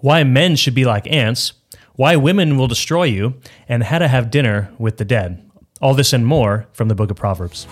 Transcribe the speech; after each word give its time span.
why 0.00 0.24
men 0.24 0.56
should 0.56 0.74
be 0.74 0.86
like 0.86 1.06
ants, 1.12 1.52
why 1.94 2.16
women 2.16 2.56
will 2.56 2.66
destroy 2.66 3.04
you, 3.04 3.34
and 3.68 3.82
how 3.82 3.98
to 3.98 4.08
have 4.08 4.30
dinner 4.30 4.72
with 4.78 4.96
the 4.96 5.04
dead. 5.04 5.46
All 5.82 5.92
this 5.92 6.14
and 6.14 6.24
more 6.26 6.66
from 6.72 6.88
the 6.88 6.94
book 6.94 7.10
of 7.10 7.18
Proverbs. 7.18 7.66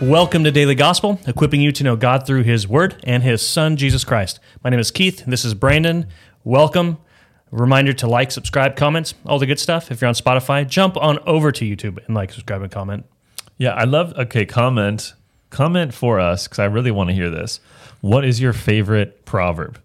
Welcome 0.00 0.44
to 0.44 0.50
Daily 0.50 0.74
Gospel, 0.74 1.18
equipping 1.26 1.62
you 1.62 1.72
to 1.72 1.82
know 1.82 1.96
God 1.96 2.26
through 2.26 2.42
His 2.42 2.68
Word 2.68 2.96
and 3.04 3.22
His 3.22 3.44
Son, 3.44 3.78
Jesus 3.78 4.04
Christ. 4.04 4.38
My 4.62 4.68
name 4.68 4.78
is 4.78 4.90
Keith. 4.90 5.24
This 5.26 5.44
is 5.44 5.54
Brandon. 5.54 6.06
Welcome. 6.44 6.98
Reminder 7.50 7.94
to 7.94 8.06
like, 8.06 8.30
subscribe, 8.30 8.76
comments, 8.76 9.14
all 9.24 9.38
the 9.38 9.46
good 9.46 9.58
stuff. 9.58 9.90
If 9.90 10.02
you're 10.02 10.08
on 10.08 10.14
Spotify, 10.14 10.68
jump 10.68 10.98
on 10.98 11.18
over 11.20 11.50
to 11.50 11.64
YouTube 11.64 11.98
and 12.06 12.14
like, 12.14 12.30
subscribe, 12.30 12.60
and 12.60 12.70
comment. 12.70 13.06
Yeah, 13.58 13.74
I 13.74 13.84
love. 13.84 14.16
Okay, 14.16 14.46
comment 14.46 15.12
comment 15.50 15.92
for 15.94 16.20
us 16.20 16.44
because 16.46 16.58
I 16.58 16.66
really 16.66 16.90
want 16.90 17.08
to 17.10 17.14
hear 17.14 17.30
this. 17.30 17.60
What 18.00 18.24
is 18.24 18.40
your 18.40 18.52
favorite 18.52 19.24
proverb? 19.24 19.78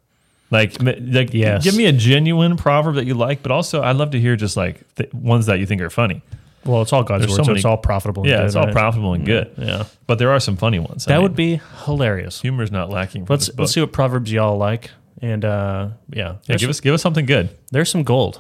Like, 0.52 0.76
like, 0.82 1.34
Yes. 1.34 1.64
give 1.64 1.76
me 1.76 1.86
a 1.86 1.92
genuine 1.92 2.58
proverb 2.58 2.96
that 2.96 3.06
you 3.06 3.16
like, 3.16 3.42
but 3.42 3.52
also 3.52 3.82
I'd 3.82 3.96
love 3.96 4.12
to 4.12 4.20
hear 4.20 4.36
just 4.36 4.56
like 4.56 4.82
th- 4.96 5.12
ones 5.14 5.48
that 5.48 5.60
you 5.60 5.66
think 5.66 5.82
are 5.82 5.90
funny. 5.90 6.22
Well, 6.66 6.82
it's 6.84 6.94
all 6.94 7.04
God's 7.04 7.22
There's 7.22 7.32
Word, 7.32 7.38
so 7.38 7.44
so, 7.44 7.48
many- 7.48 7.60
it's 7.60 7.66
all 7.66 7.78
profitable. 7.78 8.24
and 8.24 8.30
Yeah, 8.30 8.38
good, 8.38 8.46
it's 8.46 8.56
all 8.56 8.66
right? 8.66 8.74
profitable 8.74 9.14
and 9.16 9.26
good. 9.26 9.52
Yeah. 9.58 9.86
But 10.06 10.20
there 10.20 10.30
are 10.32 10.40
some 10.40 10.56
funny 10.56 10.80
ones. 10.80 11.08
I 11.08 11.12
That 11.12 11.16
mean, 11.18 11.24
would 11.24 11.36
be 11.36 11.60
hilarious. 11.86 12.40
humor's 12.42 12.72
not 12.72 12.90
lacking. 12.90 13.26
Let's 13.28 13.50
let's 13.58 13.72
see 13.74 13.82
what 13.82 13.92
proverbs 13.92 14.32
y'all 14.32 14.58
like, 14.58 14.92
and 15.22 15.44
uh, 15.44 15.88
yeah, 16.12 16.36
Yeah, 16.46 16.58
give 16.58 16.70
us 16.70 16.80
give 16.80 16.94
us 16.94 17.02
something 17.02 17.26
good. 17.26 17.50
there's 17.72 17.90
some 17.90 18.04
gold, 18.04 18.40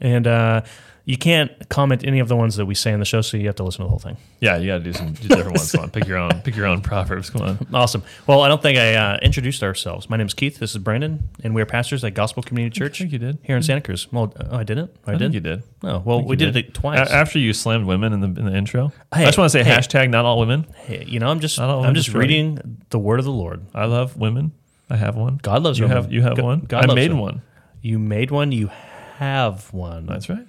and 0.00 0.26
uh, 0.26 0.60
you 1.08 1.16
can't 1.16 1.50
comment 1.68 2.04
any 2.04 2.18
of 2.18 2.26
the 2.26 2.34
ones 2.34 2.56
that 2.56 2.66
we 2.66 2.74
say 2.74 2.92
in 2.92 2.98
the 2.98 3.06
show, 3.06 3.20
so 3.20 3.36
you 3.36 3.46
have 3.46 3.54
to 3.54 3.62
listen 3.62 3.78
to 3.78 3.84
the 3.84 3.88
whole 3.90 4.00
thing. 4.00 4.16
Yeah, 4.40 4.56
you 4.56 4.66
got 4.66 4.78
to 4.78 4.82
do 4.84 4.92
some 4.92 5.12
do 5.12 5.28
different 5.28 5.56
ones. 5.56 5.70
Come 5.70 5.82
on, 5.84 5.90
pick 5.90 6.04
your 6.04 6.18
own. 6.18 6.40
Pick 6.42 6.56
your 6.56 6.66
own 6.66 6.80
proverbs. 6.80 7.30
Come 7.30 7.42
on. 7.42 7.66
Awesome. 7.72 8.02
Well, 8.26 8.42
I 8.42 8.48
don't 8.48 8.60
think 8.60 8.76
I 8.76 8.94
uh, 8.96 9.18
introduced 9.22 9.62
ourselves. 9.62 10.10
My 10.10 10.16
name 10.16 10.26
is 10.26 10.34
Keith. 10.34 10.58
This 10.58 10.72
is 10.72 10.78
Brandon, 10.78 11.28
and 11.44 11.54
we 11.54 11.62
are 11.62 11.66
pastors 11.66 12.02
at 12.02 12.14
Gospel 12.14 12.42
Community 12.42 12.76
Church 12.76 12.98
I 13.00 13.04
think 13.04 13.12
you 13.12 13.18
did. 13.20 13.38
here 13.44 13.56
in 13.56 13.62
Santa 13.62 13.82
Cruz. 13.82 14.12
Well, 14.12 14.34
oh, 14.50 14.56
I 14.58 14.64
didn't. 14.64 14.90
I, 15.06 15.10
I 15.10 15.14
did. 15.14 15.20
think 15.20 15.34
you 15.34 15.40
did. 15.40 15.62
Oh, 15.84 16.02
well, 16.04 16.22
we 16.22 16.30
you 16.32 16.36
did, 16.36 16.56
it 16.56 16.74
twice. 16.74 17.08
A- 17.08 17.14
after 17.14 17.38
you 17.38 17.52
slammed 17.52 17.86
women 17.86 18.12
in 18.12 18.20
the 18.20 18.26
in 18.40 18.44
the 18.46 18.56
intro, 18.56 18.88
Hey, 19.14 19.22
I 19.22 19.26
just 19.26 19.38
want 19.38 19.52
to 19.52 19.58
say 19.58 19.62
hey. 19.62 19.76
hashtag 19.76 20.10
not 20.10 20.24
all 20.24 20.40
women. 20.40 20.66
Hey, 20.74 21.04
you 21.06 21.20
know, 21.20 21.28
I'm 21.28 21.38
just 21.38 21.60
I 21.60 21.68
don't 21.68 21.76
wanna 21.76 21.88
I'm 21.90 21.94
just 21.94 22.12
reading 22.14 22.82
the 22.90 22.98
word 22.98 23.20
of 23.20 23.24
the 23.24 23.30
Lord. 23.32 23.64
I 23.72 23.84
love 23.84 24.16
women. 24.16 24.50
I 24.90 24.96
have 24.96 25.14
one. 25.16 25.38
God 25.40 25.62
loves 25.62 25.78
you 25.78 25.84
women. 25.84 26.02
have 26.02 26.12
you 26.12 26.22
have 26.22 26.34
God- 26.36 26.44
one. 26.44 26.60
God 26.60 26.90
I 26.90 26.94
made 26.94 27.10
women. 27.10 27.18
one. 27.22 27.42
You 27.80 28.00
made 28.00 28.32
one. 28.32 28.50
You 28.50 28.70
have 29.18 29.72
one. 29.72 30.06
That's 30.06 30.28
right. 30.28 30.44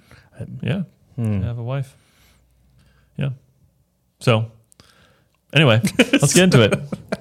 Yeah, 0.62 0.82
Hmm. 1.16 1.42
I 1.42 1.46
have 1.46 1.58
a 1.58 1.62
wife. 1.62 1.94
Yeah. 3.16 3.30
So, 4.20 4.50
anyway, 5.52 5.80
let's 5.98 6.34
get 6.34 6.44
into 6.44 6.62
it. 6.62 6.74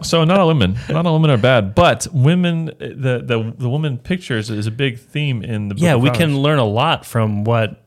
So, 0.06 0.24
not 0.24 0.40
all 0.40 0.48
women, 0.48 0.78
not 0.90 1.06
all 1.06 1.14
women 1.14 1.32
are 1.32 1.38
bad, 1.38 1.74
but 1.76 2.08
women, 2.14 2.66
the 2.80 3.22
the 3.26 3.54
the 3.58 3.70
woman 3.70 3.98
pictures 3.98 4.50
is 4.50 4.68
a 4.68 4.72
big 4.72 5.00
theme 5.00 5.44
in 5.44 5.70
the. 5.70 5.76
Book 5.76 5.82
yeah, 5.84 5.96
we 5.96 6.10
Proverbs. 6.10 6.18
can 6.20 6.38
learn 6.40 6.60
a 6.60 6.66
lot 6.66 7.06
from 7.06 7.44
what 7.44 7.84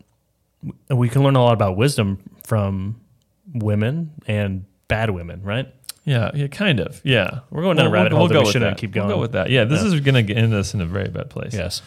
we 0.90 1.08
can 1.08 1.22
learn 1.22 1.36
a 1.36 1.42
lot 1.42 1.52
about 1.54 1.76
wisdom 1.76 2.18
from 2.44 3.00
women 3.54 4.10
and 4.26 4.64
bad 4.88 5.10
women, 5.10 5.42
right? 5.42 5.72
Yeah, 6.04 6.30
yeah, 6.34 6.46
kind 6.48 6.80
of. 6.80 7.00
Yeah, 7.04 7.40
We're 7.50 7.62
going 7.62 7.76
down 7.76 7.86
a 7.86 7.90
rabbit 7.90 8.12
hole 8.12 8.26
that 8.28 8.38
we 8.42 8.50
shouldn't 8.50 8.78
keep 8.78 8.94
We'll 8.94 9.04
going. 9.04 9.14
go 9.16 9.20
with 9.20 9.32
that. 9.32 9.50
Yeah, 9.50 9.64
this 9.64 9.80
Yeah. 9.82 9.88
is 9.94 10.00
going 10.00 10.14
to 10.14 10.22
get 10.22 10.36
end 10.38 10.52
us 10.54 10.74
in 10.74 10.80
a 10.80 10.86
very 10.86 11.08
bad 11.08 11.30
place. 11.30 11.54
Yes. 11.54 11.82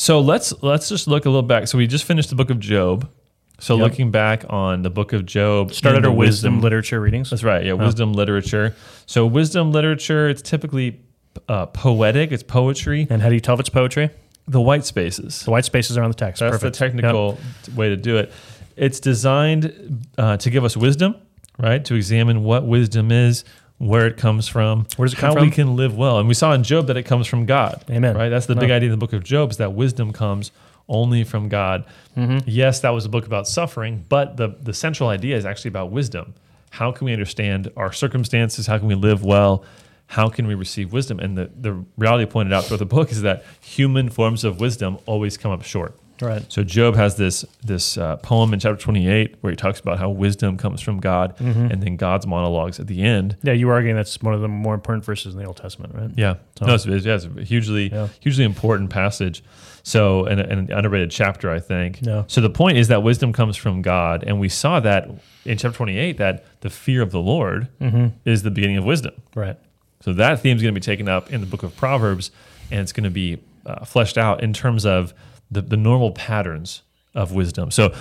So 0.00 0.20
let's 0.20 0.54
let's 0.62 0.88
just 0.88 1.08
look 1.08 1.26
a 1.26 1.28
little 1.28 1.42
back. 1.42 1.66
So 1.66 1.76
we 1.76 1.88
just 1.88 2.04
finished 2.04 2.28
the 2.30 2.36
book 2.36 2.50
of 2.50 2.60
Job. 2.60 3.10
So 3.58 3.74
Yep. 3.74 3.82
looking 3.82 4.10
back 4.12 4.44
on 4.48 4.82
the 4.82 4.90
book 4.90 5.12
of 5.12 5.26
Job, 5.26 5.74
Started 5.74 6.06
our 6.06 6.12
wisdom 6.12 6.60
literature 6.60 7.00
readings. 7.00 7.30
That's 7.30 7.42
right. 7.42 7.66
Yeah, 7.66 7.72
wisdom 7.72 8.12
literature. 8.12 8.76
So 9.06 9.26
wisdom 9.26 9.72
literature, 9.72 10.28
it's 10.28 10.40
typically 10.40 11.00
uh, 11.48 11.66
poetic. 11.66 12.30
It's 12.30 12.44
poetry. 12.44 13.08
And 13.10 13.20
how 13.20 13.28
do 13.28 13.34
you 13.34 13.40
tell 13.40 13.54
if 13.54 13.60
it's 13.60 13.68
poetry? 13.70 14.10
The 14.46 14.60
white 14.60 14.84
spaces. 14.84 15.42
The 15.42 15.50
white 15.50 15.64
spaces 15.64 15.98
are 15.98 16.04
on 16.04 16.10
the 16.10 16.16
text. 16.16 16.38
That's 16.38 16.52
Perfect. 16.52 16.74
the 16.74 16.78
technical 16.78 17.36
t- 17.64 17.72
way 17.72 17.88
to 17.88 17.96
do 17.96 18.18
it. 18.18 18.30
It's 18.76 19.00
designed 19.00 20.06
uh, 20.16 20.36
to 20.36 20.48
give 20.48 20.62
us 20.64 20.76
wisdom, 20.76 21.16
right? 21.58 21.84
To 21.86 21.96
examine 21.96 22.44
what 22.44 22.64
wisdom 22.68 23.10
is, 23.10 23.42
where 23.78 24.06
it 24.06 24.16
comes 24.16 24.48
from, 24.48 24.86
Where 24.96 25.06
does 25.06 25.14
it 25.14 25.20
how 25.20 25.34
come 25.34 25.44
we 25.44 25.50
can 25.50 25.76
live 25.76 25.96
well. 25.96 26.18
And 26.18 26.26
we 26.26 26.34
saw 26.34 26.52
in 26.52 26.64
Job 26.64 26.88
that 26.88 26.96
it 26.96 27.04
comes 27.04 27.26
from 27.26 27.46
God. 27.46 27.84
Amen. 27.88 28.16
Right? 28.16 28.28
That's 28.28 28.46
the 28.46 28.56
big 28.56 28.70
idea 28.70 28.88
in 28.88 28.90
the 28.90 28.96
book 28.96 29.12
of 29.12 29.22
Job 29.22 29.50
is 29.50 29.56
that 29.58 29.72
wisdom 29.72 30.12
comes 30.12 30.50
only 30.88 31.22
from 31.22 31.48
God. 31.48 31.84
Mm-hmm. 32.16 32.38
Yes, 32.46 32.80
that 32.80 32.90
was 32.90 33.04
a 33.04 33.08
book 33.08 33.26
about 33.26 33.46
suffering, 33.46 34.04
but 34.08 34.36
the, 34.36 34.48
the 34.60 34.72
central 34.72 35.08
idea 35.08 35.36
is 35.36 35.46
actually 35.46 35.68
about 35.68 35.90
wisdom. 35.90 36.34
How 36.70 36.90
can 36.90 37.04
we 37.04 37.12
understand 37.12 37.70
our 37.76 37.92
circumstances? 37.92 38.66
How 38.66 38.78
can 38.78 38.88
we 38.88 38.94
live 38.94 39.22
well? 39.22 39.64
How 40.06 40.28
can 40.28 40.46
we 40.46 40.54
receive 40.54 40.92
wisdom? 40.92 41.20
And 41.20 41.36
the, 41.36 41.50
the 41.54 41.84
reality 41.96 42.28
pointed 42.28 42.52
out 42.52 42.64
throughout 42.64 42.78
the 42.78 42.86
book 42.86 43.12
is 43.12 43.22
that 43.22 43.44
human 43.60 44.08
forms 44.08 44.42
of 44.42 44.58
wisdom 44.58 44.98
always 45.06 45.36
come 45.36 45.52
up 45.52 45.62
short. 45.62 45.96
Right. 46.20 46.44
So 46.50 46.64
Job 46.64 46.96
has 46.96 47.16
this 47.16 47.44
this 47.64 47.96
uh, 47.98 48.16
poem 48.16 48.52
in 48.52 48.60
chapter 48.60 48.80
28 48.82 49.36
where 49.40 49.50
he 49.50 49.56
talks 49.56 49.80
about 49.80 49.98
how 49.98 50.10
wisdom 50.10 50.56
comes 50.56 50.80
from 50.80 50.98
God, 51.00 51.36
Mm-hmm. 51.38 51.66
and 51.72 51.82
then 51.82 51.96
God's 51.96 52.26
monologues 52.26 52.80
at 52.80 52.86
the 52.86 53.02
end. 53.02 53.36
Yeah, 53.42 53.52
you 53.52 53.66
were 53.66 53.74
arguing 53.74 53.96
that's 53.96 54.20
one 54.22 54.34
of 54.34 54.40
the 54.40 54.48
more 54.48 54.74
important 54.74 55.04
verses 55.04 55.34
in 55.34 55.40
the 55.40 55.46
Old 55.46 55.56
Testament, 55.58 55.94
right? 55.94 56.10
Yeah, 56.16 56.34
So- 56.58 56.66
no, 56.66 56.74
it's, 56.74 56.86
it's, 56.86 57.04
yeah, 57.06 57.14
it's 57.16 57.24
a 57.26 57.44
hugely 57.44 57.90
Yeah. 57.92 58.08
hugely 58.20 58.44
important 58.44 58.90
passage. 58.90 59.42
So 59.84 60.24
and, 60.26 60.40
and 60.40 60.68
an 60.70 60.76
underrated 60.76 61.10
chapter, 61.10 61.50
I 61.50 61.60
think. 61.60 62.00
Yeah. 62.02 62.24
So 62.26 62.40
the 62.40 62.50
point 62.50 62.76
is 62.78 62.88
that 62.88 63.02
wisdom 63.02 63.32
comes 63.32 63.56
from 63.56 63.80
God, 63.82 64.22
and 64.26 64.38
we 64.38 64.48
saw 64.48 64.80
that 64.80 65.08
in 65.44 65.56
chapter 65.56 65.76
28 65.76 66.18
that 66.18 66.44
the 66.60 66.68
fear 66.70 67.00
of 67.02 67.10
the 67.10 67.20
Lord 67.20 67.68
Mm-hmm. 67.80 68.08
is 68.24 68.42
the 68.42 68.50
beginning 68.50 68.76
of 68.76 68.84
wisdom. 68.84 69.14
Right. 69.34 69.56
So 70.00 70.12
that 70.12 70.40
theme 70.40 70.56
is 70.56 70.62
going 70.62 70.74
to 70.74 70.80
be 70.80 70.84
taken 70.84 71.08
up 71.08 71.32
in 71.32 71.40
the 71.40 71.46
book 71.46 71.62
of 71.62 71.74
Proverbs, 71.76 72.30
and 72.70 72.80
it's 72.80 72.92
going 72.92 73.04
to 73.04 73.10
be 73.10 73.38
uh, 73.66 73.84
fleshed 73.84 74.16
out 74.18 74.42
in 74.42 74.52
terms 74.52 74.84
of 74.86 75.12
the, 75.50 75.62
the 75.62 75.76
normal 75.76 76.12
patterns 76.12 76.82
of 77.14 77.32
wisdom. 77.32 77.70
So 77.70 77.94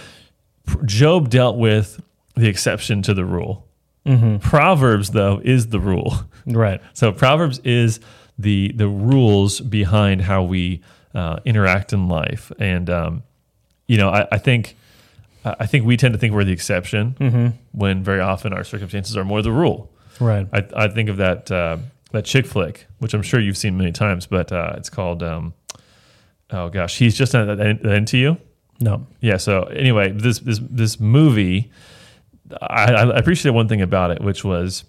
Job 0.86 1.30
dealt 1.30 1.58
with 1.58 2.02
the 2.36 2.48
exception 2.48 3.02
to 3.04 3.14
the 3.14 3.26
rule. 3.26 3.66
Proverbs, 4.40 5.10
though, 5.10 5.42
is 5.44 5.68
the 5.68 5.80
rule. 5.82 6.14
Right. 6.46 6.82
So 6.94 7.12
Proverbs 7.12 7.60
is 7.66 8.00
the 8.40 8.72
the 8.74 8.88
rules 8.88 9.60
behind 9.60 10.22
how 10.22 10.44
we 10.44 10.82
uh, 11.14 11.40
interact 11.44 11.92
in 11.92 12.08
life, 12.08 12.52
and 12.58 12.90
um, 12.90 13.24
you 13.88 13.98
know, 13.98 14.10
I, 14.10 14.28
I 14.32 14.38
think 14.38 14.78
I 15.44 15.66
think 15.66 15.86
we 15.86 15.98
tend 15.98 16.14
to 16.14 16.18
think 16.18 16.34
we're 16.34 16.44
the 16.46 16.54
exception 16.54 17.54
when 17.72 18.04
very 18.04 18.22
often 18.22 18.54
our 18.54 18.64
circumstances 18.64 19.18
are 19.18 19.26
more 19.26 19.42
the 19.42 19.52
rule. 19.52 19.92
Right. 20.20 20.48
I, 20.54 20.66
I 20.76 20.88
think 20.88 21.10
of 21.10 21.18
that 21.18 21.52
uh, 21.52 21.78
that 22.12 22.26
chick 22.26 22.46
flick, 22.46 22.88
which 23.00 23.14
I'm 23.14 23.22
sure 23.22 23.40
you've 23.40 23.58
seen 23.58 23.78
many 23.78 23.92
times, 23.92 24.26
but 24.26 24.52
uh, 24.52 24.74
it's 24.78 24.90
called 24.90 25.22
um, 25.22 25.54
oh 26.52 26.70
gosh, 26.70 26.98
he's 26.98 27.18
just 27.18 27.34
into 27.34 28.18
you. 28.18 28.38
No. 28.80 29.08
Yeah. 29.22 29.38
So 29.38 29.64
anyway, 29.64 30.12
this 30.12 30.40
this 30.40 30.60
this 30.62 31.00
movie, 31.00 31.72
I, 32.62 32.94
I 32.94 33.18
appreciate 33.18 33.52
one 33.52 33.68
thing 33.68 33.82
about 33.82 34.12
it, 34.12 34.22
which 34.22 34.44
was 34.44 34.84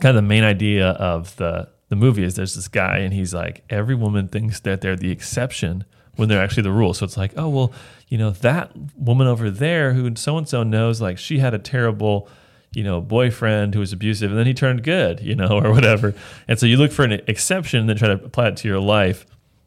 kind 0.00 0.16
of 0.16 0.22
the 0.22 0.28
main 0.28 0.44
idea 0.44 0.90
of 0.90 1.34
the 1.36 1.68
the 1.88 1.96
movie 1.96 2.22
is 2.22 2.34
there's 2.34 2.54
this 2.54 2.68
guy 2.68 2.98
and 2.98 3.14
he's 3.14 3.32
like 3.32 3.64
every 3.70 3.94
woman 3.94 4.28
thinks 4.28 4.60
that 4.60 4.80
they're 4.80 4.96
the 4.96 5.10
exception 5.10 5.84
when 6.16 6.28
they're 6.28 6.42
actually 6.42 6.64
the 6.64 6.72
rule. 6.72 6.94
So 6.94 7.04
it's 7.04 7.16
like, 7.16 7.32
oh 7.36 7.48
well, 7.48 7.72
you 8.08 8.18
know 8.18 8.30
that 8.30 8.72
woman 8.96 9.26
over 9.26 9.50
there 9.50 9.92
who 9.92 10.14
so 10.16 10.38
and 10.38 10.48
so 10.48 10.62
knows 10.62 11.00
like 11.00 11.18
she 11.18 11.38
had 11.38 11.54
a 11.54 11.58
terrible 11.58 12.28
you 12.72 12.84
know 12.84 13.00
boyfriend 13.00 13.74
who 13.74 13.80
was 13.80 13.92
abusive 13.92 14.30
and 14.30 14.38
then 14.38 14.46
he 14.46 14.54
turned 14.54 14.82
good 14.82 15.20
you 15.20 15.34
know 15.34 15.48
or 15.64 15.72
whatever 15.72 16.14
and 16.46 16.58
so 16.58 16.66
you 16.66 16.76
look 16.76 16.92
for 16.92 17.04
an 17.04 17.12
exception 17.26 17.80
and 17.80 17.88
then 17.88 17.96
try 17.96 18.08
to 18.08 18.14
apply 18.14 18.48
it 18.48 18.56
to 18.56 18.68
your 18.68 18.80
life 18.80 19.26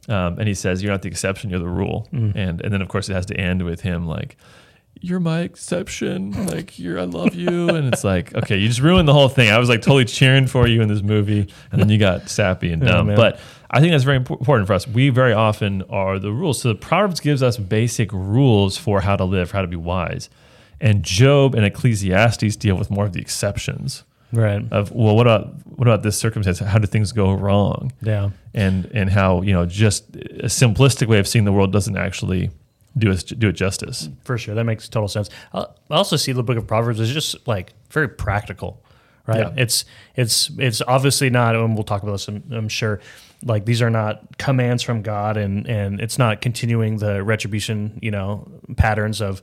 um, 0.10 0.40
and 0.40 0.48
he 0.48 0.54
says 0.54 0.82
you're 0.82 0.92
not 0.92 1.02
the 1.02 1.08
exception 1.10 1.50
you're 1.50 1.60
the 1.60 1.68
rule. 1.68 2.08
And 2.12 2.36
and 2.62 2.74
then 2.74 2.82
of 2.82 2.88
course 2.90 3.10
it 3.10 3.14
has 3.14 3.26
to 3.28 3.38
end 3.38 3.64
with 3.64 3.82
him 3.82 4.06
like 4.08 4.38
you're 5.02 5.20
my 5.22 5.40
exception 5.42 6.32
like 6.48 6.78
you're 6.78 7.00
i 7.00 7.04
love 7.04 7.34
you. 7.34 7.70
And 7.76 7.94
it's 7.94 8.04
like 8.04 8.34
okay 8.36 8.58
you 8.58 8.68
just 8.68 8.82
ruined 8.82 9.08
the 9.08 9.14
whole 9.14 9.30
thing. 9.30 9.50
I 9.50 9.58
was 9.60 9.70
like 9.70 9.82
totally 9.82 10.06
cheering 10.06 10.48
for 10.48 10.68
you 10.68 10.82
in 10.82 10.88
this 10.90 11.02
movie 11.02 11.48
and 11.72 11.80
then 11.82 11.90
you 11.90 11.98
got 11.98 12.30
sappy 12.30 12.72
and 12.74 12.82
dumb. 12.86 13.08
man. 13.08 13.16
but 13.16 13.40
i 13.72 13.80
think 13.80 13.92
that's 13.92 14.04
very 14.04 14.18
important 14.18 14.68
for 14.68 14.74
us. 14.74 14.88
We 14.88 15.10
very 15.10 15.32
often 15.34 15.84
are 15.84 16.18
the 16.20 16.32
rules. 16.32 16.60
So 16.62 16.70
the 16.70 16.76
proverbs 16.76 17.20
gives 17.20 17.42
us 17.44 17.58
basic 17.58 18.12
rules 18.12 18.78
for 18.78 19.02
how 19.02 19.16
to 19.16 19.24
live 19.26 19.50
for 19.52 19.58
how 19.58 19.62
to 19.62 19.68
be 19.68 19.76
wise. 19.78 20.30
And 20.82 21.04
job 21.04 21.56
and 21.56 21.66
ecclesiastes 21.66 22.56
deal 22.56 22.76
with 22.76 22.90
more 22.90 23.06
of 23.06 23.14
the 23.14 23.22
exceptions 23.22 24.04
Right. 24.32 24.64
of 24.72 24.92
well 24.92 25.16
what 25.16 25.26
about 25.26 25.56
what 25.66 25.88
about 25.88 26.04
this 26.04 26.18
circumstance 26.18 26.60
how 26.60 26.78
do 26.78 26.86
things 26.88 27.12
go 27.12 27.34
wrong 27.34 27.92
Yeah. 28.02 28.30
and 28.54 28.86
and 28.94 29.10
how 29.10 29.42
you 29.42 29.54
know 29.54 29.66
just 29.66 30.16
a 30.16 30.46
simplistic 30.48 31.08
way 31.08 31.18
of 31.20 31.28
seeing 31.28 31.46
the 31.46 31.52
world 31.52 31.72
doesn't 31.74 31.98
actually 31.98 32.52
do 32.98 33.12
us 33.12 33.24
do 33.24 33.50
it 33.50 33.54
justice 33.54 34.10
For 34.24 34.38
sure, 34.38 34.56
that 34.56 34.66
makes 34.66 34.88
total 34.90 35.08
sense. 35.08 35.30
I 35.54 35.60
I 35.90 35.96
also 35.96 36.16
see 36.16 36.32
the 36.32 36.44
Book 36.44 36.58
of 36.58 36.68
Proverbs 36.68 37.00
as 37.00 37.12
just 37.12 37.48
like 37.48 37.74
very 37.92 38.08
practical, 38.10 38.84
right? 39.28 39.40
Yeah. 39.40 39.54
It's 39.64 39.86
it's 40.16 40.52
it's 40.58 40.82
obviously 40.88 41.30
not, 41.30 41.56
and 41.56 41.76
we'll 41.76 41.84
talk 41.84 42.04
about 42.04 42.14
this. 42.14 42.28
I'm, 42.28 42.44
I'm 42.52 42.68
sure, 42.70 43.00
like 43.44 43.66
these 43.66 43.82
are 43.82 43.90
not 43.92 44.38
commands 44.38 44.84
from 44.84 45.02
God, 45.02 45.38
and 45.38 45.68
and 45.68 46.00
it's 46.02 46.18
not 46.18 46.42
continuing 46.42 46.98
the 46.98 47.24
retribution, 47.24 47.98
you 48.02 48.12
know, 48.12 48.48
patterns 48.76 49.22
of 49.22 49.42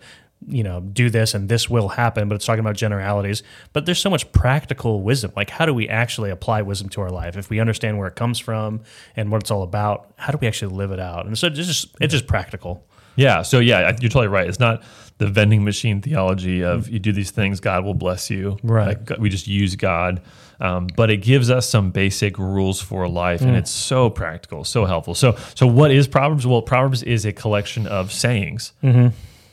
you 0.48 0.62
know, 0.62 0.80
do 0.80 1.10
this 1.10 1.34
and 1.34 1.48
this 1.48 1.68
will 1.68 1.88
happen, 1.88 2.28
but 2.28 2.34
it's 2.36 2.46
talking 2.46 2.60
about 2.60 2.76
generalities. 2.76 3.42
But 3.72 3.86
there's 3.86 3.98
so 3.98 4.10
much 4.10 4.30
practical 4.32 5.02
wisdom. 5.02 5.32
Like, 5.36 5.50
how 5.50 5.66
do 5.66 5.74
we 5.74 5.88
actually 5.88 6.30
apply 6.30 6.62
wisdom 6.62 6.88
to 6.90 7.00
our 7.00 7.10
life? 7.10 7.36
If 7.36 7.50
we 7.50 7.60
understand 7.60 7.98
where 7.98 8.08
it 8.08 8.16
comes 8.16 8.38
from 8.38 8.82
and 9.16 9.30
what 9.30 9.42
it's 9.42 9.50
all 9.50 9.62
about, 9.62 10.12
how 10.16 10.32
do 10.32 10.38
we 10.40 10.46
actually 10.46 10.74
live 10.74 10.92
it 10.92 11.00
out? 11.00 11.26
And 11.26 11.36
so 11.36 11.48
it's 11.48 11.56
just 11.56 11.94
it's 12.00 12.12
just 12.12 12.26
practical. 12.26 12.86
Yeah. 13.16 13.42
So 13.42 13.58
yeah, 13.58 13.96
you're 14.00 14.10
totally 14.10 14.28
right. 14.28 14.46
It's 14.46 14.60
not 14.60 14.82
the 15.18 15.26
vending 15.26 15.64
machine 15.64 16.02
theology 16.02 16.62
of 16.62 16.88
you 16.88 16.98
do 16.98 17.12
these 17.12 17.30
things, 17.30 17.60
God 17.60 17.84
will 17.84 17.94
bless 17.94 18.30
you. 18.30 18.58
Right. 18.62 18.98
Like 19.08 19.18
we 19.18 19.30
just 19.30 19.46
use 19.46 19.74
God, 19.74 20.20
um, 20.60 20.88
but 20.94 21.10
it 21.10 21.18
gives 21.18 21.50
us 21.50 21.68
some 21.68 21.90
basic 21.90 22.38
rules 22.38 22.80
for 22.80 23.08
life, 23.08 23.40
and 23.40 23.56
it's 23.56 23.70
so 23.70 24.10
practical, 24.10 24.64
so 24.64 24.84
helpful. 24.84 25.14
So 25.14 25.36
so 25.54 25.66
what 25.66 25.90
is 25.90 26.06
Proverbs? 26.06 26.46
Well, 26.46 26.62
Proverbs 26.62 27.02
is 27.02 27.24
a 27.24 27.32
collection 27.32 27.86
of 27.86 28.12
sayings. 28.12 28.72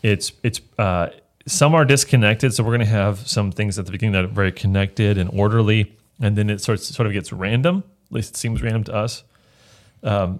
It's 0.04 0.34
it's 0.44 0.62
uh, 0.78 1.10
some 1.48 1.74
are 1.74 1.86
disconnected, 1.86 2.54
so 2.54 2.64
we're 2.64 2.76
going 2.78 2.82
to 2.82 2.86
have 2.86 3.28
some 3.28 3.52
things 3.52 3.80
at 3.80 3.86
the 3.86 3.92
beginning 3.92 4.14
that 4.14 4.26
are 4.26 4.28
very 4.28 4.52
connected 4.52 5.18
and 5.18 5.30
orderly, 5.34 5.98
and 6.22 6.38
then 6.38 6.50
it 6.50 6.62
sort 6.62 6.78
of, 6.78 6.86
sort 6.86 7.08
of 7.08 7.14
gets 7.14 7.34
random. 7.34 7.84
At 8.08 8.12
least 8.12 8.30
it 8.32 8.38
seems 8.38 8.62
random 8.62 8.84
to 8.84 8.94
us. 8.94 9.24
Um, 10.04 10.40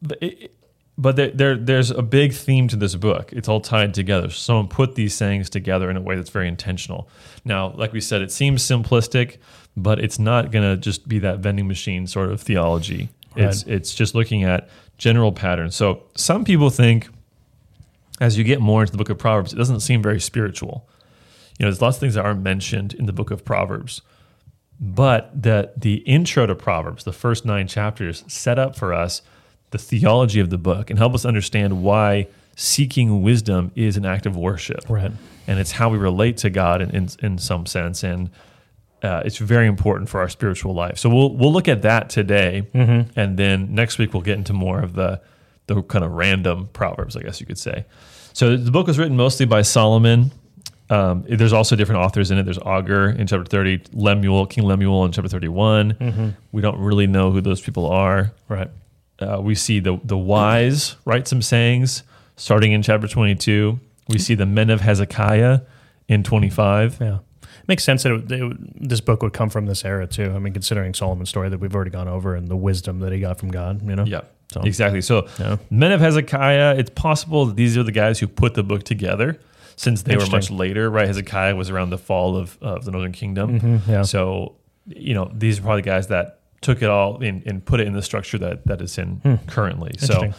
but 0.00 0.20
it, 0.20 0.54
but 0.98 1.16
there, 1.16 1.30
there, 1.30 1.56
there's 1.56 1.90
a 1.90 2.02
big 2.02 2.34
theme 2.34 2.68
to 2.68 2.76
this 2.76 2.94
book. 2.94 3.32
It's 3.32 3.48
all 3.48 3.60
tied 3.60 3.94
together. 3.94 4.28
Someone 4.30 4.68
put 4.68 4.94
these 4.94 5.14
sayings 5.14 5.48
together 5.48 5.90
in 5.90 5.96
a 5.96 6.00
way 6.02 6.16
that's 6.16 6.30
very 6.30 6.48
intentional. 6.48 7.08
Now, 7.44 7.72
like 7.72 7.92
we 7.92 8.00
said, 8.00 8.20
it 8.20 8.30
seems 8.30 8.62
simplistic, 8.62 9.38
but 9.76 9.98
it's 9.98 10.18
not 10.18 10.50
going 10.50 10.64
to 10.70 10.76
just 10.76 11.08
be 11.08 11.18
that 11.20 11.38
vending 11.38 11.66
machine 11.66 12.06
sort 12.06 12.30
of 12.30 12.40
theology. 12.40 13.08
It's 13.34 13.62
it's 13.62 13.94
just 13.94 14.14
looking 14.14 14.44
at 14.44 14.68
general 14.98 15.32
patterns. 15.32 15.74
So 15.74 16.02
some 16.14 16.44
people 16.44 16.68
think, 16.68 17.08
as 18.22 18.38
you 18.38 18.44
get 18.44 18.60
more 18.60 18.82
into 18.82 18.92
the 18.92 18.98
book 18.98 19.10
of 19.10 19.18
Proverbs, 19.18 19.52
it 19.52 19.56
doesn't 19.56 19.80
seem 19.80 20.00
very 20.00 20.20
spiritual. 20.20 20.88
You 21.58 21.64
know, 21.64 21.70
there's 21.70 21.82
lots 21.82 21.96
of 21.96 22.00
things 22.00 22.14
that 22.14 22.24
aren't 22.24 22.40
mentioned 22.40 22.94
in 22.94 23.06
the 23.06 23.12
book 23.12 23.32
of 23.32 23.44
Proverbs, 23.44 24.00
but 24.78 25.42
that 25.42 25.80
the 25.80 25.96
intro 25.96 26.46
to 26.46 26.54
Proverbs, 26.54 27.02
the 27.02 27.12
first 27.12 27.44
nine 27.44 27.66
chapters, 27.66 28.22
set 28.28 28.60
up 28.60 28.76
for 28.76 28.94
us 28.94 29.22
the 29.72 29.78
theology 29.78 30.38
of 30.38 30.50
the 30.50 30.58
book 30.58 30.88
and 30.88 31.00
help 31.00 31.14
us 31.14 31.24
understand 31.24 31.82
why 31.82 32.28
seeking 32.54 33.22
wisdom 33.22 33.72
is 33.74 33.96
an 33.96 34.06
act 34.06 34.24
of 34.24 34.36
worship. 34.36 34.88
Right. 34.88 35.10
And 35.48 35.58
it's 35.58 35.72
how 35.72 35.88
we 35.88 35.98
relate 35.98 36.36
to 36.38 36.50
God 36.50 36.80
in, 36.80 36.90
in, 36.90 37.08
in 37.22 37.38
some 37.38 37.66
sense. 37.66 38.04
And 38.04 38.30
uh, 39.02 39.22
it's 39.24 39.38
very 39.38 39.66
important 39.66 40.08
for 40.08 40.20
our 40.20 40.28
spiritual 40.28 40.74
life. 40.74 40.96
So 40.96 41.08
we'll, 41.08 41.34
we'll 41.34 41.52
look 41.52 41.66
at 41.66 41.82
that 41.82 42.08
today. 42.08 42.68
And 43.16 43.36
then 43.36 43.74
next 43.74 43.98
week, 43.98 44.14
we'll 44.14 44.22
get 44.22 44.38
into 44.38 44.52
more 44.52 44.80
of 44.80 44.94
the, 44.94 45.20
the 45.66 45.82
kind 45.82 46.04
of 46.04 46.12
random 46.12 46.68
Proverbs, 46.72 47.16
I 47.16 47.22
guess 47.22 47.40
you 47.40 47.46
could 47.46 47.58
say. 47.58 47.84
So 48.32 48.56
the 48.56 48.70
book 48.70 48.86
was 48.86 48.98
written 48.98 49.16
mostly 49.16 49.46
by 49.46 49.62
Solomon. 49.62 50.32
Um, 50.90 51.24
there's 51.28 51.52
also 51.52 51.76
different 51.76 52.02
authors 52.02 52.30
in 52.30 52.38
it. 52.38 52.42
There's 52.44 52.58
Agur 52.58 53.10
in 53.10 53.26
chapter 53.26 53.44
30, 53.44 53.82
Lemuel, 53.92 54.46
King 54.46 54.64
Lemuel 54.64 55.04
in 55.04 55.12
chapter 55.12 55.28
31. 55.28 56.36
We 56.52 56.60
don't 56.60 56.78
really 56.78 57.06
know 57.06 57.30
who 57.30 57.40
those 57.40 57.60
people 57.60 57.86
are. 57.86 58.32
Right. 58.48 58.70
Uh, 59.18 59.40
we 59.40 59.54
see 59.54 59.78
the 59.78 60.00
the 60.02 60.18
wise 60.18 60.96
write 61.04 61.28
some 61.28 61.42
sayings 61.42 62.02
starting 62.36 62.72
in 62.72 62.82
chapter 62.82 63.06
22. 63.06 63.78
We 64.08 64.18
see 64.18 64.34
the 64.34 64.46
men 64.46 64.68
of 64.70 64.80
Hezekiah 64.80 65.60
in 66.08 66.24
25. 66.24 66.98
Yeah. 67.00 67.18
It 67.42 67.68
makes 67.68 67.84
sense 67.84 68.02
that 68.02 68.12
it, 68.12 68.32
it, 68.32 68.88
this 68.88 69.00
book 69.00 69.22
would 69.22 69.32
come 69.32 69.48
from 69.48 69.66
this 69.66 69.84
era 69.84 70.06
too. 70.06 70.32
I 70.34 70.38
mean, 70.40 70.52
considering 70.52 70.92
Solomon's 70.94 71.28
story 71.28 71.48
that 71.48 71.58
we've 71.58 71.74
already 71.74 71.92
gone 71.92 72.08
over 72.08 72.34
and 72.34 72.48
the 72.48 72.56
wisdom 72.56 72.98
that 73.00 73.12
he 73.12 73.20
got 73.20 73.38
from 73.38 73.50
God, 73.50 73.88
you 73.88 73.94
know? 73.94 74.04
Yeah, 74.04 74.22
So- 74.52 74.60
exactly. 74.62 75.00
So, 75.00 75.26
Yeah. 75.38 75.56
men 75.70 75.92
of 75.92 76.00
Hezekiah, 76.00 76.76
it's 76.78 76.90
possible 76.90 77.46
that 77.46 77.56
these 77.56 77.76
are 77.76 77.82
the 77.82 77.92
guys 77.92 78.18
who 78.20 78.26
put 78.28 78.54
the 78.54 78.62
book 78.62 78.82
together 78.84 79.38
since 79.76 80.02
they 80.02 80.16
were 80.16 80.26
much 80.26 80.50
later, 80.50 80.90
right? 80.90 81.06
Hezekiah 81.06 81.56
was 81.56 81.70
around 81.70 81.90
the 81.90 81.98
fall 81.98 82.36
of, 82.36 82.58
of 82.60 82.84
the 82.84 82.90
northern 82.90 83.12
kingdom. 83.12 83.60
Mhm, 83.60 83.80
yeah. 83.88 84.02
So, 84.02 84.56
you 84.86 85.14
know, 85.14 85.30
these 85.34 85.58
are 85.58 85.62
probably 85.62 85.82
guys 85.82 86.08
that 86.08 86.40
took 86.60 86.82
it 86.82 86.88
all 86.88 87.18
in, 87.22 87.42
and 87.46 87.64
put 87.64 87.80
it 87.80 87.86
in 87.86 87.92
the 87.94 88.02
structure 88.02 88.38
that, 88.38 88.66
that 88.66 88.80
is 88.82 88.96
in 88.98 89.20
currently. 89.48 89.92
So, 89.98 90.14
Hmm. 90.26 90.30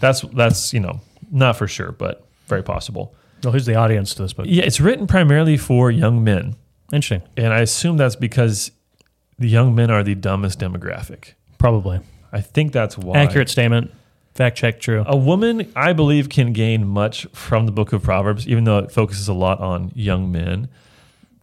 That's, 0.00 0.20
that's, 0.32 0.72
you 0.72 0.80
know, 0.80 1.00
not 1.30 1.56
for 1.56 1.66
sure, 1.68 1.92
but 1.92 2.26
very 2.48 2.62
possible. 2.62 3.14
Well, 3.44 3.52
who's 3.52 3.66
the 3.66 3.74
audience 3.76 4.14
to 4.14 4.22
this 4.22 4.32
book? 4.32 4.46
Yeah, 4.48 4.64
it's 4.64 4.80
written 4.80 5.06
primarily 5.06 5.56
for 5.56 5.90
young 5.90 6.22
men. 6.24 6.56
Interesting. 6.92 7.22
And 7.36 7.52
I 7.52 7.60
assume 7.60 7.96
that's 7.96 8.16
because 8.16 8.72
the 9.38 9.48
young 9.48 9.74
men 9.74 9.90
are 9.90 10.02
the 10.02 10.14
dumbest 10.14 10.58
demographic. 10.60 11.34
Probably. 11.58 12.00
I 12.32 12.40
think 12.40 12.72
that's 12.72 12.96
why. 12.96 13.18
Accurate 13.18 13.48
statement. 13.48 13.90
Fact 14.34 14.56
check 14.56 14.80
true. 14.80 15.04
A 15.06 15.16
woman, 15.16 15.70
I 15.74 15.92
believe, 15.92 16.28
can 16.28 16.52
gain 16.52 16.86
much 16.86 17.26
from 17.32 17.66
the 17.66 17.72
book 17.72 17.92
of 17.92 18.02
Proverbs, 18.02 18.46
even 18.46 18.64
though 18.64 18.78
it 18.78 18.92
focuses 18.92 19.26
a 19.28 19.32
lot 19.34 19.60
on 19.60 19.90
young 19.94 20.30
men, 20.30 20.68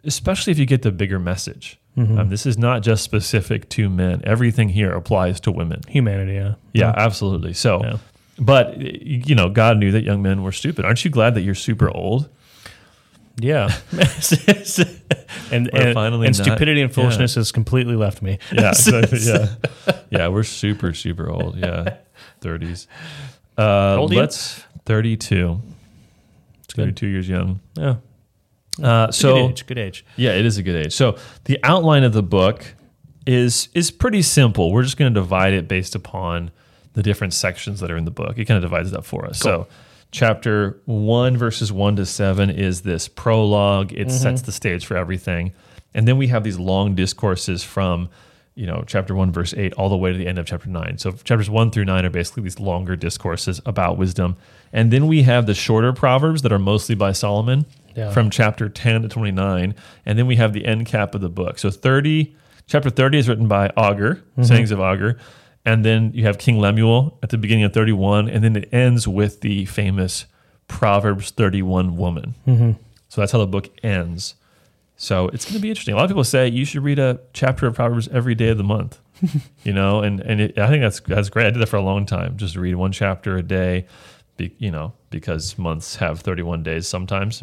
especially 0.04 0.52
if 0.52 0.60
you 0.60 0.66
get 0.66 0.82
the 0.84 0.92
bigger 0.92 1.20
message. 1.20 1.78
Mm-hmm. 1.98 2.18
Um, 2.18 2.30
this 2.30 2.46
is 2.46 2.58
not 2.58 2.84
just 2.84 3.04
specific 3.04 3.68
to 3.70 3.90
men. 3.90 4.22
Everything 4.24 4.70
here 4.70 4.92
applies 4.92 5.40
to 5.42 5.52
women. 5.52 5.82
Humanity, 5.90 6.34
yeah. 6.34 6.54
Yeah, 6.74 6.94
absolutely. 6.96 7.54
So, 7.54 7.82
Yeah. 7.84 7.98
but, 8.40 8.78
you 8.80 9.36
know, 9.36 9.50
God 9.50 9.78
knew 9.78 9.92
that 9.92 10.04
young 10.04 10.22
men 10.22 10.44
were 10.44 10.52
stupid. 10.52 10.86
Aren't 10.86 11.04
you 11.04 11.12
glad 11.12 11.34
that 11.36 11.42
you're 11.42 11.56
super 11.56 11.90
old? 11.90 12.30
Yeah. 13.40 13.72
and 15.52 15.70
We're 15.72 15.82
and, 15.82 15.94
finally 15.94 16.28
and 16.28 16.38
not- 16.38 16.46
stupidity 16.46 16.82
and 16.82 16.94
foolishness 16.94 17.36
has 17.36 17.52
completely 17.52 17.96
left 17.96 18.22
me. 18.22 18.40
Yeah, 18.52 18.70
exactly. 18.70 19.20
Yeah, 19.20 19.56
yeah, 20.10 20.28
we're 20.28 20.44
super, 20.44 20.94
super 20.94 21.30
old. 21.30 21.58
Yeah, 21.58 21.98
thirties. 22.42 22.88
Uh, 23.58 23.98
old 23.98 24.14
let's 24.14 24.64
thirty-two. 24.86 25.62
It's 26.64 26.74
good. 26.74 26.84
Thirty-two 26.84 27.08
years 27.08 27.30
young. 27.30 27.60
Yeah. 27.76 27.98
Uh, 28.82 29.08
good 29.08 29.16
so 29.16 29.50
age. 29.50 29.66
Good 29.66 29.78
age. 29.78 30.06
yeah, 30.16 30.32
it 30.32 30.46
is 30.46 30.58
a 30.58 30.64
good 30.64 30.86
age. 30.86 30.94
So 30.94 31.18
the 31.46 31.60
outline 31.64 32.04
of 32.04 32.14
the 32.14 32.24
book 32.24 32.66
is 33.26 33.70
is 33.74 33.92
pretty 33.92 34.22
simple. 34.22 34.72
We're 34.72 34.84
just 34.84 34.98
going 34.98 35.14
to 35.14 35.20
divide 35.20 35.54
it 35.54 35.68
based 35.68 35.96
upon 35.96 36.52
the 36.94 37.04
different 37.04 37.34
sections 37.34 37.80
that 37.82 37.92
are 37.92 37.98
in 37.98 38.06
the 38.06 38.12
book. 38.12 38.38
It 38.38 38.46
kind 38.46 38.58
of 38.58 38.64
divides 38.64 38.92
it 38.92 38.98
up 38.98 39.06
for 39.06 39.26
us. 39.26 39.40
So 39.40 39.68
chapter 40.12 40.80
one, 40.86 41.38
verses 41.38 41.72
one 41.72 41.96
to 41.98 42.06
seven, 42.06 42.50
is 42.50 42.82
this 42.82 43.08
prologue. 43.08 43.92
It 43.94 44.08
mm-hmm. 44.08 44.10
sets 44.10 44.42
the 44.44 44.52
stage 44.52 44.86
for 44.86 44.98
everything, 44.98 45.54
and 45.94 46.08
then 46.08 46.18
we 46.18 46.28
have 46.28 46.44
these 46.44 46.60
long 46.60 46.96
discourses 46.96 47.64
from 47.64 48.10
you 48.56 48.66
know 48.66 48.84
chapter 48.88 49.16
one, 49.16 49.32
verse 49.32 49.54
eight, 49.56 49.74
all 49.74 49.90
the 49.90 49.98
way 49.98 50.12
to 50.12 50.18
the 50.18 50.28
end 50.28 50.40
of 50.40 50.46
chapter 50.46 50.70
nine. 50.70 50.98
So 50.98 51.12
chapters 51.12 51.50
one 51.50 51.72
through 51.72 51.86
nine 51.86 52.06
are 52.06 52.10
basically 52.10 52.44
these 52.44 52.60
longer 52.60 52.96
discourses 52.96 53.62
about 53.66 53.98
wisdom, 53.98 54.38
and 54.74 54.92
then 54.92 55.08
we 55.08 55.24
have 55.24 55.46
the 55.46 55.54
shorter 55.54 55.94
proverbs 55.94 56.42
that 56.42 56.52
are 56.52 56.60
mostly 56.60 56.96
by 56.96 57.12
Solomon 57.12 57.66
Yeah. 57.96 58.12
from 58.12 58.30
chapter 58.30 58.70
10 58.70 59.02
to 59.04 59.08
29 59.08 59.74
and 60.06 60.20
then 60.20 60.28
we 60.28 60.36
have 60.36 60.54
the 60.54 60.66
end 60.66 60.86
cap 60.86 61.16
of 61.16 61.22
the 61.22 61.30
book. 61.30 61.58
So 61.58 61.72
30 61.72 62.36
chapter 62.68 62.90
30 62.90 63.18
is 63.18 63.30
written 63.30 63.48
by 63.48 63.72
Agur 63.76 64.16
mm-hmm. 64.16 64.44
sayings 64.44 64.72
of 64.72 64.80
Agur 64.80 65.18
and 65.68 65.84
then 65.84 66.12
you 66.14 66.24
have 66.24 66.38
king 66.38 66.58
lemuel 66.58 67.20
at 67.22 67.30
the 67.30 67.38
beginning 67.38 67.66
of 67.66 67.74
31 67.74 68.30
and 68.30 68.44
then 68.44 68.56
it 68.56 68.74
ends 68.74 69.08
with 69.08 69.42
the 69.42 69.66
famous 69.66 70.26
proverbs 70.68 71.30
31 71.32 71.98
woman 71.98 72.34
so 73.10 73.22
that's 73.22 73.32
how 73.32 73.40
the 73.40 73.48
book 73.48 73.70
ends 73.84 74.36
so 74.96 75.28
it's 75.28 75.46
going 75.46 75.56
to 75.56 75.62
be 75.62 75.70
interesting 75.70 75.94
a 75.94 75.98
lot 75.98 76.06
of 76.06 76.10
people 76.10 76.24
say 76.24 76.48
you 76.48 76.66
should 76.66 76.84
read 76.84 77.00
a 77.00 77.20
chapter 77.34 77.68
of 77.68 77.76
proverbs 77.76 78.08
every 78.10 78.34
day 78.34 78.50
of 78.50 78.58
the 78.58 78.64
month 78.64 79.00
you 79.64 79.74
know 79.74 80.02
and 80.02 80.22
and 80.22 80.40
it, 80.42 80.58
i 80.58 80.68
think 80.70 80.82
that's 80.82 81.00
that's 81.02 81.30
great 81.30 81.46
i 81.46 81.52
did 81.52 81.60
that 81.60 81.68
for 81.68 81.78
a 81.78 81.82
long 81.82 82.06
time 82.06 82.38
just 82.38 82.56
read 82.56 82.76
one 82.76 82.92
chapter 82.92 83.38
a 83.38 83.44
day 83.44 83.86
be, 84.38 84.56
you 84.58 84.72
know 84.72 84.94
because 85.10 85.58
months 85.58 85.98
have 85.98 86.22
31 86.22 86.64
days 86.64 86.88
sometimes 86.88 87.42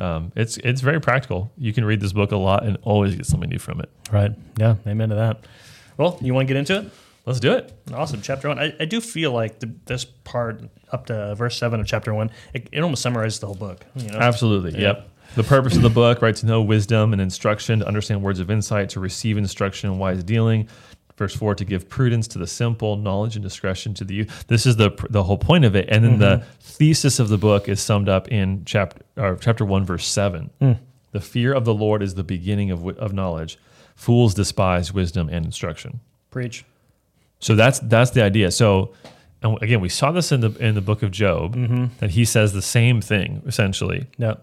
um, 0.00 0.32
it's 0.34 0.56
it's 0.58 0.80
very 0.80 0.98
practical. 0.98 1.52
You 1.58 1.74
can 1.74 1.84
read 1.84 2.00
this 2.00 2.14
book 2.14 2.32
a 2.32 2.36
lot 2.36 2.64
and 2.64 2.78
always 2.82 3.14
get 3.14 3.26
something 3.26 3.50
new 3.50 3.58
from 3.58 3.80
it. 3.80 3.90
Right. 4.10 4.32
Yeah. 4.56 4.76
Amen 4.86 5.10
to 5.10 5.14
that. 5.14 5.44
Well, 5.98 6.18
you 6.22 6.32
want 6.32 6.48
to 6.48 6.54
get 6.54 6.58
into 6.58 6.78
it? 6.78 6.92
Let's 7.26 7.40
do 7.40 7.52
it. 7.52 7.72
Awesome. 7.92 8.22
Chapter 8.22 8.48
one. 8.48 8.58
I, 8.58 8.74
I 8.80 8.86
do 8.86 9.00
feel 9.00 9.32
like 9.32 9.60
the, 9.60 9.72
this 9.84 10.04
part 10.04 10.62
up 10.90 11.06
to 11.06 11.34
verse 11.34 11.56
seven 11.56 11.80
of 11.80 11.86
chapter 11.86 12.12
one, 12.14 12.30
it, 12.54 12.68
it 12.72 12.80
almost 12.80 13.02
summarizes 13.02 13.38
the 13.40 13.46
whole 13.46 13.54
book. 13.54 13.84
You 13.94 14.10
know? 14.10 14.18
Absolutely. 14.18 14.80
Yep. 14.80 15.08
The 15.36 15.44
purpose 15.44 15.76
of 15.76 15.82
the 15.82 15.90
book, 15.90 16.22
right, 16.22 16.34
to 16.34 16.46
know 16.46 16.60
wisdom 16.60 17.12
and 17.12 17.22
instruction, 17.22 17.78
to 17.80 17.86
understand 17.86 18.20
words 18.20 18.40
of 18.40 18.50
insight, 18.50 18.88
to 18.90 19.00
receive 19.00 19.38
instruction 19.38 19.90
and 19.90 20.00
wise 20.00 20.24
dealing. 20.24 20.68
Verse 21.16 21.36
four, 21.36 21.54
to 21.54 21.64
give 21.66 21.88
prudence 21.88 22.26
to 22.28 22.38
the 22.38 22.46
simple, 22.46 22.96
knowledge 22.96 23.36
and 23.36 23.42
discretion 23.42 23.92
to 23.94 24.04
the 24.04 24.14
youth. 24.14 24.44
This 24.48 24.64
is 24.64 24.76
the 24.76 24.90
the 25.10 25.22
whole 25.22 25.36
point 25.36 25.66
of 25.66 25.76
it. 25.76 25.86
And 25.90 26.02
then 26.02 26.18
the 26.18 26.38
mm-hmm. 26.38 26.50
thesis 26.60 27.18
of 27.20 27.28
the 27.28 27.36
book 27.36 27.68
is 27.68 27.78
summed 27.78 28.08
up 28.08 28.28
in 28.28 28.64
chapter 28.64 29.02
or 29.18 29.34
uh, 29.34 29.36
chapter 29.38 29.66
one, 29.66 29.84
verse 29.84 30.06
seven. 30.06 30.50
Mm. 30.62 30.78
The 31.12 31.20
fear 31.20 31.52
of 31.52 31.66
the 31.66 31.74
Lord 31.74 32.02
is 32.02 32.14
the 32.14 32.24
beginning 32.24 32.70
of 32.70 32.88
of 32.98 33.12
knowledge. 33.12 33.58
Fools 33.94 34.32
despise 34.32 34.94
wisdom 34.94 35.28
and 35.28 35.44
instruction. 35.44 36.00
Preach. 36.30 36.64
So 37.40 37.54
that's 37.56 37.78
that's 37.80 38.10
the 38.12 38.22
idea. 38.22 38.50
So 38.50 38.92
and 39.42 39.60
again, 39.62 39.80
we 39.80 39.88
saw 39.88 40.12
this 40.12 40.30
in 40.32 40.40
the 40.40 40.50
in 40.58 40.74
the 40.74 40.80
book 40.80 41.02
of 41.02 41.10
Job 41.10 41.54
that 42.00 42.10
he 42.10 42.24
says 42.24 42.52
the 42.52 42.62
same 42.62 43.00
thing 43.00 43.42
essentially. 43.46 44.06
Yeah. 44.18 44.34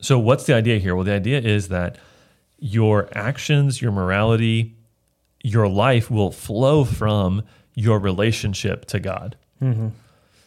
So 0.00 0.18
what's 0.18 0.44
the 0.44 0.54
idea 0.54 0.78
here? 0.78 0.94
Well, 0.94 1.04
the 1.04 1.12
idea 1.14 1.40
is 1.40 1.68
that 1.68 1.96
your 2.58 3.08
actions, 3.14 3.80
your 3.80 3.92
morality, 3.92 4.74
your 5.42 5.68
life 5.68 6.10
will 6.10 6.30
flow 6.30 6.84
from 6.84 7.42
your 7.74 7.98
relationship 7.98 8.84
to 8.86 9.00
God. 9.00 9.36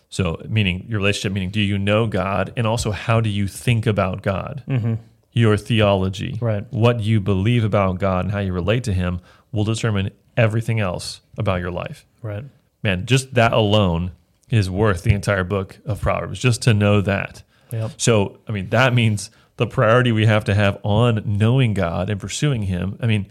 So, 0.10 0.42
meaning 0.48 0.86
your 0.88 1.00
relationship, 1.00 1.34
meaning 1.34 1.50
do 1.50 1.60
you 1.60 1.78
know 1.78 2.08
God? 2.08 2.54
And 2.56 2.66
also, 2.68 2.92
how 2.92 3.20
do 3.20 3.30
you 3.30 3.48
think 3.48 3.86
about 3.86 4.22
God? 4.22 4.64
Mm-hmm. 4.68 4.94
Your 5.34 5.58
theology, 5.58 6.38
Right. 6.42 6.66
what 6.72 7.02
you 7.02 7.20
believe 7.20 7.64
about 7.64 8.00
God 8.00 8.26
and 8.26 8.32
how 8.32 8.40
you 8.40 8.54
relate 8.54 8.84
to 8.86 8.94
Him 8.94 9.20
will 9.52 9.64
determine 9.66 10.12
everything 10.38 10.80
else 10.80 11.22
about 11.38 11.60
your 11.60 11.72
life. 11.72 12.06
Right. 12.22 12.46
Man, 12.84 13.06
just 13.06 13.34
that 13.34 13.52
alone 13.52 14.12
is 14.50 14.70
worth 14.70 15.04
the 15.04 15.14
entire 15.14 15.44
book 15.44 15.78
of 15.86 16.00
Proverbs, 16.00 16.40
just 16.40 16.62
to 16.62 16.74
know 16.74 17.02
that. 17.02 17.44
Yep. 17.72 17.92
So, 17.98 18.40
I 18.48 18.52
mean, 18.54 18.70
that 18.70 18.94
means 18.94 19.30
the 19.58 19.68
priority 19.68 20.12
we 20.12 20.26
have 20.26 20.46
to 20.46 20.54
have 20.54 20.78
on 20.84 21.24
knowing 21.26 21.74
God 21.74 22.10
and 22.10 22.20
pursuing 22.20 22.64
Him. 22.64 22.98
I 23.02 23.08
mean, 23.08 23.28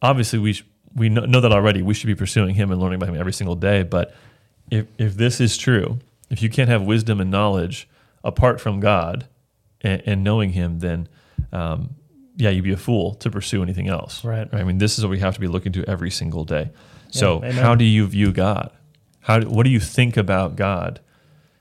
obviously, 0.00 0.38
we 0.38 0.54
sh- 0.54 0.64
we 0.94 1.08
know, 1.08 1.26
know 1.26 1.40
that 1.40 1.52
already. 1.52 1.82
We 1.82 1.92
should 1.92 2.06
be 2.06 2.14
pursuing 2.14 2.54
Him 2.54 2.70
and 2.70 2.80
learning 2.80 2.96
about 2.96 3.08
Him 3.10 3.16
every 3.16 3.32
single 3.32 3.56
day. 3.56 3.82
But 3.82 4.14
if 4.70 4.86
if 4.96 5.14
this 5.16 5.40
is 5.40 5.58
true, 5.58 5.98
if 6.30 6.40
you 6.40 6.48
can't 6.48 6.70
have 6.70 6.82
wisdom 6.82 7.20
and 7.20 7.30
knowledge 7.30 7.88
apart 8.22 8.60
from 8.60 8.80
God 8.80 9.26
and, 9.82 10.02
and 10.06 10.24
knowing 10.24 10.50
Him, 10.50 10.78
then 10.78 11.08
um, 11.52 11.96
yeah, 12.36 12.50
you'd 12.50 12.64
be 12.64 12.72
a 12.72 12.76
fool 12.76 13.14
to 13.14 13.30
pursue 13.30 13.62
anything 13.62 13.88
else. 13.88 14.24
Right. 14.24 14.48
I 14.52 14.64
mean, 14.64 14.78
this 14.78 14.98
is 14.98 15.04
what 15.04 15.10
we 15.10 15.20
have 15.20 15.34
to 15.34 15.40
be 15.40 15.46
looking 15.46 15.72
to 15.72 15.84
every 15.88 16.10
single 16.10 16.44
day. 16.44 16.70
So, 17.10 17.40
how 17.40 17.76
do 17.76 17.84
you 17.84 18.06
view 18.08 18.32
God? 18.32 18.72
How 19.20 19.38
do, 19.38 19.48
what 19.48 19.62
do 19.62 19.70
you 19.70 19.78
think 19.78 20.16
about 20.16 20.56
God? 20.56 21.00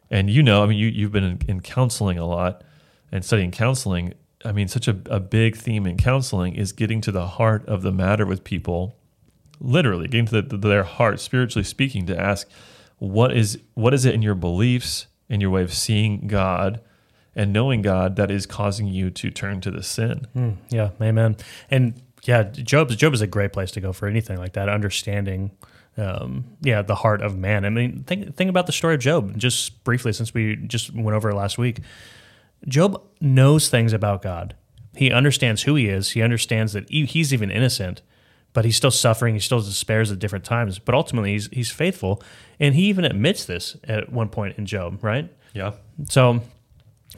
And 0.10 0.30
you 0.30 0.42
know, 0.42 0.63
I 0.63 0.65
mean, 0.65 0.80
you 0.80 0.88
you've 0.88 1.12
been 1.12 1.24
in, 1.24 1.39
in 1.48 1.62
counseling 1.62 2.18
a 2.18 2.25
lot 2.25 2.63
and 3.12 3.24
studying 3.24 3.51
counseling. 3.51 4.15
I 4.44 4.51
mean, 4.51 4.68
such 4.68 4.88
a, 4.88 4.98
a 5.06 5.20
big 5.20 5.56
theme 5.56 5.86
in 5.86 5.96
counseling 5.96 6.56
is 6.56 6.72
getting 6.72 7.01
to 7.01 7.12
the 7.12 7.27
heart 7.27 7.65
of 7.68 7.84
the 7.84 7.92
matter 7.92 8.25
with 8.25 8.44
people, 8.44 8.98
literally 9.60 10.08
getting 10.08 10.25
to 10.25 10.42
the, 10.42 10.58
their 10.58 10.84
heart, 10.84 11.20
spiritually 11.20 11.63
speaking, 11.63 12.08
to 12.08 12.20
ask 12.20 12.50
what 12.98 13.36
is 13.36 13.60
what 13.75 13.94
is 13.94 14.06
it 14.06 14.15
in 14.15 14.22
your 14.22 14.36
beliefs 14.36 15.08
in 15.30 15.39
your 15.39 15.50
way 15.50 15.62
of 15.62 15.74
seeing 15.74 16.27
God 16.27 16.82
and 17.36 17.52
knowing 17.54 17.82
God 17.82 18.16
that 18.16 18.30
is 18.30 18.46
causing 18.46 18.88
you 18.88 19.10
to 19.12 19.30
turn 19.30 19.62
to 19.62 19.72
the 19.72 19.84
sin. 19.84 20.28
Mm, 20.36 20.58
yeah. 20.70 20.90
Amen. 21.02 21.36
And 21.70 22.02
yeah, 22.24 22.44
Job. 22.44 22.90
Job 22.90 23.13
is 23.13 23.22
a 23.22 23.28
great 23.28 23.54
place 23.54 23.72
to 23.72 23.82
go 23.82 23.92
for 23.92 24.08
anything 24.08 24.38
like 24.38 24.54
that. 24.54 24.70
Understanding, 24.70 25.52
um, 25.98 26.46
yeah, 26.62 26.82
the 26.82 26.96
heart 26.96 27.22
of 27.22 27.38
man. 27.38 27.66
I 27.66 27.70
mean, 27.70 28.04
think 28.04 28.36
think 28.36 28.50
about 28.50 28.66
the 28.66 28.72
story 28.72 28.96
of 28.96 29.02
Job 29.02 29.38
just 29.38 29.84
briefly, 29.84 30.13
since 30.13 30.34
we 30.34 30.56
just 30.56 30.94
went 30.94 31.16
over 31.16 31.32
it 31.32 31.36
last 31.36 31.58
week. 31.58 31.80
Job 32.68 33.02
knows 33.20 33.70
things 33.70 33.92
about 33.92 34.22
God. 34.22 34.56
He 34.96 35.12
understands 35.12 35.63
who 35.63 35.75
he 35.75 35.90
is. 35.90 36.12
He 36.12 36.22
understands 36.22 36.74
that 36.74 36.90
he, 36.90 37.06
he's 37.06 37.34
even 37.34 37.52
innocent, 37.52 38.02
but 38.54 38.63
he's 38.63 38.78
still 38.78 38.92
suffering. 38.92 39.34
He 39.34 39.42
still 39.42 39.60
despairs 39.60 40.12
at 40.12 40.20
different 40.20 40.46
times. 40.46 40.80
But 40.80 40.96
ultimately, 40.96 41.34
he's 41.34 41.48
he's 41.48 41.72
faithful, 41.72 42.24
and 42.60 42.74
he 42.75 42.84
even 42.84 43.04
admits 43.04 43.44
this 43.44 43.75
at 43.84 44.13
one 44.13 44.30
point 44.30 44.58
in 44.58 44.66
Job. 44.66 45.04
Right. 45.04 45.30
Yeah. 45.54 45.74
So, 46.10 46.42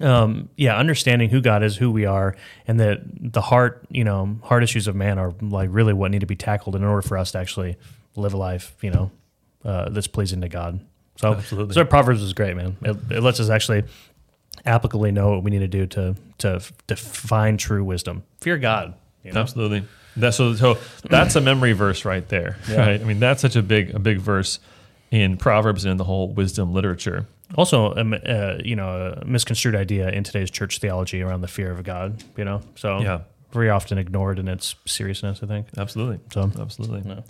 um, 0.01 0.49
yeah, 0.57 0.77
understanding 0.77 1.29
who 1.29 1.41
God 1.41 1.63
is, 1.63 1.77
who 1.77 1.91
we 1.91 2.05
are, 2.05 2.35
and 2.67 2.79
that 2.79 3.01
the 3.05 3.41
heart, 3.41 3.85
you 3.89 4.03
know, 4.03 4.37
heart 4.43 4.63
issues 4.63 4.87
of 4.87 4.95
man 4.95 5.17
are 5.17 5.33
like 5.41 5.69
really 5.71 5.93
what 5.93 6.11
need 6.11 6.19
to 6.19 6.25
be 6.25 6.35
tackled 6.35 6.75
in 6.75 6.83
order 6.83 7.01
for 7.01 7.17
us 7.17 7.31
to 7.31 7.37
actually 7.37 7.77
live 8.15 8.33
a 8.33 8.37
life, 8.37 8.75
you 8.81 8.91
know, 8.91 9.11
uh, 9.63 9.89
that's 9.89 10.07
pleasing 10.07 10.41
to 10.41 10.49
God. 10.49 10.79
So, 11.17 11.33
Absolutely. 11.33 11.73
so 11.73 11.85
Proverbs 11.85 12.21
is 12.21 12.33
great, 12.33 12.55
man. 12.55 12.75
It, 12.81 12.97
it 13.09 13.21
lets 13.21 13.39
us 13.39 13.49
actually 13.49 13.83
applicably 14.65 15.13
know 15.13 15.31
what 15.31 15.43
we 15.43 15.51
need 15.51 15.59
to 15.59 15.67
do 15.67 15.85
to 15.87 16.15
to 16.39 16.61
to 16.87 16.95
find 16.95 17.59
true 17.59 17.83
wisdom. 17.83 18.23
Fear 18.41 18.57
God. 18.57 18.95
You 19.23 19.31
know? 19.31 19.41
Absolutely. 19.41 19.83
That's 20.17 20.37
so, 20.37 20.55
so 20.55 20.77
that's 21.09 21.35
a 21.35 21.41
memory 21.41 21.73
verse 21.73 22.05
right 22.05 22.27
there. 22.29 22.57
Yeah. 22.69 22.79
Right. 22.79 23.01
I 23.01 23.03
mean, 23.03 23.19
that's 23.19 23.41
such 23.41 23.55
a 23.55 23.61
big 23.61 23.93
a 23.93 23.99
big 23.99 24.19
verse 24.19 24.59
in 25.11 25.37
Proverbs 25.37 25.85
and 25.85 25.91
in 25.91 25.97
the 25.97 26.03
whole 26.03 26.29
wisdom 26.29 26.73
literature. 26.73 27.27
Also, 27.55 27.91
uh, 27.93 28.59
you 28.63 28.75
know, 28.75 29.17
a 29.21 29.25
misconstrued 29.25 29.75
idea 29.75 30.09
in 30.09 30.23
today's 30.23 30.49
church 30.49 30.79
theology 30.79 31.21
around 31.21 31.41
the 31.41 31.47
fear 31.47 31.71
of 31.71 31.83
God. 31.83 32.23
You 32.37 32.45
know, 32.45 32.61
so 32.75 32.99
Yeah. 32.99 33.19
very 33.53 33.69
often 33.69 33.97
ignored 33.97 34.39
in 34.39 34.47
its 34.47 34.75
seriousness. 34.85 35.41
I 35.43 35.45
think. 35.45 35.67
Absolutely. 35.77 36.19
So 36.33 36.51
Absolutely. 36.59 37.01
No. 37.07 37.23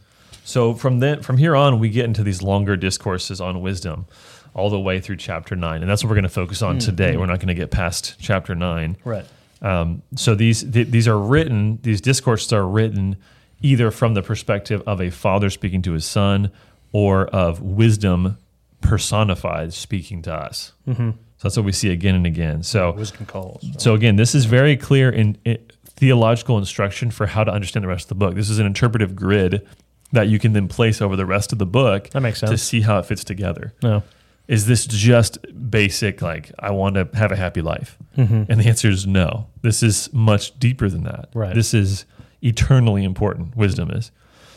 So 0.44 0.74
from 0.74 1.00
then 1.00 1.22
from 1.22 1.38
here 1.38 1.56
on, 1.56 1.80
we 1.80 1.90
get 1.90 2.06
into 2.06 2.24
these 2.24 2.42
longer 2.42 2.78
discourses 2.78 3.42
on 3.42 3.62
wisdom, 3.62 4.06
all 4.54 4.70
the 4.70 4.80
way 4.80 5.00
through 5.02 5.18
chapter 5.18 5.56
nine, 5.56 5.82
and 5.82 5.90
that's 5.90 6.04
what 6.04 6.10
we're 6.10 6.16
going 6.16 6.24
to 6.24 6.30
focus 6.30 6.62
on 6.62 6.78
today. 6.80 7.18
We're 7.18 7.26
not 7.26 7.40
going 7.40 7.48
to 7.50 7.54
get 7.56 7.72
past 7.72 8.16
chapter 8.20 8.56
nine. 8.56 8.98
right. 9.04 9.26
Um, 9.62 10.02
so 10.16 10.36
these 10.36 10.64
th- 10.64 10.90
these 10.90 11.08
are 11.08 11.18
written. 11.18 11.80
These 11.82 12.00
discourses 12.02 12.54
are 12.54 12.68
written 12.68 13.16
either 13.62 13.90
from 13.90 14.14
the 14.14 14.22
perspective 14.22 14.84
of 14.86 15.02
a 15.02 15.10
father 15.10 15.50
speaking 15.50 15.82
to 15.84 15.94
his 15.94 16.06
son, 16.06 16.52
or 16.92 17.26
of 17.28 17.62
wisdom 17.62 18.38
personified 18.82 19.74
speaking 19.74 20.22
to 20.24 20.34
us. 20.34 20.74
Mm-hmm. 20.88 21.12
So 21.12 21.18
that's 21.44 21.58
what 21.58 21.66
we 21.66 21.72
see 21.72 21.92
again 21.92 22.16
and 22.16 22.26
again. 22.26 22.64
So 22.64 22.92
Wisdom 22.94 23.26
calls. 23.26 23.66
so 23.78 23.94
again, 23.94 24.16
this 24.16 24.34
is 24.34 24.46
very 24.46 24.78
clear 24.78 25.10
in, 25.10 25.38
in 25.46 25.58
theological 25.86 26.58
instruction 26.58 27.12
for 27.12 27.28
how 27.28 27.44
to 27.44 27.52
understand 27.52 27.84
the 27.84 27.88
rest 27.88 28.06
of 28.06 28.10
the 28.10 28.16
book. 28.16 28.36
This 28.36 28.50
is 28.50 28.60
an 28.60 28.66
interpretive 28.66 29.16
grid 29.16 29.68
that 30.12 30.28
you 30.28 30.40
can 30.40 30.54
then 30.54 30.68
place 30.68 31.02
over 31.02 31.16
the 31.16 31.26
rest 31.26 31.52
of 31.52 31.60
the 31.60 31.66
book 31.66 32.10
That 32.12 32.22
makes 32.22 32.40
sense 32.40 32.52
to 32.52 32.58
see 32.58 32.82
how 32.82 33.00
it 33.00 33.06
fits 33.06 33.24
together. 33.24 33.74
No. 33.82 34.04
Is 34.48 34.68
this 34.68 34.86
just 34.86 35.40
basic, 35.72 36.22
like, 36.22 36.52
I 36.60 36.70
want 36.70 36.96
to 36.96 37.10
have 37.18 37.32
a 37.32 37.36
happy 37.36 37.62
life? 37.62 37.98
And 38.16 38.48
the 38.48 38.66
answer 38.68 38.90
is 38.90 39.08
no. 39.08 39.48
This 39.62 39.82
is 39.82 40.14
much 40.14 40.58
deeper 40.60 40.88
than 40.88 41.04
that. 41.04 41.30
Right. 41.34 41.56
This 41.56 41.74
is 41.74 42.06
eternally 42.42 43.04
important, 43.04 43.58
wisdom 43.58 43.90
is. 43.90 44.12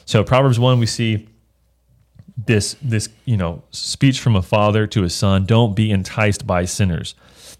So, 0.04 0.22
Proverbs 0.22 0.58
1, 0.58 0.78
we 0.78 0.86
see 0.86 1.26
this, 2.46 2.76
this, 2.80 3.08
you 3.24 3.36
know, 3.36 3.62
speech 3.70 4.20
from 4.20 4.36
a 4.36 4.42
father 4.42 4.86
to 4.86 5.02
a 5.02 5.10
son 5.10 5.44
don't 5.44 5.74
be 5.74 5.90
enticed 5.90 6.46
by 6.46 6.64
sinners. 6.64 7.14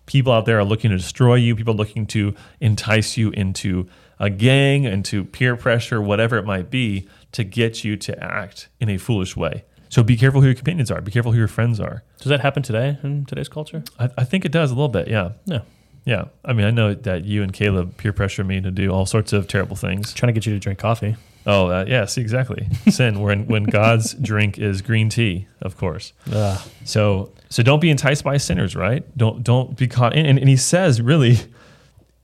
People 0.07 0.33
out 0.33 0.47
there 0.47 0.59
are 0.59 0.65
looking 0.65 0.91
to 0.91 0.97
destroy 0.97 1.35
you, 1.35 1.57
people 1.57 1.75
looking 1.75 2.07
to 2.07 2.35
entice 2.61 3.17
you 3.17 3.31
into 3.31 3.89
a 4.19 4.31
gang, 4.31 4.85
into 4.85 5.25
peer 5.25 5.57
pressure, 5.57 6.01
whatever 6.01 6.39
it 6.39 6.45
might 6.45 6.71
be, 6.71 7.09
to 7.33 7.45
get 7.45 7.85
you 7.85 7.97
to 7.97 8.23
act 8.23 8.69
in 8.81 8.89
a 8.89 8.97
foolish 8.97 9.37
way. 9.37 9.65
So 9.91 10.03
be 10.03 10.17
careful 10.17 10.41
who 10.41 10.47
your 10.47 10.55
companions 10.55 10.91
are. 10.91 11.01
Be 11.01 11.11
careful 11.11 11.33
who 11.33 11.39
your 11.39 11.49
friends 11.49 11.81
are. 11.81 12.03
Does 12.19 12.29
that 12.29 12.41
happen 12.41 12.63
today 12.63 12.99
in 13.03 13.25
today's 13.25 13.49
culture? 13.49 13.83
I, 13.99 14.11
I 14.19 14.25
think 14.25 14.45
it 14.45 14.53
does 14.53 14.71
a 14.71 14.75
little 14.75 14.89
bit. 14.89 15.09
Yeah. 15.09 15.33
No. 15.47 15.63
Yeah. 16.05 16.27
I 16.45 16.53
mean, 16.53 16.67
I 16.67 16.71
know 16.71 16.95
that 16.95 17.25
you 17.25 17.43
and 17.43 17.53
Caleb 17.53 17.97
peer 17.97 18.13
pressure 18.13 18.45
me 18.45 18.61
to 18.61 18.71
do 18.71 18.91
all 18.91 19.07
sorts 19.07 19.33
of 19.33 19.49
terrible 19.49 19.77
things. 19.77 20.13
Trying 20.15 20.29
to 20.29 20.33
get 20.33 20.47
you 20.47 20.53
to 20.53 20.59
drink 20.59 20.79
coffee. 20.79 21.17
Oh, 21.49 21.69
uh, 21.69 21.85
yes, 21.89 22.19
exactly. 22.19 22.69
Sin 22.91 23.21
when 23.21 23.47
when 23.47 23.65
God's 23.65 24.13
drink 24.23 24.59
is 24.59 24.83
green 24.83 25.09
tea, 25.09 25.49
of 25.63 25.79
course. 25.79 26.13
Ugh. 26.31 26.61
So 26.85 27.33
so 27.49 27.63
don't 27.63 27.81
be 27.81 27.89
enticed 27.89 28.23
by 28.23 28.37
sinners, 28.37 28.77
right? 28.77 29.03
Don't 29.17 29.43
don't 29.43 29.75
be 29.75 29.89
caught. 29.89 30.15
In, 30.15 30.27
and, 30.27 30.39
and 30.39 30.49
he 30.49 30.59
says 30.59 31.01
really, 31.01 31.39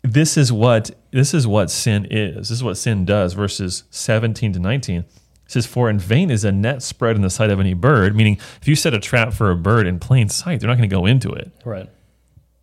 this 0.03 0.37
is 0.37 0.53
what 0.53 0.91
this 1.11 1.33
is 1.33 1.47
what 1.47 1.71
sin 1.71 2.07
is. 2.11 2.37
This 2.37 2.51
is 2.51 2.63
what 2.63 2.77
sin 2.77 3.07
does. 3.07 3.33
Verses 3.33 3.85
seventeen 3.91 4.53
to 4.53 4.59
nineteen. 4.59 5.01
It 5.47 5.51
says, 5.51 5.65
"For 5.65 5.89
in 5.89 5.99
vain 5.99 6.31
is 6.31 6.45
a 6.45 6.53
net 6.53 6.83
spread 6.83 7.17
in 7.17 7.23
the 7.23 7.31
sight 7.31 7.51
of 7.51 7.59
any 7.59 7.73
bird." 7.73 8.15
Meaning, 8.15 8.39
if 8.61 8.69
you 8.69 8.77
set 8.77 8.93
a 8.93 9.01
trap 9.01 9.33
for 9.33 9.51
a 9.51 9.57
bird 9.57 9.87
in 9.87 10.01
plain 10.01 10.29
sight, 10.29 10.61
they're 10.61 10.69
not 10.69 10.77
going 10.77 10.89
to 10.89 10.95
go 10.95 11.07
into 11.07 11.33
it. 11.33 11.51
Right. 11.65 11.89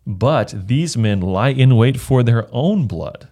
But 0.06 0.54
these 0.68 0.96
men 0.96 1.20
lie 1.20 1.50
in 1.50 1.74
wait 1.74 1.98
for 1.98 2.22
their 2.22 2.48
own 2.52 2.86
blood. 2.86 3.28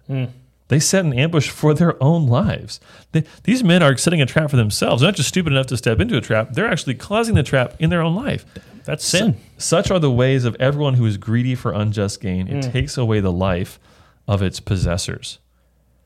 They 0.71 0.79
set 0.79 1.03
an 1.03 1.11
ambush 1.11 1.49
for 1.49 1.73
their 1.73 2.01
own 2.01 2.27
lives. 2.27 2.79
They, 3.11 3.25
these 3.43 3.61
men 3.61 3.83
are 3.83 3.97
setting 3.97 4.21
a 4.21 4.25
trap 4.25 4.51
for 4.51 4.55
themselves. 4.55 5.01
They're 5.01 5.09
not 5.09 5.17
just 5.17 5.27
stupid 5.27 5.51
enough 5.51 5.67
to 5.67 5.75
step 5.75 5.99
into 5.99 6.15
a 6.15 6.21
trap, 6.21 6.53
they're 6.53 6.71
actually 6.71 6.95
causing 6.95 7.35
the 7.35 7.43
trap 7.43 7.75
in 7.77 7.89
their 7.89 8.01
own 8.01 8.15
life. 8.15 8.45
That's 8.85 9.03
sin. 9.03 9.35
Such 9.57 9.91
are 9.91 9.99
the 9.99 10.09
ways 10.09 10.45
of 10.45 10.55
everyone 10.61 10.93
who 10.93 11.05
is 11.05 11.17
greedy 11.17 11.55
for 11.55 11.73
unjust 11.73 12.21
gain. 12.21 12.47
It 12.47 12.63
mm. 12.63 12.71
takes 12.71 12.97
away 12.97 13.19
the 13.19 13.33
life 13.33 13.81
of 14.29 14.41
its 14.41 14.61
possessors. 14.61 15.39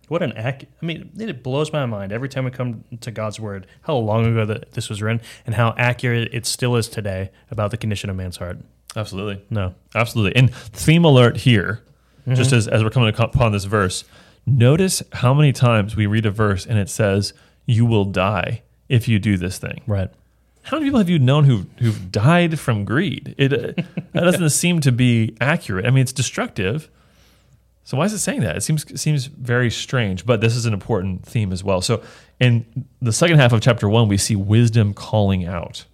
What 0.08 0.24
an 0.24 0.32
act! 0.34 0.66
I 0.82 0.86
mean, 0.86 1.12
it 1.16 1.44
blows 1.44 1.72
my 1.72 1.86
mind 1.86 2.12
every 2.12 2.28
time 2.28 2.46
we 2.46 2.50
come 2.50 2.86
to 3.02 3.12
God's 3.12 3.40
word 3.40 3.68
how 3.84 3.98
long 3.98 4.26
ago 4.26 4.48
that 4.48 4.72
this 4.72 4.90
was 4.90 5.00
written 5.00 5.22
and 5.46 5.54
how 5.54 5.76
accurate 5.78 6.34
it 6.34 6.48
still 6.48 6.76
is 6.76 6.90
today 6.90 7.30
about 7.52 7.70
the 7.70 7.78
condition 7.78 8.10
of 8.10 8.16
man's 8.16 8.38
heart. 8.38 8.58
Absolutely. 8.96 9.46
No. 9.52 9.76
Absolutely. 9.94 10.36
And 10.36 10.52
theme 10.56 11.06
alert 11.06 11.38
here, 11.38 11.84
just 12.28 12.50
mm-hmm. 12.50 12.58
as, 12.58 12.68
as 12.68 12.84
we're 12.84 12.90
coming 12.90 13.14
upon 13.16 13.52
this 13.52 13.66
verse, 13.66 14.06
notice 14.46 15.04
how 15.14 15.34
many 15.34 15.52
times 15.52 15.96
we 15.96 16.06
read 16.06 16.26
a 16.26 16.32
verse 16.32 16.66
and 16.66 16.78
it 16.78 16.90
says, 16.90 17.34
You 17.66 17.86
will 17.86 18.06
die 18.06 18.64
if 18.90 19.08
you 19.08 19.20
do 19.20 19.38
this 19.38 19.58
thing. 19.58 19.82
Right. 19.88 20.10
How 20.64 20.78
many 20.78 20.88
people 20.88 21.00
have 21.00 21.10
you 21.10 21.20
known 21.20 21.44
who 21.44 21.66
who've 21.78 22.12
died 22.12 22.60
from 22.60 22.86
greed? 22.86 23.36
It 23.38 23.54
uh, 23.54 23.82
that 24.14 24.22
doesn't 24.22 24.50
seem 24.50 24.82
to 24.82 24.92
be 24.92 25.36
accurate. 25.40 25.86
I 25.86 25.92
mean, 25.92 26.02
it's 26.02 26.14
destructive. 26.14 26.90
So 27.84 27.98
why 27.98 28.06
is 28.06 28.14
it 28.14 28.20
saying 28.20 28.42
that? 28.42 28.58
It 28.58 28.62
seems 28.62 28.84
it 28.86 28.98
seems 28.98 29.28
very 29.28 29.70
strange. 29.70 30.26
But 30.26 30.42
this 30.42 30.56
is 30.56 30.66
an 30.66 30.74
important 30.74 31.24
theme 31.24 31.52
as 31.52 31.64
well. 31.64 31.82
So 31.82 32.02
in 32.40 32.66
the 33.00 33.14
second 33.14 33.38
half 33.38 33.54
of 33.54 33.62
chapter 33.62 33.88
one, 33.88 34.08
we 34.08 34.18
see 34.18 34.36
wisdom 34.36 34.94
calling 34.96 35.46
out. 35.46 35.86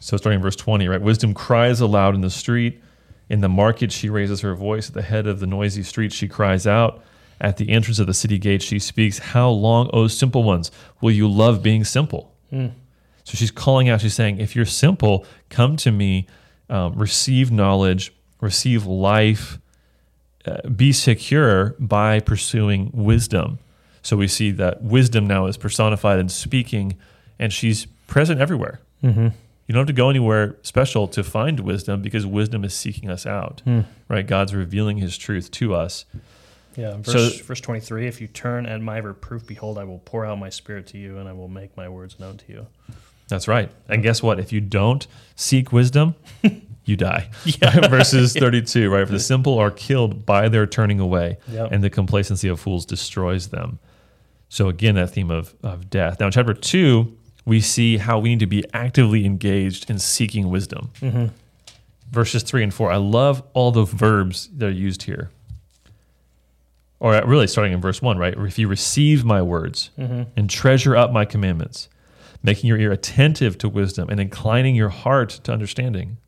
So 0.00 0.16
starting 0.16 0.38
in 0.38 0.42
verse 0.42 0.56
twenty, 0.56 0.88
right? 0.88 1.00
Wisdom 1.00 1.32
cries 1.32 1.80
aloud 1.80 2.16
in 2.16 2.22
the 2.22 2.30
street. 2.30 2.82
In 3.28 3.40
the 3.40 3.48
market, 3.48 3.92
she 3.92 4.10
raises 4.10 4.40
her 4.40 4.54
voice. 4.56 4.88
At 4.88 4.94
the 4.94 5.02
head 5.02 5.28
of 5.28 5.38
the 5.38 5.46
noisy 5.46 5.84
street, 5.84 6.12
she 6.12 6.26
cries 6.26 6.66
out. 6.66 7.04
At 7.42 7.56
the 7.58 7.68
entrance 7.70 7.98
of 7.98 8.06
the 8.06 8.14
city 8.14 8.38
gate, 8.38 8.62
she 8.62 8.78
speaks. 8.78 9.18
How 9.18 9.50
long, 9.50 9.90
O 9.92 10.06
simple 10.06 10.44
ones, 10.44 10.70
will 11.02 11.10
you 11.10 11.28
love 11.28 11.62
being 11.62 11.84
simple? 11.84 12.32
So 12.50 13.36
she's 13.36 13.50
calling 13.50 13.88
out, 13.88 14.00
she's 14.00 14.14
saying, 14.14 14.38
if 14.40 14.54
you're 14.56 14.64
simple, 14.64 15.26
come 15.50 15.76
to 15.78 15.90
me 15.90 16.26
um, 16.70 16.94
receive 16.94 17.50
knowledge, 17.50 18.12
receive 18.40 18.86
life, 18.86 19.58
uh, 20.46 20.68
be 20.68 20.92
secure 20.92 21.74
by 21.78 22.20
pursuing 22.20 22.90
wisdom. 22.94 23.58
So 24.02 24.16
we 24.16 24.28
see 24.28 24.50
that 24.52 24.82
wisdom 24.82 25.26
now 25.26 25.46
is 25.46 25.56
personified 25.56 26.18
in 26.18 26.28
speaking, 26.28 26.96
and 27.38 27.52
she's 27.52 27.86
present 28.06 28.40
everywhere. 28.40 28.80
Mm-hmm. 29.02 29.28
You 29.66 29.72
don't 29.74 29.80
have 29.80 29.86
to 29.86 29.92
go 29.92 30.10
anywhere 30.10 30.56
special 30.62 31.08
to 31.08 31.22
find 31.24 31.60
wisdom 31.60 32.02
because 32.02 32.26
wisdom 32.26 32.64
is 32.64 32.74
seeking 32.74 33.08
us 33.10 33.24
out, 33.26 33.62
Hmm. 33.64 33.80
right? 34.08 34.26
God's 34.26 34.54
revealing 34.54 34.98
his 34.98 35.16
truth 35.16 35.50
to 35.52 35.74
us. 35.74 36.04
Yeah. 36.76 36.92
So- 37.02 37.12
Verse, 37.12 37.40
verse 37.40 37.60
23 37.60 38.06
If 38.06 38.20
you 38.20 38.26
turn 38.28 38.66
at 38.66 38.80
my 38.80 38.98
reproof, 38.98 39.46
behold, 39.46 39.78
I 39.78 39.84
will 39.84 39.98
pour 40.04 40.24
out 40.26 40.38
my 40.38 40.48
spirit 40.50 40.86
to 40.88 40.98
you, 40.98 41.18
and 41.18 41.28
I 41.28 41.32
will 41.32 41.48
make 41.48 41.76
my 41.76 41.88
words 41.88 42.18
known 42.18 42.38
to 42.38 42.52
you. 42.52 42.66
That's 43.28 43.48
right. 43.48 43.70
And 43.88 44.02
guess 44.02 44.22
what? 44.22 44.38
If 44.38 44.52
you 44.52 44.60
don't 44.60 45.06
seek 45.36 45.72
wisdom, 45.72 46.14
you 46.84 46.96
die. 46.96 47.30
Yeah. 47.44 47.88
Verses 47.88 48.32
32, 48.38 48.90
right? 48.90 49.06
For 49.06 49.12
the 49.12 49.20
simple 49.20 49.58
are 49.58 49.70
killed 49.70 50.26
by 50.26 50.48
their 50.48 50.66
turning 50.66 51.00
away, 51.00 51.38
Yep. 51.50 51.72
and 51.72 51.82
the 51.84 51.90
complacency 51.90 52.48
of 52.48 52.60
fools 52.60 52.84
destroys 52.84 53.48
them. 53.48 53.78
So, 54.48 54.68
again, 54.68 54.96
that 54.96 55.10
theme 55.10 55.30
of, 55.30 55.54
of 55.62 55.88
death. 55.88 56.20
Now, 56.20 56.26
in 56.26 56.32
chapter 56.32 56.52
2, 56.52 57.16
we 57.46 57.60
see 57.62 57.96
how 57.96 58.18
we 58.18 58.28
need 58.30 58.40
to 58.40 58.46
be 58.46 58.64
actively 58.74 59.24
engaged 59.24 59.88
in 59.88 59.98
seeking 59.98 60.50
wisdom. 60.50 60.90
Mm-hmm. 61.00 61.26
Verses 62.10 62.42
3 62.42 62.64
and 62.64 62.74
4. 62.74 62.92
I 62.92 62.96
love 62.96 63.42
all 63.54 63.72
the 63.72 63.84
verbs 63.84 64.48
that 64.58 64.66
are 64.66 64.70
used 64.70 65.04
here. 65.04 65.30
Or 67.02 67.20
really 67.26 67.48
starting 67.48 67.72
in 67.72 67.80
verse 67.80 68.00
1, 68.00 68.16
right? 68.16 68.32
If 68.38 68.58
you 68.60 68.68
receive 68.68 69.24
my 69.24 69.42
words 69.42 69.90
Mm-hmm. 69.98 70.22
and 70.36 70.48
treasure 70.48 70.94
up 70.96 71.10
my 71.10 71.24
commandments, 71.24 71.88
making 72.44 72.68
your 72.68 72.78
ear 72.78 72.92
attentive 72.92 73.58
to 73.58 73.68
wisdom 73.68 74.08
and 74.08 74.20
inclining 74.20 74.76
your 74.76 74.88
heart 74.88 75.30
to 75.44 75.52
understanding. 75.52 76.18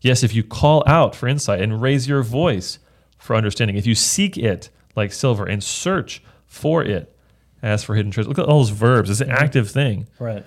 Yes, 0.00 0.22
if 0.22 0.34
you 0.34 0.42
call 0.42 0.82
out 0.86 1.14
for 1.14 1.28
insight 1.28 1.60
and 1.60 1.82
raise 1.82 2.08
your 2.08 2.22
voice 2.22 2.78
for 3.18 3.36
understanding, 3.36 3.76
if 3.76 3.86
you 3.86 3.94
seek 3.94 4.38
it 4.38 4.70
like 4.96 5.12
silver 5.12 5.44
and 5.44 5.62
search 5.62 6.22
for 6.46 6.82
it 6.82 7.14
as 7.62 7.84
for 7.84 7.94
hidden 7.94 8.10
treasure. 8.10 8.28
Look 8.28 8.38
at 8.38 8.46
all 8.46 8.60
those 8.60 8.70
verbs. 8.70 9.10
It's 9.10 9.20
an 9.20 9.30
active 9.30 9.70
thing. 9.70 10.08
Right. 10.18 10.44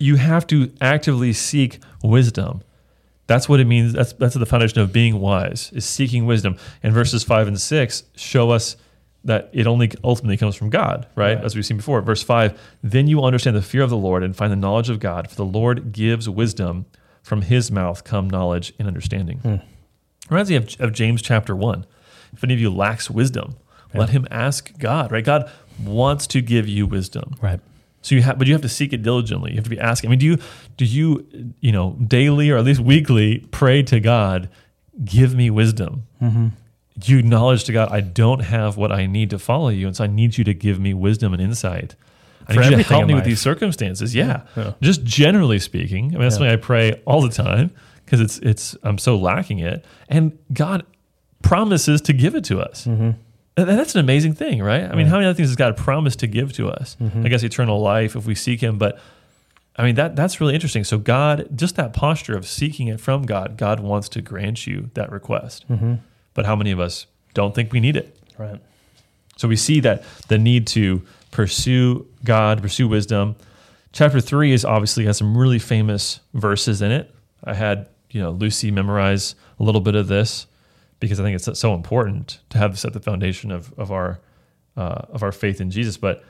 You 0.00 0.16
have 0.16 0.46
to 0.48 0.72
actively 0.80 1.32
seek 1.32 1.78
wisdom. 2.02 2.62
That's 3.28 3.48
what 3.48 3.60
it 3.60 3.66
means. 3.66 3.92
That's 3.92 4.12
that's 4.14 4.34
the 4.34 4.46
foundation 4.46 4.80
of 4.80 4.92
being 4.92 5.20
wise, 5.20 5.70
is 5.72 5.84
seeking 5.84 6.26
wisdom. 6.26 6.56
And 6.82 6.92
verses 6.92 7.22
five 7.24 7.46
and 7.48 7.60
six 7.60 8.02
show 8.16 8.50
us 8.50 8.76
that 9.24 9.50
it 9.52 9.66
only 9.66 9.90
ultimately 10.02 10.36
comes 10.36 10.56
from 10.56 10.70
God, 10.70 11.06
right? 11.14 11.36
Right. 11.36 11.44
As 11.44 11.54
we've 11.54 11.66
seen 11.66 11.76
before. 11.76 12.00
Verse 12.02 12.22
five, 12.22 12.58
then 12.82 13.06
you 13.06 13.16
will 13.16 13.26
understand 13.26 13.56
the 13.56 13.62
fear 13.62 13.82
of 13.82 13.90
the 13.90 13.96
Lord 13.96 14.22
and 14.22 14.34
find 14.36 14.50
the 14.52 14.56
knowledge 14.56 14.88
of 14.88 15.00
God, 15.00 15.28
for 15.28 15.36
the 15.36 15.44
Lord 15.44 15.92
gives 15.92 16.28
wisdom. 16.28 16.86
From 17.24 17.42
his 17.42 17.70
mouth 17.70 18.04
come 18.04 18.30
knowledge 18.30 18.72
and 18.78 18.88
understanding. 18.88 19.60
Reminds 20.30 20.48
me 20.48 20.56
of, 20.56 20.80
of 20.80 20.92
James 20.94 21.20
chapter 21.20 21.54
one. 21.54 21.84
If 22.32 22.42
any 22.42 22.54
of 22.54 22.60
you 22.60 22.70
lacks 22.70 23.10
wisdom, 23.10 23.56
let 23.92 24.08
him 24.10 24.26
ask 24.30 24.78
God, 24.78 25.12
right? 25.12 25.22
God 25.22 25.50
wants 25.84 26.26
to 26.28 26.40
give 26.40 26.66
you 26.66 26.86
wisdom. 26.86 27.34
Right. 27.42 27.60
So 28.00 28.14
you 28.14 28.22
have, 28.22 28.38
but 28.38 28.46
you 28.46 28.54
have 28.54 28.62
to 28.62 28.68
seek 28.68 28.94
it 28.94 29.02
diligently. 29.02 29.50
You 29.50 29.56
have 29.56 29.64
to 29.64 29.70
be 29.70 29.78
asking. 29.78 30.08
I 30.08 30.10
mean, 30.12 30.20
do 30.20 30.26
you, 30.26 30.38
do 30.78 30.86
you, 30.86 31.52
you 31.60 31.70
know, 31.70 31.98
daily 32.06 32.48
or 32.48 32.56
at 32.56 32.64
least 32.64 32.80
weekly 32.80 33.46
pray 33.50 33.82
to 33.82 34.00
God, 34.00 34.48
give 35.04 35.34
me 35.34 35.50
wisdom? 35.50 36.04
Mm-hmm. 36.22 36.46
You 37.04 37.18
acknowledge 37.18 37.64
to 37.64 37.72
God, 37.72 37.88
I 37.92 38.00
don't 38.00 38.40
have 38.40 38.76
what 38.76 38.90
I 38.92 39.06
need 39.06 39.30
to 39.30 39.38
follow 39.38 39.68
you, 39.68 39.86
and 39.86 39.94
so 39.96 40.04
I 40.04 40.06
need 40.08 40.36
you 40.38 40.44
to 40.44 40.54
give 40.54 40.80
me 40.80 40.94
wisdom 40.94 41.32
and 41.32 41.40
insight. 41.42 41.94
I 42.48 42.54
need 42.56 42.70
you 42.70 42.76
to 42.78 42.82
help 42.82 43.06
me 43.06 43.14
with 43.14 43.24
these 43.24 43.40
circumstances. 43.40 44.14
Yeah, 44.14 44.42
Yeah. 44.56 44.72
just 44.80 45.04
generally 45.04 45.58
speaking. 45.58 46.06
I 46.06 46.08
mean, 46.08 46.20
that's 46.20 46.34
Yeah. 46.34 46.38
something 46.38 46.52
I 46.52 46.56
pray 46.56 46.92
all 47.04 47.20
the 47.20 47.28
time 47.28 47.70
because 48.04 48.20
it's 48.20 48.38
it's 48.38 48.76
I'm 48.82 48.96
so 48.98 49.16
lacking 49.16 49.58
it, 49.58 49.84
and 50.08 50.32
God 50.52 50.84
promises 51.42 52.00
to 52.02 52.12
give 52.12 52.34
it 52.34 52.44
to 52.44 52.60
us. 52.60 52.86
Mm-hmm. 52.86 53.10
And 53.56 53.68
that's 53.68 53.94
an 53.94 54.00
amazing 54.00 54.34
thing, 54.34 54.62
right? 54.62 54.84
I 54.84 54.94
mean, 54.94 55.06
how 55.08 55.16
many 55.16 55.26
other 55.26 55.34
things 55.36 55.48
has 55.48 55.56
God 55.56 55.76
promised 55.76 56.20
to 56.20 56.26
give 56.26 56.52
to 56.54 56.68
us? 56.68 56.96
Mhm. 57.02 57.24
I 57.24 57.28
guess 57.28 57.42
eternal 57.42 57.80
life 57.80 58.14
if 58.16 58.24
we 58.24 58.34
seek 58.34 58.60
Him, 58.62 58.78
but 58.78 58.98
I 59.76 59.84
mean 59.84 59.94
that 59.96 60.16
that's 60.16 60.40
really 60.40 60.54
interesting. 60.54 60.84
So 60.84 60.96
God, 60.98 61.48
just 61.54 61.76
that 61.76 61.92
posture 61.92 62.36
of 62.36 62.46
seeking 62.46 62.88
it 62.88 63.00
from 63.00 63.22
God, 63.22 63.56
God 63.56 63.80
wants 63.80 64.08
to 64.10 64.22
grant 64.22 64.66
you 64.66 64.90
that 64.94 65.10
request. 65.12 65.64
Mm-hmm. 65.70 65.94
But 66.38 66.46
how 66.46 66.54
many 66.54 66.70
of 66.70 66.78
us 66.78 67.06
don't 67.34 67.52
think 67.52 67.72
we 67.72 67.80
need 67.80 67.96
it? 67.96 68.16
Right. 68.38 68.60
So 69.38 69.48
we 69.48 69.56
see 69.56 69.80
that 69.80 70.04
the 70.28 70.38
need 70.38 70.68
to 70.68 71.02
pursue 71.32 72.06
God, 72.22 72.62
pursue 72.62 72.86
wisdom. 72.86 73.34
Chapter 73.90 74.20
three 74.20 74.52
is 74.52 74.64
obviously 74.64 75.04
has 75.06 75.16
some 75.16 75.36
really 75.36 75.58
famous 75.58 76.20
verses 76.34 76.80
in 76.80 76.92
it. 76.92 77.12
I 77.42 77.54
had 77.54 77.88
you 78.10 78.22
know 78.22 78.30
Lucy 78.30 78.70
memorize 78.70 79.34
a 79.58 79.64
little 79.64 79.80
bit 79.80 79.96
of 79.96 80.06
this 80.06 80.46
because 81.00 81.18
I 81.18 81.24
think 81.24 81.34
it's 81.34 81.58
so 81.58 81.74
important 81.74 82.38
to 82.50 82.58
have 82.58 82.78
set 82.78 82.92
the 82.92 83.00
foundation 83.00 83.50
of 83.50 83.74
of 83.76 83.90
our 83.90 84.20
uh, 84.76 85.06
of 85.08 85.24
our 85.24 85.32
faith 85.32 85.60
in 85.60 85.72
Jesus. 85.72 85.96
But 85.96 86.24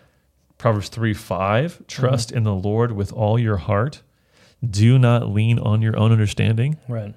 Proverbs 0.56 0.88
three 0.88 1.12
five, 1.12 1.86
trust 1.86 2.32
in 2.32 2.44
the 2.44 2.54
Lord 2.54 2.92
with 2.92 3.12
all 3.12 3.38
your 3.38 3.58
heart. 3.58 4.00
Do 4.64 4.98
not 4.98 5.28
lean 5.28 5.58
on 5.58 5.82
your 5.82 5.98
own 5.98 6.12
understanding. 6.12 6.78
Right. 6.88 7.14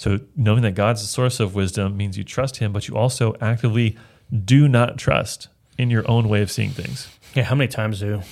So 0.00 0.18
knowing 0.34 0.62
that 0.62 0.74
God's 0.74 1.02
the 1.02 1.08
source 1.08 1.40
of 1.40 1.54
wisdom 1.54 1.94
means 1.94 2.16
you 2.16 2.24
trust 2.24 2.56
Him, 2.56 2.72
but 2.72 2.88
you 2.88 2.96
also 2.96 3.36
actively 3.38 3.98
do 4.46 4.66
not 4.66 4.96
trust 4.96 5.48
in 5.76 5.90
your 5.90 6.10
own 6.10 6.30
way 6.30 6.40
of 6.40 6.50
seeing 6.50 6.70
things. 6.70 7.06
Yeah. 7.34 7.42
How 7.42 7.54
many 7.54 7.68
times 7.68 8.00
do 8.00 8.22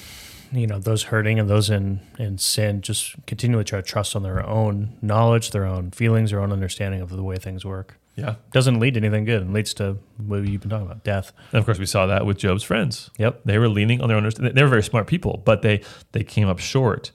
you 0.51 0.67
know 0.67 0.79
those 0.79 1.03
hurting 1.03 1.39
and 1.39 1.47
those 1.47 1.69
in 1.69 2.01
in 2.19 2.39
sin 2.39 2.81
just 2.81 3.15
continually 3.27 3.65
try 3.65 3.83
to 3.83 3.87
trust 3.87 4.17
on 4.17 4.23
their 4.23 4.47
own 4.47 4.97
knowledge, 5.03 5.51
their 5.51 5.67
own 5.67 5.91
feelings, 5.91 6.31
their 6.31 6.41
own 6.41 6.53
understanding 6.53 7.03
of 7.03 7.11
the 7.11 7.23
way 7.23 7.37
things 7.37 7.67
work? 7.67 7.99
Yeah. 8.17 8.37
Doesn't 8.51 8.81
lead 8.81 8.95
to 8.95 9.01
anything 9.01 9.27
good 9.27 9.43
and 9.43 9.53
leads 9.53 9.75
to 9.75 9.99
what 10.17 10.49
you've 10.49 10.63
been 10.63 10.71
talking 10.71 10.87
about, 10.87 11.05
death. 11.05 11.35
And 11.53 11.59
of 11.59 11.67
course, 11.67 11.79
we 11.79 11.85
saw 11.85 12.07
that 12.07 12.25
with 12.25 12.39
Job's 12.39 12.63
friends. 12.63 13.11
Yep. 13.19 13.43
They 13.45 13.59
were 13.59 13.69
leaning 13.69 14.01
on 14.01 14.09
their 14.09 14.17
own 14.17 14.25
understanding. 14.25 14.55
They 14.55 14.63
were 14.63 14.71
very 14.71 14.83
smart 14.83 15.07
people, 15.07 15.43
but 15.45 15.61
they 15.61 15.83
they 16.13 16.25
came 16.25 16.49
up 16.49 16.61
short. 16.61 17.11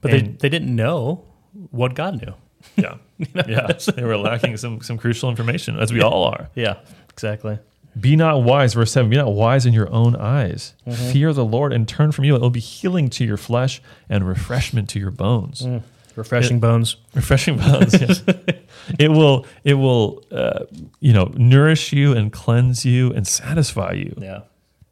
But 0.00 0.12
they, 0.12 0.22
they 0.22 0.48
didn't 0.48 0.74
know 0.76 1.24
what 1.72 1.94
God 1.94 2.24
knew. 2.24 2.34
Yeah. 2.76 2.96
yeah. 3.46 3.72
They 3.94 4.04
were 4.04 4.16
lacking 4.16 4.56
some 4.56 4.80
some 4.80 4.98
crucial 4.98 5.28
information, 5.30 5.78
as 5.78 5.92
we 5.92 6.00
all 6.00 6.24
are. 6.24 6.48
Yeah. 6.54 6.76
Exactly. 7.10 7.58
Be 7.98 8.14
not 8.14 8.44
wise, 8.44 8.74
verse 8.74 8.92
7. 8.92 9.10
Be 9.10 9.16
not 9.16 9.32
wise 9.32 9.66
in 9.66 9.74
your 9.74 9.90
own 9.90 10.14
eyes. 10.14 10.74
Mm-hmm. 10.86 11.10
Fear 11.12 11.32
the 11.32 11.44
Lord 11.44 11.72
and 11.72 11.88
turn 11.88 12.12
from 12.12 12.24
you. 12.24 12.36
It 12.36 12.40
will 12.40 12.48
be 12.48 12.60
healing 12.60 13.10
to 13.10 13.24
your 13.24 13.36
flesh 13.36 13.82
and 14.08 14.26
refreshment 14.26 14.88
to 14.90 15.00
your 15.00 15.10
bones. 15.10 15.66
Refreshing 16.14 16.60
bones. 16.60 16.96
refreshing 17.14 17.56
bones. 17.58 18.00
yes. 18.00 18.22
it 18.98 19.10
will 19.10 19.44
it 19.64 19.74
will 19.74 20.22
uh, 20.30 20.64
you 21.00 21.12
know 21.12 21.32
nourish 21.34 21.92
you 21.92 22.12
and 22.12 22.32
cleanse 22.32 22.84
you 22.84 23.12
and 23.12 23.26
satisfy 23.26 23.92
you 23.92 24.14
Yeah. 24.18 24.42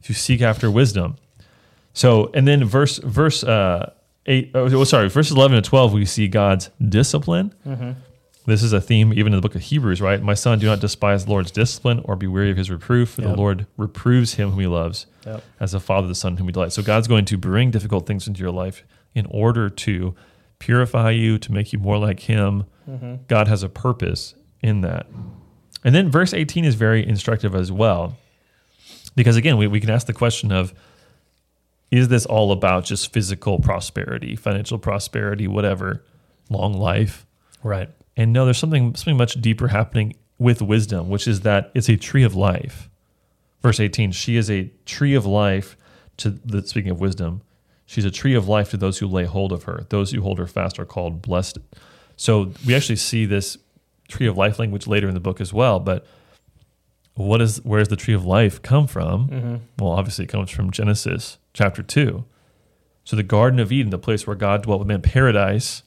if 0.00 0.08
you 0.08 0.14
seek 0.14 0.42
after 0.42 0.70
wisdom. 0.70 1.16
So 1.92 2.30
and 2.34 2.46
then 2.48 2.64
verse 2.64 2.98
verse 2.98 3.44
uh, 3.44 3.92
eight 4.28 4.50
oh 4.54 4.84
sorry 4.84 5.08
verses 5.10 5.36
eleven 5.36 5.56
and 5.56 5.64
twelve 5.64 5.92
we 5.92 6.04
see 6.04 6.28
God's 6.28 6.70
discipline. 6.88 7.52
Mm-hmm. 7.66 7.92
This 8.46 8.62
is 8.62 8.72
a 8.72 8.80
theme 8.80 9.12
even 9.12 9.32
in 9.34 9.36
the 9.36 9.42
book 9.42 9.54
of 9.54 9.60
Hebrews, 9.60 10.00
right? 10.00 10.22
My 10.22 10.32
son, 10.32 10.58
do 10.58 10.66
not 10.66 10.80
despise 10.80 11.24
the 11.26 11.30
Lord's 11.32 11.50
discipline 11.50 12.00
or 12.04 12.16
be 12.16 12.26
weary 12.26 12.50
of 12.50 12.56
his 12.56 12.70
reproof. 12.70 13.10
For 13.10 13.22
Yep. 13.22 13.30
the 13.32 13.36
Lord 13.36 13.66
reproves 13.76 14.34
him 14.34 14.50
whom 14.52 14.60
he 14.60 14.66
loves, 14.66 15.04
Yep. 15.26 15.42
as 15.60 15.74
a 15.74 15.80
father 15.80 16.08
the 16.08 16.14
son 16.14 16.38
whom 16.38 16.46
he 16.46 16.52
delights. 16.52 16.74
So 16.74 16.82
God's 16.82 17.08
going 17.08 17.26
to 17.26 17.36
bring 17.36 17.70
difficult 17.70 18.06
things 18.06 18.26
into 18.26 18.40
your 18.40 18.50
life 18.52 18.84
in 19.14 19.26
order 19.26 19.68
to 19.68 20.14
purify 20.60 21.10
you, 21.10 21.36
to 21.38 21.52
make 21.52 21.72
you 21.74 21.78
more 21.78 21.98
like 21.98 22.20
him. 22.20 22.64
Mm-hmm. 22.88 23.16
God 23.28 23.48
has 23.48 23.62
a 23.62 23.68
purpose 23.68 24.34
in 24.62 24.80
that. 24.80 25.06
And 25.84 25.94
then 25.94 26.10
verse 26.10 26.32
18 26.32 26.64
is 26.64 26.74
very 26.74 27.06
instructive 27.06 27.54
as 27.54 27.70
well. 27.70 28.16
Because 29.14 29.36
again, 29.36 29.58
we, 29.58 29.66
we 29.66 29.78
can 29.80 29.90
ask 29.90 30.06
the 30.06 30.12
question 30.14 30.52
of 30.52 30.72
is 31.90 32.08
this 32.08 32.26
all 32.26 32.52
about 32.52 32.84
just 32.84 33.12
physical 33.12 33.58
prosperity, 33.58 34.36
financial 34.36 34.78
prosperity, 34.78 35.46
whatever, 35.48 36.04
long 36.50 36.74
life? 36.74 37.26
Right. 37.62 37.88
And 38.16 38.32
no, 38.32 38.44
there's 38.44 38.58
something 38.58 38.94
something 38.94 39.16
much 39.16 39.40
deeper 39.40 39.68
happening 39.68 40.14
with 40.38 40.62
wisdom, 40.62 41.08
which 41.08 41.26
is 41.26 41.40
that 41.42 41.70
it's 41.74 41.88
a 41.88 41.96
tree 41.96 42.24
of 42.24 42.34
life. 42.34 42.88
Verse 43.62 43.80
18, 43.80 44.12
she 44.12 44.36
is 44.36 44.50
a 44.50 44.70
tree 44.84 45.14
of 45.14 45.26
life 45.26 45.76
to 46.18 46.30
the 46.30 46.66
speaking 46.66 46.90
of 46.90 47.00
wisdom, 47.00 47.42
she's 47.86 48.04
a 48.04 48.10
tree 48.10 48.34
of 48.34 48.48
life 48.48 48.70
to 48.70 48.76
those 48.76 48.98
who 48.98 49.06
lay 49.06 49.24
hold 49.24 49.52
of 49.52 49.64
her. 49.64 49.86
Those 49.88 50.10
who 50.10 50.20
hold 50.20 50.38
her 50.38 50.46
fast 50.46 50.78
are 50.78 50.84
called 50.84 51.22
blessed. 51.22 51.58
So 52.16 52.52
we 52.66 52.74
actually 52.74 52.96
see 52.96 53.24
this 53.24 53.56
tree 54.08 54.26
of 54.26 54.36
life 54.36 54.58
language 54.58 54.86
later 54.86 55.08
in 55.08 55.14
the 55.14 55.20
book 55.20 55.40
as 55.40 55.52
well, 55.52 55.80
but 55.80 56.06
what 57.14 57.40
is 57.40 57.64
where 57.64 57.80
does 57.80 57.88
the 57.88 57.96
tree 57.96 58.14
of 58.14 58.24
life 58.24 58.62
come 58.62 58.86
from? 58.86 59.28
Mm-hmm. 59.28 59.56
Well, 59.78 59.92
obviously 59.92 60.24
it 60.24 60.28
comes 60.28 60.50
from 60.50 60.70
Genesis 60.70 61.38
chapter 61.58 61.82
2. 61.82 62.24
So 63.04 63.16
the 63.16 63.22
Garden 63.24 63.58
of 63.58 63.72
Eden, 63.72 63.90
the 63.90 63.98
place 63.98 64.26
where 64.26 64.36
God 64.36 64.62
dwelt 64.62 64.78
with 64.80 64.88
man, 64.88 65.02
paradise, 65.02 65.82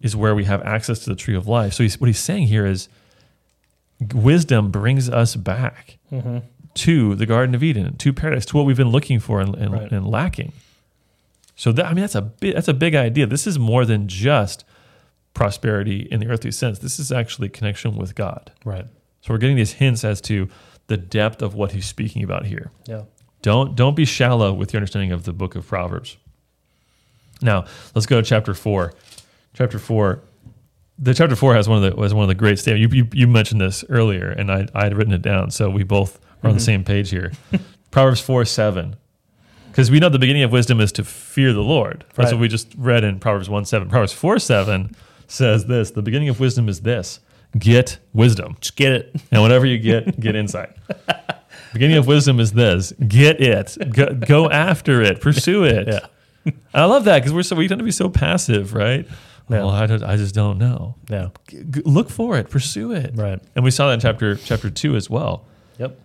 is 0.00 0.16
where 0.16 0.34
we 0.34 0.44
have 0.44 0.62
access 0.62 1.00
to 1.00 1.10
the 1.10 1.16
tree 1.16 1.34
of 1.36 1.46
life. 1.46 1.74
So 1.74 1.82
he's, 1.82 2.00
what 2.00 2.06
he's 2.06 2.18
saying 2.18 2.46
here 2.46 2.64
is 2.66 2.88
wisdom 4.14 4.70
brings 4.70 5.08
us 5.08 5.36
back 5.36 5.96
Mm-hmm. 6.12 6.38
to 6.74 7.14
the 7.16 7.26
Garden 7.26 7.54
of 7.54 7.62
Eden, 7.62 7.96
to 7.98 8.12
paradise, 8.14 8.46
to 8.46 8.56
what 8.56 8.64
we've 8.64 8.76
been 8.78 8.88
looking 8.88 9.18
for 9.20 9.40
and, 9.40 9.54
and, 9.56 9.72
Right. 9.72 9.92
and 9.92 10.06
lacking. 10.06 10.52
So 11.54 11.70
that, 11.72 11.84
I 11.84 11.88
mean, 11.92 12.00
that's 12.02 12.14
a 12.14 12.22
big, 12.22 12.54
that's 12.54 12.68
a 12.68 12.72
big 12.74 12.94
idea. 12.94 13.26
This 13.26 13.46
is 13.46 13.58
more 13.58 13.84
than 13.84 14.08
just 14.08 14.64
prosperity 15.34 16.08
in 16.10 16.20
the 16.20 16.28
earthly 16.28 16.50
sense. 16.52 16.78
This 16.78 16.98
is 16.98 17.12
actually 17.12 17.48
connection 17.50 17.94
with 17.96 18.14
God. 18.14 18.52
Right. 18.64 18.86
So 19.20 19.34
we're 19.34 19.38
getting 19.38 19.56
these 19.56 19.72
hints 19.72 20.02
as 20.04 20.20
to 20.22 20.48
the 20.86 20.96
depth 20.96 21.42
of 21.42 21.54
what 21.54 21.72
he's 21.72 21.84
speaking 21.86 22.22
about 22.22 22.46
here. 22.46 22.70
Yeah. 22.86 23.02
Don't 23.42 23.76
don't 23.76 23.94
be 23.94 24.04
shallow 24.04 24.52
with 24.52 24.72
your 24.72 24.78
understanding 24.78 25.12
of 25.12 25.24
the 25.24 25.32
book 25.32 25.54
of 25.54 25.66
Proverbs. 25.66 26.16
Now 27.40 27.66
let's 27.94 28.06
go 28.06 28.20
to 28.20 28.26
chapter 28.26 28.54
four. 28.54 28.94
Chapter 29.54 29.78
four, 29.78 30.22
the 30.98 31.14
chapter 31.14 31.36
four 31.36 31.54
has 31.54 31.68
one 31.68 31.82
of 31.82 31.90
the 31.90 31.96
was 31.96 32.12
one 32.14 32.24
of 32.24 32.28
the 32.28 32.34
great 32.34 32.58
statements. 32.58 32.94
You, 32.94 33.04
you 33.04 33.10
you 33.12 33.28
mentioned 33.28 33.60
this 33.60 33.84
earlier, 33.88 34.30
and 34.30 34.50
I 34.50 34.66
I 34.74 34.84
had 34.84 34.96
written 34.96 35.12
it 35.12 35.22
down, 35.22 35.50
so 35.50 35.70
we 35.70 35.84
both 35.84 36.18
are 36.42 36.48
on 36.48 36.54
the 36.54 36.60
mm-hmm. 36.60 36.64
same 36.64 36.84
page 36.84 37.10
here. 37.10 37.32
Proverbs 37.90 38.20
four 38.20 38.44
seven, 38.44 38.96
because 39.70 39.90
we 39.90 40.00
know 40.00 40.08
the 40.08 40.18
beginning 40.18 40.42
of 40.42 40.52
wisdom 40.52 40.80
is 40.80 40.92
to 40.92 41.04
fear 41.04 41.52
the 41.52 41.62
Lord. 41.62 42.04
That's 42.14 42.26
Right. 42.26 42.34
what 42.34 42.40
we 42.40 42.48
just 42.48 42.74
read 42.76 43.04
in 43.04 43.20
Proverbs 43.20 43.48
one 43.48 43.64
seven. 43.64 43.88
Proverbs 43.88 44.12
four 44.12 44.38
seven 44.38 44.94
says 45.28 45.66
this: 45.66 45.92
the 45.92 46.02
beginning 46.02 46.28
of 46.28 46.40
wisdom 46.40 46.68
is 46.68 46.80
this: 46.80 47.20
get 47.56 47.98
wisdom. 48.12 48.56
Just 48.60 48.76
get 48.76 48.92
it. 48.92 49.14
And 49.30 49.42
whatever 49.42 49.64
you 49.64 49.78
get, 49.78 50.18
get 50.20 50.34
insight. 50.34 50.70
Beginning 51.78 51.98
of 51.98 52.08
wisdom 52.08 52.40
is 52.40 52.52
this: 52.52 52.92
get 53.06 53.40
it, 53.40 53.76
go, 53.90 54.12
go 54.12 54.50
after 54.50 55.00
it, 55.00 55.20
pursue 55.20 55.62
it. 55.62 55.86
Yeah. 55.86 56.52
I 56.74 56.86
love 56.86 57.04
that 57.04 57.20
because 57.20 57.32
we're 57.32 57.44
so 57.44 57.54
we 57.54 57.68
tend 57.68 57.78
to 57.78 57.84
be 57.84 57.92
so 57.92 58.08
passive, 58.08 58.74
right? 58.74 59.06
Yeah. 59.48 59.58
Well, 59.58 59.70
I, 59.70 59.86
don't, 59.86 60.02
I 60.02 60.16
just 60.16 60.34
don't 60.34 60.58
know. 60.58 60.96
Yeah. 61.08 61.28
G- 61.46 61.62
g- 61.70 61.82
look 61.84 62.10
for 62.10 62.36
it, 62.36 62.50
pursue 62.50 62.90
it. 62.92 63.12
Right. 63.14 63.40
And 63.54 63.64
we 63.64 63.70
saw 63.70 63.86
that 63.86 63.94
in 63.94 64.00
chapter 64.00 64.34
chapter 64.34 64.70
two 64.70 64.96
as 64.96 65.08
well. 65.08 65.46
Yep. 65.78 66.00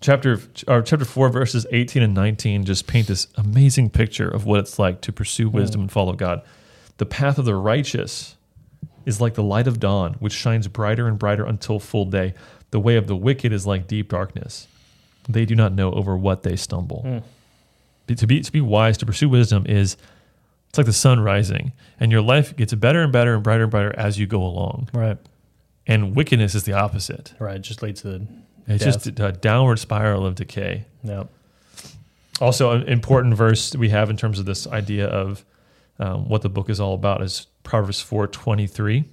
Chapter 0.00 0.40
or 0.68 0.82
chapter 0.82 1.04
four, 1.04 1.28
verses 1.30 1.66
eighteen 1.72 2.04
and 2.04 2.14
nineteen, 2.14 2.64
just 2.64 2.86
paint 2.86 3.08
this 3.08 3.26
amazing 3.36 3.90
picture 3.90 4.28
of 4.28 4.46
what 4.46 4.60
it's 4.60 4.78
like 4.78 5.00
to 5.00 5.12
pursue 5.12 5.48
wisdom 5.48 5.80
and 5.80 5.90
follow 5.90 6.12
God. 6.12 6.42
The 6.98 7.06
path 7.06 7.38
of 7.38 7.44
the 7.44 7.56
righteous 7.56 8.36
is 9.04 9.20
like 9.20 9.34
the 9.34 9.42
light 9.42 9.66
of 9.66 9.80
dawn, 9.80 10.14
which 10.20 10.32
shines 10.32 10.68
brighter 10.68 11.08
and 11.08 11.18
brighter 11.18 11.44
until 11.44 11.80
full 11.80 12.04
day. 12.04 12.34
The 12.70 12.78
way 12.78 12.96
of 12.96 13.08
the 13.08 13.16
wicked 13.16 13.52
is 13.52 13.66
like 13.66 13.88
deep 13.88 14.08
darkness. 14.08 14.68
They 15.28 15.44
do 15.44 15.54
not 15.54 15.72
know 15.72 15.92
over 15.92 16.16
what 16.16 16.42
they 16.42 16.56
stumble. 16.56 17.22
Be- 18.06 18.14
To 18.16 18.26
be 18.26 18.40
to 18.40 18.52
be 18.52 18.60
wise, 18.60 18.98
to 18.98 19.06
pursue 19.06 19.28
wisdom 19.28 19.64
is 19.66 19.96
it's 20.68 20.78
like 20.78 20.86
the 20.86 20.92
sun 20.92 21.20
rising, 21.20 21.72
and 22.00 22.10
your 22.10 22.22
life 22.22 22.56
gets 22.56 22.72
better 22.74 23.02
and 23.02 23.12
better 23.12 23.34
and 23.34 23.42
brighter 23.42 23.62
and 23.64 23.70
brighter 23.70 23.94
as 23.98 24.18
you 24.18 24.26
go 24.26 24.42
along. 24.42 24.88
Right. 24.92 25.18
And 25.86 26.14
wickedness 26.16 26.54
is 26.54 26.64
the 26.64 26.72
opposite. 26.72 27.34
Right. 27.38 27.60
Just 27.60 27.82
leads 27.82 28.02
to 28.02 28.26
It's 28.66 28.84
Death. 28.84 29.04
just 29.04 29.20
a, 29.20 29.32
downward 29.32 29.78
spiral 29.78 30.24
of 30.26 30.34
decay. 30.34 30.86
yeah. 31.04 31.24
Also, 32.40 32.70
an 32.72 32.82
important 32.88 33.34
verse 33.34 33.76
we 33.76 33.90
have 33.90 34.10
in 34.10 34.16
terms 34.16 34.38
of 34.38 34.46
this 34.46 34.66
idea 34.66 35.06
of 35.06 35.44
um, 36.00 36.28
what 36.28 36.42
the 36.42 36.48
book 36.48 36.68
is 36.70 36.80
all 36.80 36.94
about 36.94 37.22
is 37.22 37.46
Proverbs 37.62 38.00
four 38.00 38.26
twenty 38.26 38.66
three, 38.66 39.04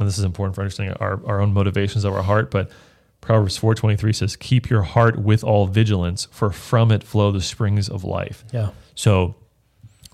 and 0.00 0.08
this 0.08 0.18
is 0.18 0.24
important 0.24 0.56
for 0.56 0.62
understanding 0.62 0.96
our, 0.98 1.20
our 1.26 1.40
own 1.40 1.52
motivations 1.52 2.04
of 2.04 2.14
our 2.14 2.22
heart. 2.22 2.50
But 2.50 2.70
Proverbs 3.20 3.56
four 3.56 3.74
twenty 3.74 3.96
three 3.96 4.12
says, 4.12 4.34
"Keep 4.36 4.70
your 4.70 4.82
heart 4.82 5.18
with 5.18 5.44
all 5.44 5.66
vigilance, 5.66 6.26
for 6.30 6.50
from 6.50 6.90
it 6.90 7.02
flow 7.04 7.30
the 7.30 7.40
springs 7.42 7.88
of 7.88 8.02
life." 8.04 8.44
Yeah. 8.52 8.70
So, 8.94 9.34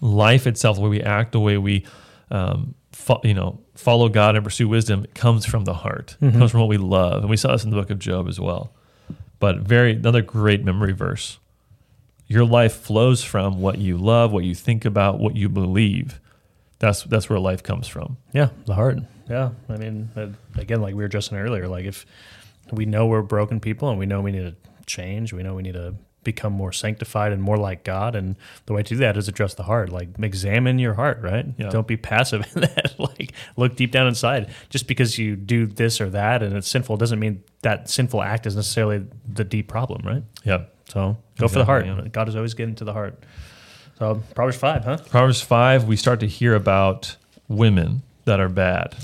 life 0.01 0.47
itself, 0.47 0.77
the 0.77 0.83
way 0.83 0.89
we 0.89 1.03
act, 1.03 1.33
the 1.33 1.41
way 1.41 1.57
we, 1.57 1.87
um, 2.31 2.75
fo- 2.93 3.21
you 3.23 3.35
know, 3.35 3.61
follow 3.75 4.09
God 4.09 4.35
and 4.35 4.45
pursue 4.45 4.69
wisdom, 4.69 5.07
comes 5.15 5.47
from 5.47 5.65
the 5.65 5.75
heart. 5.75 6.17
It 6.21 6.33
comes 6.33 6.51
from 6.51 6.61
what 6.61 6.69
we 6.69 6.79
love, 6.79 7.21
and 7.23 7.31
we 7.31 7.37
saw 7.37 7.53
this 7.53 7.65
in 7.65 7.71
the 7.71 7.77
book 7.77 7.91
of 7.91 7.99
Job 7.99 8.29
as 8.29 8.41
well. 8.41 8.73
But 9.39 9.59
very 9.59 9.93
another 9.93 10.23
great 10.23 10.65
memory 10.65 10.93
verse. 10.93 11.39
Your 12.27 12.45
life 12.45 12.75
flows 12.75 13.23
from 13.23 13.61
what 13.61 13.79
you 13.79 13.97
love, 13.99 14.33
what 14.33 14.43
you 14.45 14.55
think 14.55 14.85
about, 14.85 15.21
what 15.21 15.37
you 15.37 15.49
believe. 15.49 16.21
That's 16.81 17.05
that's 17.05 17.31
where 17.31 17.39
life 17.39 17.63
comes 17.63 17.87
from. 17.87 18.17
Yeah, 18.33 18.49
the 18.67 18.75
heart. 18.75 18.99
Yeah, 19.31 19.51
I 19.69 19.77
mean, 19.77 20.11
uh, 20.17 20.29
again, 20.57 20.81
like 20.81 20.95
we 20.95 20.99
were 20.99 21.07
addressing 21.07 21.39
earlier, 21.39 21.69
like 21.69 21.85
if 21.85 22.05
we 22.73 22.87
know 22.87 23.07
we're 23.07 23.23
broken 23.23 23.61
people 23.61 23.89
and 23.89 23.99
we 23.99 24.07
know 24.07 24.21
we 24.21 24.33
need 24.33 24.45
to 24.45 24.55
change, 24.87 25.33
we 25.33 25.43
know 25.43 25.55
we 25.55 25.63
need 25.63 25.75
to 25.75 25.95
become 26.27 26.53
more 26.53 26.73
sanctified 26.73 27.33
and 27.33 27.41
more 27.41 27.57
like 27.57 27.85
God, 27.85 28.17
and 28.17 28.37
the 28.67 28.73
way 28.73 28.83
to 28.83 28.95
do 28.95 28.97
that 28.97 29.17
is 29.17 29.29
address 29.29 29.55
the 29.55 29.63
heart. 29.63 29.91
Like 29.91 30.09
examine 30.21 30.79
your 30.81 30.95
heart, 30.95 31.21
right? 31.23 31.47
Yeah. 31.57 31.71
Don't 31.71 31.87
be 31.87 31.97
passive 31.97 32.45
in 32.55 32.63
that. 32.63 32.97
like 32.99 33.33
look 33.57 33.77
deep 33.77 33.93
down 33.93 34.09
inside. 34.09 34.53
Just 34.69 34.89
because 34.89 35.19
you 35.19 35.37
do 35.37 35.67
this 35.67 36.01
or 36.01 36.11
that 36.11 36.43
and 36.43 36.57
it's 36.57 36.69
sinful 36.69 36.97
doesn't 36.97 37.21
mean 37.21 37.43
that 37.63 37.89
sinful 37.89 38.23
act 38.23 38.45
is 38.47 38.57
necessarily 38.57 39.07
the 39.27 39.45
deep 39.45 39.69
problem, 39.69 40.03
right? 40.05 40.25
Yeah. 40.45 40.65
So 40.89 41.17
go 41.39 41.49
for 41.49 41.59
the 41.61 41.65
heart. 41.65 41.87
Yeah. 41.87 42.03
God 42.11 42.29
is 42.29 42.37
always 42.37 42.55
getting 42.55 42.75
to 42.77 42.85
the 42.85 42.93
heart. 42.93 43.23
So 43.99 44.23
Proverbs 44.35 44.59
five, 44.59 44.85
huh? 44.85 44.99
Proverbs 45.09 45.41
five, 45.41 45.85
we 45.85 45.97
start 45.97 46.21
to 46.21 46.27
hear 46.27 46.55
about 46.55 47.17
women 47.49 48.03
that 48.25 48.41
are 48.41 48.49
bad. 48.49 48.95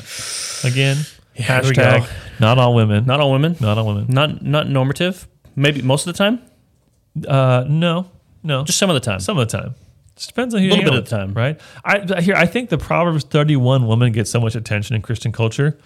Again, 0.64 0.98
Yeah, 1.34 1.60
here 1.60 1.70
we 1.70 1.76
hashtag 1.76 2.08
not 2.40 2.58
all 2.58 2.74
women. 2.74 3.06
Not 3.06 3.20
all 3.20 3.32
women. 3.32 3.56
Not 3.60 3.78
all 3.78 3.86
women. 3.86 4.06
Not 4.08 4.42
not 4.42 4.68
normative. 4.68 5.26
Maybe 5.56 5.82
most 5.82 6.06
of 6.06 6.12
the 6.14 6.18
time. 6.18 6.40
Uh, 7.28 7.64
no, 7.68 8.10
no, 8.42 8.64
Just 8.64 8.78
some 8.78 8.88
of 8.90 8.94
the 8.94 9.00
time. 9.00 9.20
some 9.20 9.38
of 9.38 9.48
the 9.50 9.58
time. 9.58 9.74
Just 10.16 10.28
depends 10.28 10.54
on 10.54 10.60
who 10.60 10.68
A 10.68 10.70
little 10.70 10.78
you 10.78 10.84
bit 10.84 10.92
hang 10.92 10.98
of 11.02 11.08
the 11.08 11.16
time. 11.16 11.34
right? 11.34 11.60
I 11.84 12.20
here 12.22 12.34
I 12.34 12.46
think 12.46 12.68
the 12.70 12.78
Proverbs 12.78 13.24
thirty 13.24 13.56
one 13.56 13.86
woman 13.86 14.12
gets 14.12 14.30
so 14.30 14.40
much 14.40 14.54
attention 14.54 14.94
in 14.96 15.02
Christian 15.02 15.32
culture, 15.32 15.78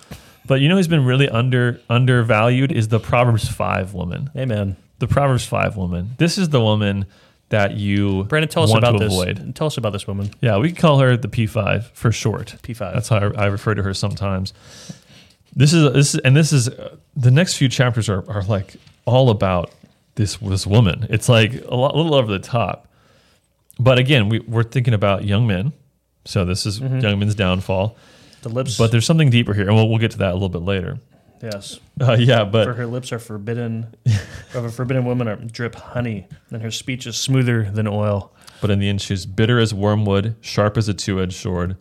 but 0.46 0.60
you 0.60 0.68
know 0.68 0.76
who's 0.76 0.88
been 0.88 1.04
really 1.04 1.28
under 1.28 1.80
undervalued 1.90 2.72
is 2.72 2.88
the 2.88 3.00
Proverbs 3.00 3.48
five 3.48 3.94
woman. 3.94 4.30
Amen. 4.36 4.76
The 4.98 5.06
Proverbs 5.08 5.44
five 5.46 5.76
woman. 5.76 6.10
This 6.18 6.38
is 6.38 6.48
the 6.48 6.60
woman 6.60 7.06
that 7.50 7.76
you 7.76 8.24
Brandon, 8.24 8.48
tell 8.48 8.64
us 8.64 8.70
want 8.70 8.82
about 8.82 8.98
to 8.98 9.04
this. 9.04 9.12
avoid. 9.12 9.54
Tell 9.54 9.68
us 9.68 9.76
about 9.76 9.92
this 9.92 10.06
woman. 10.08 10.30
Yeah, 10.40 10.58
we 10.58 10.68
can 10.72 10.76
call 10.76 10.98
her 10.98 11.16
the 11.16 11.28
P 11.28 11.46
five 11.46 11.86
for 11.94 12.10
short. 12.10 12.56
P5. 12.62 12.94
That's 12.94 13.08
how 13.08 13.18
I, 13.18 13.44
I 13.44 13.46
refer 13.46 13.74
to 13.76 13.82
her 13.84 13.94
sometimes. 13.94 14.52
This 15.56 15.72
is 15.72 15.92
this 15.94 16.14
is, 16.14 16.20
and 16.20 16.36
this 16.36 16.52
is 16.52 16.68
uh, 16.68 16.96
the 17.16 17.30
next 17.30 17.56
few 17.56 17.68
chapters 17.68 18.08
are, 18.10 18.28
are 18.30 18.42
like 18.42 18.76
all 19.06 19.30
about 19.30 19.70
this 20.16 20.36
this 20.36 20.66
woman. 20.66 21.06
It's 21.10 21.28
like 21.28 21.54
a, 21.66 21.74
lot, 21.74 21.94
a 21.94 21.96
little 21.96 22.14
over 22.14 22.30
the 22.30 22.38
top, 22.38 22.86
but 23.78 23.98
again, 23.98 24.28
we, 24.28 24.40
we're 24.40 24.62
thinking 24.64 24.92
about 24.94 25.24
young 25.24 25.46
men. 25.46 25.72
So 26.26 26.44
this 26.44 26.66
is 26.66 26.80
Mm-hmm. 26.80 27.00
young 27.00 27.18
men's 27.20 27.34
downfall, 27.34 27.96
The 28.42 28.48
lips. 28.50 28.76
but 28.76 28.90
there's 28.90 29.06
something 29.06 29.30
deeper 29.30 29.54
here, 29.54 29.66
and 29.66 29.74
we'll, 29.76 29.88
we'll 29.88 29.98
get 29.98 30.10
to 30.12 30.18
that 30.18 30.30
a 30.32 30.34
little 30.34 30.48
bit 30.48 30.62
later. 30.62 30.98
yes. 31.42 31.78
Uh, 32.00 32.16
yeah, 32.18 32.44
For 32.44 32.50
but 32.50 32.76
her 32.76 32.86
lips 32.86 33.12
are 33.12 33.18
forbidden. 33.18 33.94
of 34.54 34.64
a 34.64 34.70
forbidden 34.70 35.04
woman 35.04 35.28
are 35.28 35.36
drip 35.36 35.74
honey, 35.76 36.26
and 36.50 36.60
her 36.62 36.70
speech 36.70 37.06
is 37.06 37.16
smoother 37.16 37.70
than 37.70 37.86
oil. 37.86 38.32
but 38.60 38.70
in 38.70 38.78
the 38.80 38.88
end, 38.88 39.00
she's 39.00 39.24
bitter 39.24 39.58
as 39.60 39.72
wormwood, 39.72 40.34
sharp 40.42 40.76
as 40.76 40.88
a 40.88 40.94
two-edged 40.94 41.34
sword. 41.34 41.76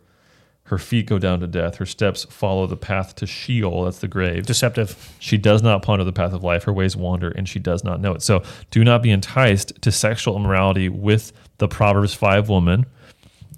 Her 0.66 0.78
feet 0.78 1.06
go 1.06 1.18
down 1.18 1.40
to 1.40 1.46
death. 1.46 1.76
Her 1.76 1.86
steps 1.86 2.24
follow 2.28 2.66
the 2.66 2.76
path 2.76 3.14
to 3.16 3.26
Sheol. 3.26 3.84
That's 3.84 4.00
the 4.00 4.08
grave. 4.08 4.46
Deceptive. 4.46 5.14
She 5.20 5.38
does 5.38 5.62
not 5.62 5.82
ponder 5.82 6.04
the 6.04 6.12
path 6.12 6.32
of 6.32 6.42
life. 6.42 6.64
Her 6.64 6.72
ways 6.72 6.96
wander, 6.96 7.28
and 7.30 7.48
she 7.48 7.58
does 7.60 7.84
not 7.84 8.00
know 8.00 8.12
it. 8.14 8.22
So 8.22 8.42
do 8.72 8.82
not 8.82 9.00
be 9.02 9.10
enticed 9.10 9.80
to 9.82 9.92
sexual 9.92 10.36
immorality 10.36 10.88
with 10.88 11.32
the 11.58 11.68
Proverbs 11.68 12.14
5 12.14 12.48
woman 12.48 12.84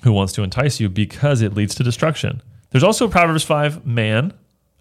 who 0.04 0.12
wants 0.12 0.32
to 0.34 0.42
entice 0.42 0.80
you 0.80 0.88
because 0.88 1.40
it 1.42 1.54
leads 1.54 1.74
to 1.76 1.82
destruction. 1.82 2.42
There's 2.70 2.84
also 2.84 3.06
a 3.06 3.10
Proverbs 3.10 3.42
5 3.42 3.86
man. 3.86 4.32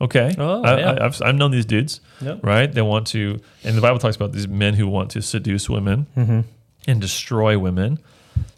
Okay. 0.02 0.36
Oh, 0.38 0.62
yeah. 0.64 0.92
I, 1.00 1.04
have 1.04 1.22
I've 1.24 1.36
known 1.36 1.52
these 1.52 1.66
dudes, 1.66 2.02
Yep. 2.22 2.42
right? 2.44 2.72
They 2.72 2.82
want 2.84 3.08
to, 3.08 3.40
and 3.64 3.76
the 3.76 3.82
Bible 3.82 3.98
talks 4.00 4.16
about 4.16 4.32
these 4.34 4.48
men 4.48 4.74
who 4.76 4.88
want 4.88 5.10
to 5.12 5.22
seduce 5.22 5.70
women 5.70 6.06
Mm-hmm. 6.16 6.42
and 6.88 7.02
destroy 7.02 7.58
women. 7.58 8.00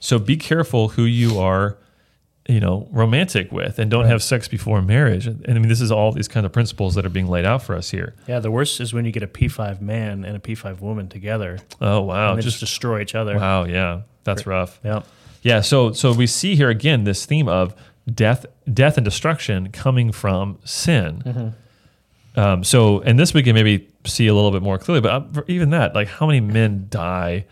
So 0.01 0.19
be 0.19 0.35
careful 0.35 0.89
who 0.89 1.03
you 1.03 1.39
are, 1.39 1.77
you 2.49 2.59
know, 2.59 2.87
romantic 2.91 3.51
with, 3.51 3.77
and 3.77 3.91
don't 3.91 4.05
have 4.05 4.23
sex 4.23 4.47
before 4.47 4.81
marriage. 4.81 5.27
And 5.27 5.45
I 5.47 5.53
mean, 5.53 5.69
this 5.69 5.81
is 5.81 5.91
all 5.91 6.11
these 6.11 6.27
kind 6.27 6.47
of 6.47 6.51
principles 6.51 6.95
that 6.95 7.05
are 7.05 7.09
being 7.09 7.27
laid 7.27 7.45
out 7.45 7.61
for 7.61 7.75
us 7.75 7.91
here. 7.91 8.15
Yeah, 8.27 8.39
the 8.39 8.49
worst 8.49 8.81
is 8.81 8.91
when 8.91 9.05
you 9.05 9.11
get 9.11 9.21
a 9.21 9.27
P5 9.27 9.81
man 9.81 10.25
and 10.25 10.35
a 10.35 10.39
P5 10.39 10.81
woman 10.81 11.07
together. 11.07 11.59
Oh 11.79 12.01
wow! 12.01 12.35
Just 12.35 12.47
just 12.47 12.59
destroy 12.59 13.01
each 13.01 13.13
other. 13.13 13.37
wow, 13.37 13.65
yeah, 13.65 14.01
that's 14.23 14.47
rough. 14.47 14.79
Yeah. 14.83 15.03
Yeah, 15.41 15.61
so 15.61 15.91
so 15.93 16.11
we 16.11 16.27
see 16.27 16.55
here 16.55 16.69
again 16.69 17.03
this 17.03 17.25
theme 17.25 17.47
of 17.47 17.75
death, 18.11 18.45
death 18.71 18.97
and 18.97 19.05
destruction 19.05 19.71
coming 19.71 20.11
from 20.11 20.57
sin. 20.65 21.21
Mm-hmm. 21.25 22.39
Um, 22.39 22.63
so, 22.63 23.01
and 23.01 23.19
this 23.19 23.33
we 23.33 23.43
can 23.43 23.53
maybe 23.53 23.87
see 24.05 24.27
a 24.27 24.33
little 24.33 24.51
bit 24.51 24.61
more 24.61 24.77
clearly, 24.77 25.01
but 25.01 25.37
uh, 25.37 25.41
even 25.47 25.69
that, 25.69 25.93
like 25.93 26.07
how 26.07 26.25
many 26.25 26.39
men 26.39 26.87
die 26.89 27.45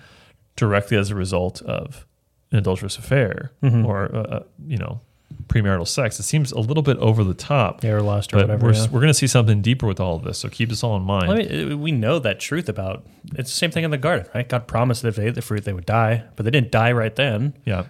directly 0.56 0.98
as 0.98 1.12
a 1.12 1.16
result 1.16 1.62
of 1.62 2.07
an 2.52 2.58
adulterous 2.60 2.98
affair 2.98 3.52
Mm-hmm. 3.64 3.86
or 3.86 4.16
uh, 4.16 4.20
uh, 4.22 4.44
you 4.68 4.78
know 4.78 5.00
premarital 5.48 5.88
sex? 5.88 6.20
It 6.20 6.24
seems 6.24 6.52
a 6.52 6.60
little 6.60 6.84
bit 6.84 6.98
over 6.98 7.24
the 7.24 7.34
top. 7.34 7.84
Air 7.86 8.02
lust 8.02 8.34
or 8.34 8.38
But 8.38 8.48
whatever. 8.48 8.66
we're, 8.68 8.74
yeah. 8.74 8.84
we're 8.92 9.00
going 9.00 9.08
to 9.10 9.14
see 9.14 9.28
something 9.28 9.62
deeper 9.62 9.86
with 9.88 10.00
all 10.00 10.16
of 10.16 10.24
this, 10.24 10.38
so 10.40 10.50
keep 10.50 10.70
this 10.70 10.84
all 10.84 10.96
in 10.98 11.04
mind. 11.04 11.28
Well, 11.30 11.38
I 11.40 11.44
mean, 11.44 11.72
uh, 11.74 11.78
we 11.78 11.92
know 11.92 12.20
that 12.20 12.40
truth 12.40 12.68
about 12.70 13.06
it's 13.36 13.50
the 13.52 13.58
same 13.58 13.72
thing 13.72 13.84
in 13.84 13.92
the 13.92 13.98
garden, 13.98 14.28
right? 14.36 14.48
God 14.48 14.68
promised 14.68 15.02
that 15.04 15.10
if 15.10 15.16
they 15.16 15.28
ate 15.28 15.36
the 15.36 15.42
fruit, 15.42 15.64
they 15.66 15.74
would 15.74 15.86
die, 15.86 16.24
but 16.36 16.44
they 16.44 16.52
didn't 16.52 16.72
die 16.72 16.92
right 16.92 17.16
then. 17.16 17.54
yeah, 17.66 17.86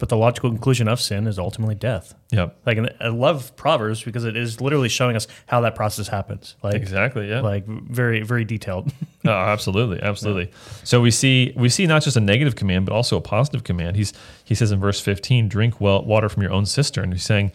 But 0.00 0.08
the 0.08 0.16
logical 0.16 0.50
conclusion 0.50 0.88
of 0.88 1.00
sin 1.00 1.28
is 1.28 1.38
ultimately 1.38 1.76
death. 1.76 2.14
yeah, 2.32 2.48
Like, 2.66 2.78
and 2.78 2.90
I 3.00 3.08
love 3.08 3.54
Proverbs 3.54 4.02
because 4.02 4.24
it 4.24 4.36
is 4.36 4.60
literally 4.60 4.88
showing 4.88 5.14
us 5.14 5.28
how 5.46 5.60
that 5.60 5.74
process 5.76 6.08
happens. 6.08 6.56
Like, 6.62 6.74
exactly. 6.74 7.28
Yeah, 7.28 7.42
like 7.42 7.66
very, 7.66 8.22
very 8.22 8.44
detailed. 8.44 8.92
Oh, 9.22 9.28
absolutely, 9.30 10.00
absolutely. 10.00 10.50
So 10.82 11.02
we 11.02 11.10
see 11.10 11.52
we 11.54 11.68
see 11.68 11.86
not 11.86 12.02
just 12.02 12.16
a 12.16 12.20
negative 12.20 12.56
command, 12.56 12.86
but 12.86 12.94
also 12.94 13.18
a 13.18 13.20
positive 13.20 13.64
command. 13.64 13.96
He's 13.96 14.14
he 14.42 14.54
says 14.54 14.72
in 14.72 14.80
verse 14.80 14.98
fifteen, 14.98 15.46
"Drink 15.46 15.78
well 15.78 16.02
water 16.02 16.30
from 16.30 16.42
your 16.42 16.52
own 16.52 16.64
cistern." 16.64 17.12
He's 17.12 17.22
saying, 17.22 17.52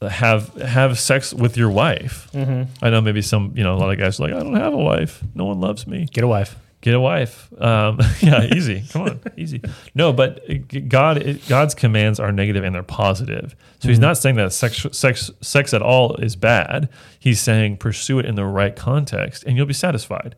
have 0.00 0.54
have 0.62 0.98
sex 0.98 1.34
with 1.34 1.56
your 1.56 1.70
wife. 1.70 2.30
Mm-hmm. 2.32 2.84
I 2.84 2.90
know 2.90 3.00
maybe 3.00 3.20
some 3.20 3.52
you 3.56 3.64
know 3.64 3.74
a 3.74 3.78
lot 3.78 3.90
of 3.90 3.98
guys 3.98 4.20
are 4.20 4.24
like 4.28 4.32
I 4.32 4.38
don't 4.38 4.54
have 4.54 4.72
a 4.72 4.78
wife. 4.78 5.22
No 5.34 5.44
one 5.46 5.60
loves 5.60 5.86
me. 5.88 6.06
Get 6.12 6.22
a 6.24 6.28
wife. 6.28 6.56
Get 6.82 6.94
a 6.94 7.00
wife. 7.00 7.52
Um, 7.60 7.98
yeah, 8.20 8.44
easy. 8.44 8.84
Come 8.90 9.02
on, 9.02 9.20
easy. 9.36 9.60
No, 9.94 10.12
but 10.12 10.42
God, 10.88 11.40
God's 11.48 11.74
commands 11.74 12.18
are 12.18 12.32
negative 12.32 12.64
and 12.64 12.74
they're 12.74 12.82
positive. 12.82 13.54
So 13.80 13.88
He's 13.88 13.98
not 13.98 14.16
saying 14.16 14.36
that 14.36 14.52
sex, 14.52 14.86
sex, 14.92 15.30
sex 15.40 15.74
at 15.74 15.82
all 15.82 16.14
is 16.16 16.36
bad. 16.36 16.88
He's 17.18 17.40
saying 17.40 17.76
pursue 17.78 18.18
it 18.18 18.24
in 18.24 18.34
the 18.34 18.44
right 18.44 18.74
context, 18.74 19.44
and 19.44 19.56
you'll 19.56 19.66
be 19.66 19.74
satisfied. 19.74 20.34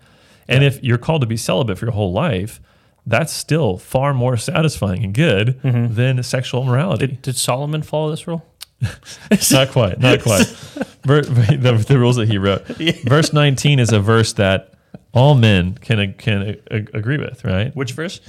And 0.48 0.64
if 0.64 0.82
you're 0.82 0.98
called 0.98 1.20
to 1.20 1.26
be 1.26 1.36
celibate 1.36 1.78
for 1.78 1.86
your 1.86 1.92
whole 1.92 2.12
life, 2.12 2.60
that's 3.06 3.32
still 3.32 3.78
far 3.78 4.12
more 4.12 4.36
satisfying 4.36 5.04
and 5.04 5.14
good 5.14 5.60
than 5.62 6.22
sexual 6.22 6.62
immorality. 6.62 7.06
Did, 7.06 7.22
did 7.22 7.36
Solomon 7.36 7.82
follow 7.82 8.10
this 8.10 8.26
rule? 8.26 8.44
not 9.50 9.70
quite, 9.70 10.00
not 10.00 10.22
quite. 10.22 10.46
The, 11.02 11.84
the 11.86 11.98
rules 11.98 12.16
that 12.16 12.28
he 12.28 12.38
wrote. 12.38 12.66
Verse 13.04 13.32
19 13.32 13.78
is 13.78 13.92
a 13.92 14.00
verse 14.00 14.32
that 14.34 14.74
all 15.14 15.34
men 15.34 15.74
can 15.74 16.14
can 16.14 16.56
agree 16.70 17.18
with, 17.18 17.44
right? 17.44 17.74
Which 17.76 17.92
verse? 17.92 18.20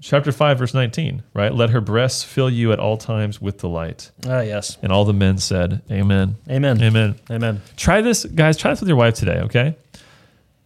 Chapter 0.00 0.32
5, 0.32 0.58
verse 0.58 0.74
19, 0.74 1.22
right? 1.32 1.54
Let 1.54 1.70
her 1.70 1.80
breasts 1.80 2.24
fill 2.24 2.50
you 2.50 2.72
at 2.72 2.80
all 2.80 2.96
times 2.96 3.40
with 3.40 3.58
delight. 3.58 4.10
Ah, 4.26 4.40
yes. 4.40 4.76
And 4.82 4.90
all 4.90 5.04
the 5.04 5.12
men 5.12 5.38
said, 5.38 5.80
Amen. 5.92 6.36
Amen. 6.50 6.82
Amen. 6.82 7.14
Amen. 7.30 7.62
Try 7.76 8.00
this, 8.00 8.24
guys, 8.24 8.56
try 8.56 8.72
this 8.72 8.80
with 8.80 8.88
your 8.88 8.96
wife 8.96 9.14
today, 9.14 9.38
okay? 9.42 9.76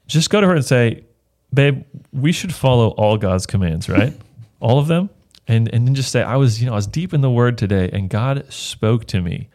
Just 0.06 0.30
go 0.30 0.40
to 0.40 0.46
her 0.46 0.54
and 0.54 0.64
say, 0.64 1.04
Babe, 1.52 1.84
we 2.14 2.32
should 2.32 2.54
follow 2.54 2.88
all 2.92 3.18
God's 3.18 3.44
commands, 3.44 3.90
right? 3.90 4.14
all 4.60 4.78
of 4.78 4.86
them. 4.86 5.10
And 5.46 5.72
and 5.72 5.86
then 5.86 5.94
just 5.94 6.10
say, 6.10 6.22
I 6.22 6.36
was, 6.36 6.60
you 6.60 6.66
know, 6.66 6.72
I 6.72 6.76
was 6.76 6.86
deep 6.86 7.12
in 7.12 7.20
the 7.20 7.30
word 7.30 7.58
today 7.58 7.90
and 7.92 8.08
God 8.08 8.50
spoke 8.50 9.04
to 9.06 9.20
me. 9.20 9.48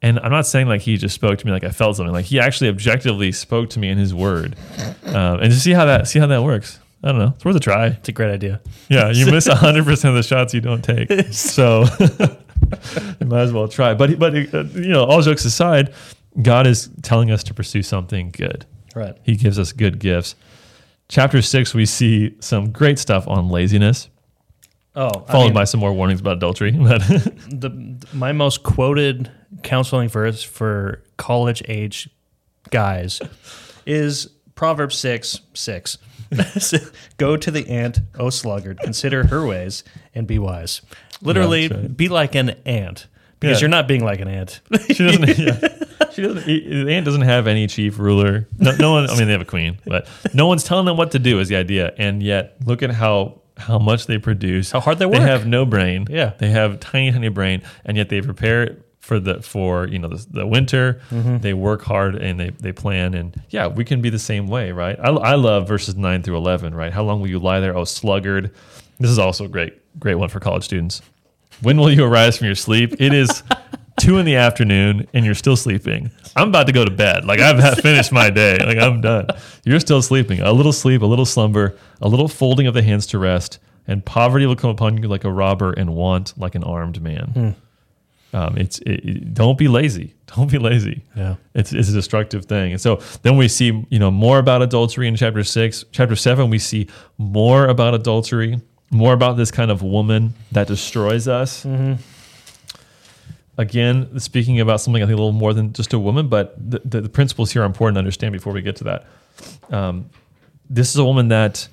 And 0.00 0.18
I'm 0.20 0.30
not 0.30 0.46
saying 0.46 0.68
like 0.68 0.80
he 0.82 0.96
just 0.96 1.14
spoke 1.14 1.38
to 1.38 1.46
me 1.46 1.50
like 1.52 1.64
I 1.64 1.70
felt 1.70 1.96
something. 1.96 2.12
Like 2.12 2.26
he 2.26 2.38
actually 2.38 2.68
objectively 2.70 3.32
spoke 3.32 3.70
to 3.70 3.78
me 3.80 3.88
in 3.88 3.98
his 3.98 4.14
word. 4.14 4.56
Um, 5.08 5.40
and 5.40 5.50
just 5.50 5.64
see 5.64 5.72
how 5.72 5.86
that 5.86 6.06
see 6.06 6.18
how 6.18 6.26
that 6.26 6.42
works. 6.42 6.80
I 7.02 7.08
don't 7.08 7.18
know. 7.18 7.32
It's 7.34 7.42
worth 7.42 7.56
a 7.56 7.60
try. 7.60 7.86
It's 7.86 8.10
a 8.10 8.12
great 8.12 8.30
idea. 8.30 8.60
Yeah, 8.90 9.10
you 9.10 9.24
miss 9.30 9.48
100% 9.48 10.04
of 10.08 10.14
the 10.14 10.22
shots 10.22 10.52
you 10.52 10.60
don't 10.60 10.82
take. 10.82 11.10
So 11.32 11.86
you 13.18 13.26
might 13.26 13.40
as 13.40 13.52
well 13.54 13.68
try. 13.68 13.94
But, 13.94 14.18
but 14.18 14.34
uh, 14.34 14.64
you 14.64 14.88
know, 14.88 15.04
all 15.04 15.22
jokes 15.22 15.46
aside, 15.46 15.94
God 16.42 16.66
is 16.66 16.90
telling 17.00 17.30
us 17.30 17.42
to 17.44 17.54
pursue 17.54 17.82
something 17.82 18.30
good. 18.30 18.66
Right. 18.94 19.16
He 19.22 19.34
gives 19.36 19.58
us 19.58 19.72
good 19.72 19.98
gifts. 19.98 20.34
Chapter 21.08 21.40
six, 21.40 21.72
we 21.72 21.86
see 21.86 22.34
some 22.40 22.70
great 22.70 22.98
stuff 22.98 23.26
on 23.26 23.48
laziness, 23.48 24.10
Oh, 24.94 25.24
I 25.28 25.32
followed 25.32 25.44
mean, 25.46 25.54
by 25.54 25.64
some 25.64 25.80
more 25.80 25.92
warnings 25.94 26.20
about 26.20 26.36
adultery. 26.36 26.72
But 26.72 27.00
the 27.48 27.96
my 28.12 28.32
most 28.32 28.62
quoted 28.62 29.30
counseling 29.62 30.08
verse 30.08 30.42
for 30.42 31.02
college 31.16 31.62
age 31.68 32.08
guys 32.70 33.20
is 33.86 34.28
Proverbs 34.54 34.96
six 34.96 35.40
six. 35.54 35.98
Go 37.16 37.36
to 37.36 37.50
the 37.50 37.68
ant, 37.68 38.00
O 38.18 38.28
sluggard, 38.30 38.78
consider 38.80 39.26
her 39.28 39.46
ways 39.46 39.82
and 40.14 40.26
be 40.26 40.38
wise. 40.38 40.82
Literally, 41.22 41.68
right. 41.68 41.96
be 41.96 42.08
like 42.08 42.34
an 42.34 42.50
ant 42.66 43.06
because 43.40 43.58
Yeah. 43.58 43.60
you're 43.62 43.70
not 43.70 43.88
being 43.88 44.04
like 44.04 44.20
an 44.20 44.28
ant. 44.28 44.60
she 44.88 45.04
doesn't. 45.06 45.38
Yeah, 45.38 45.68
she 46.12 46.22
doesn't. 46.22 46.44
The 46.46 46.92
ant 46.92 47.04
doesn't 47.06 47.22
have 47.22 47.46
any 47.46 47.66
chief 47.66 47.98
ruler. 47.98 48.46
No, 48.58 48.72
no 48.76 48.92
one. 48.92 49.08
I 49.08 49.16
mean, 49.16 49.26
they 49.26 49.32
have 49.32 49.40
a 49.40 49.46
queen, 49.46 49.78
but 49.86 50.06
no 50.34 50.46
one's 50.46 50.64
telling 50.64 50.84
them 50.84 50.96
what 50.96 51.12
to 51.12 51.18
do. 51.18 51.40
Is 51.40 51.48
the 51.48 51.56
idea? 51.56 51.94
And 51.96 52.22
yet, 52.22 52.56
look 52.66 52.82
at 52.82 52.90
how 52.90 53.40
how 53.56 53.78
much 53.78 54.06
they 54.06 54.18
produce. 54.18 54.70
How 54.70 54.80
hard 54.80 54.98
they 54.98 55.06
work. 55.06 55.14
They 55.20 55.20
have 55.26 55.46
no 55.46 55.64
brain. 55.64 56.06
Yeah. 56.10 56.34
they 56.38 56.50
have 56.50 56.78
tiny, 56.78 57.10
tiny 57.10 57.28
brain, 57.28 57.62
and 57.84 57.96
yet 57.96 58.08
they 58.08 58.20
prepare 58.20 58.76
for 59.08 59.18
the 59.18 59.40
for 59.40 59.88
you 59.88 59.98
know 59.98 60.08
the, 60.08 60.26
the 60.30 60.46
winter. 60.46 61.00
Mm-hmm. 61.10 61.38
They 61.38 61.54
work 61.54 61.82
hard 61.82 62.14
and 62.14 62.38
they 62.38 62.50
they 62.50 62.72
plan. 62.72 63.14
And 63.14 63.42
yeah, 63.48 63.66
we 63.66 63.82
can 63.82 64.02
be 64.02 64.10
the 64.10 64.18
same 64.18 64.48
way, 64.48 64.70
right? 64.70 65.00
I, 65.00 65.08
I 65.08 65.34
love 65.34 65.66
verses 65.66 65.96
nine 65.96 66.22
through 66.22 66.36
eleven. 66.36 66.74
Right? 66.74 66.92
How 66.92 67.02
long 67.02 67.20
will 67.20 67.28
you 67.28 67.38
lie 67.38 67.58
there, 67.58 67.74
oh 67.74 67.84
sluggard? 67.84 68.54
This 69.00 69.10
is 69.10 69.18
also 69.18 69.46
a 69.46 69.48
great 69.48 69.80
great 69.98 70.16
one 70.16 70.28
for 70.28 70.40
college 70.40 70.64
students. 70.64 71.00
When 71.62 71.78
will 71.78 71.90
you 71.90 72.04
arise 72.04 72.36
from 72.36 72.48
your 72.48 72.54
sleep? 72.54 73.00
It 73.00 73.14
is 73.14 73.42
two 73.98 74.18
in 74.18 74.26
the 74.26 74.36
afternoon 74.36 75.08
and 75.14 75.24
you're 75.24 75.34
still 75.34 75.56
sleeping. 75.56 76.10
I'm 76.36 76.50
about 76.50 76.66
to 76.66 76.72
go 76.72 76.84
to 76.84 76.90
bed. 76.90 77.24
Like 77.24 77.40
I've 77.40 77.78
finished 77.78 78.12
my 78.12 78.28
day. 78.28 78.58
Like 78.58 78.76
I'm 78.76 79.00
done. 79.00 79.28
You're 79.64 79.80
still 79.80 80.02
sleeping. 80.02 80.40
A 80.40 80.52
little 80.52 80.74
sleep, 80.74 81.00
a 81.00 81.06
little 81.06 81.24
slumber, 81.26 81.78
a 82.02 82.08
little 82.08 82.28
folding 82.28 82.66
of 82.66 82.74
the 82.74 82.82
hands 82.82 83.06
to 83.06 83.18
rest, 83.18 83.58
and 83.86 84.04
poverty 84.04 84.44
will 84.44 84.54
come 84.54 84.70
upon 84.70 84.98
you 84.98 85.08
like 85.08 85.24
a 85.24 85.32
robber, 85.32 85.72
and 85.72 85.94
want 85.94 86.34
like 86.36 86.54
an 86.54 86.62
armed 86.62 87.00
man. 87.00 87.56
Um, 88.32 88.56
it's 88.58 88.78
it, 88.80 89.04
it- 89.04 89.34
don't 89.34 89.56
be 89.58 89.68
lazy. 89.68 90.14
Don't 90.36 90.50
be 90.50 90.58
lazy. 90.58 91.02
Yeah. 91.16 91.36
It's, 91.54 91.72
it's 91.72 91.88
a 91.88 91.92
destructive 91.92 92.44
thing. 92.44 92.72
And 92.72 92.80
so 92.80 92.96
then 93.22 93.38
we 93.38 93.48
see, 93.48 93.86
you 93.88 93.98
know, 93.98 94.10
more 94.10 94.38
about 94.38 94.60
adultery 94.60 95.08
in 95.08 95.16
chapter 95.16 95.42
six. 95.42 95.86
Chapter 95.90 96.16
seven, 96.16 96.50
we 96.50 96.58
see 96.58 96.86
more 97.16 97.66
about 97.66 97.94
adultery, 97.94 98.60
more 98.90 99.14
about 99.14 99.38
this 99.38 99.50
kind 99.50 99.70
of 99.70 99.80
woman 99.82 100.34
that 100.52 100.66
destroys 100.66 101.28
us. 101.28 101.64
Again, 103.56 104.20
speaking 104.20 104.60
about 104.60 104.80
something 104.80 105.02
I 105.02 105.06
think 105.06 105.14
a 105.14 105.22
little 105.22 105.32
more 105.32 105.52
than 105.52 105.72
just 105.72 105.92
a 105.92 105.98
woman, 105.98 106.28
but 106.28 106.54
the, 106.70 106.80
the, 106.84 107.00
the 107.00 107.08
principles 107.08 107.50
here 107.50 107.62
are 107.62 107.66
important 107.66 107.96
to 107.96 107.98
understand 108.00 108.32
before 108.32 108.52
we 108.52 108.62
get 108.62 108.76
to 108.76 108.84
that. 108.84 109.06
Um, 109.70 110.10
this 110.70 110.90
is 110.90 110.96
a 110.96 111.04
woman 111.04 111.28
that 111.28 111.66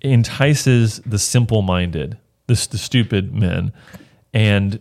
entices 0.00 1.00
the 1.04 1.18
simple-minded, 1.18 2.16
the 2.46 2.56
stupid 2.56 3.34
men, 3.34 3.72
and 4.32 4.80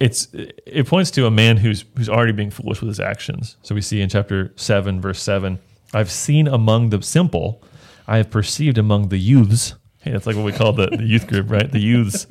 it's 0.00 0.28
it 0.32 0.86
points 0.86 1.10
to 1.12 1.26
a 1.26 1.30
man 1.30 1.56
who's 1.56 1.84
who's 1.96 2.08
already 2.08 2.32
being 2.32 2.50
foolish 2.50 2.80
with 2.80 2.88
his 2.88 3.00
actions. 3.00 3.56
So 3.62 3.74
we 3.74 3.80
see 3.80 4.00
in 4.00 4.08
chapter 4.08 4.52
seven, 4.56 5.00
verse 5.00 5.20
seven, 5.20 5.58
I've 5.92 6.10
seen 6.10 6.46
among 6.46 6.90
the 6.90 7.02
simple, 7.02 7.62
I 8.06 8.18
have 8.18 8.30
perceived 8.30 8.78
among 8.78 9.08
the 9.08 9.18
youths. 9.18 9.74
Hey, 10.00 10.12
that's 10.12 10.26
like 10.26 10.36
what 10.36 10.44
we 10.44 10.52
call 10.52 10.72
the, 10.72 10.86
the 10.86 11.02
youth 11.02 11.26
group, 11.26 11.50
right? 11.50 11.70
The 11.70 11.80
youths, 11.80 12.26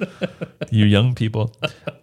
you 0.71 0.85
young 0.85 1.13
people. 1.15 1.53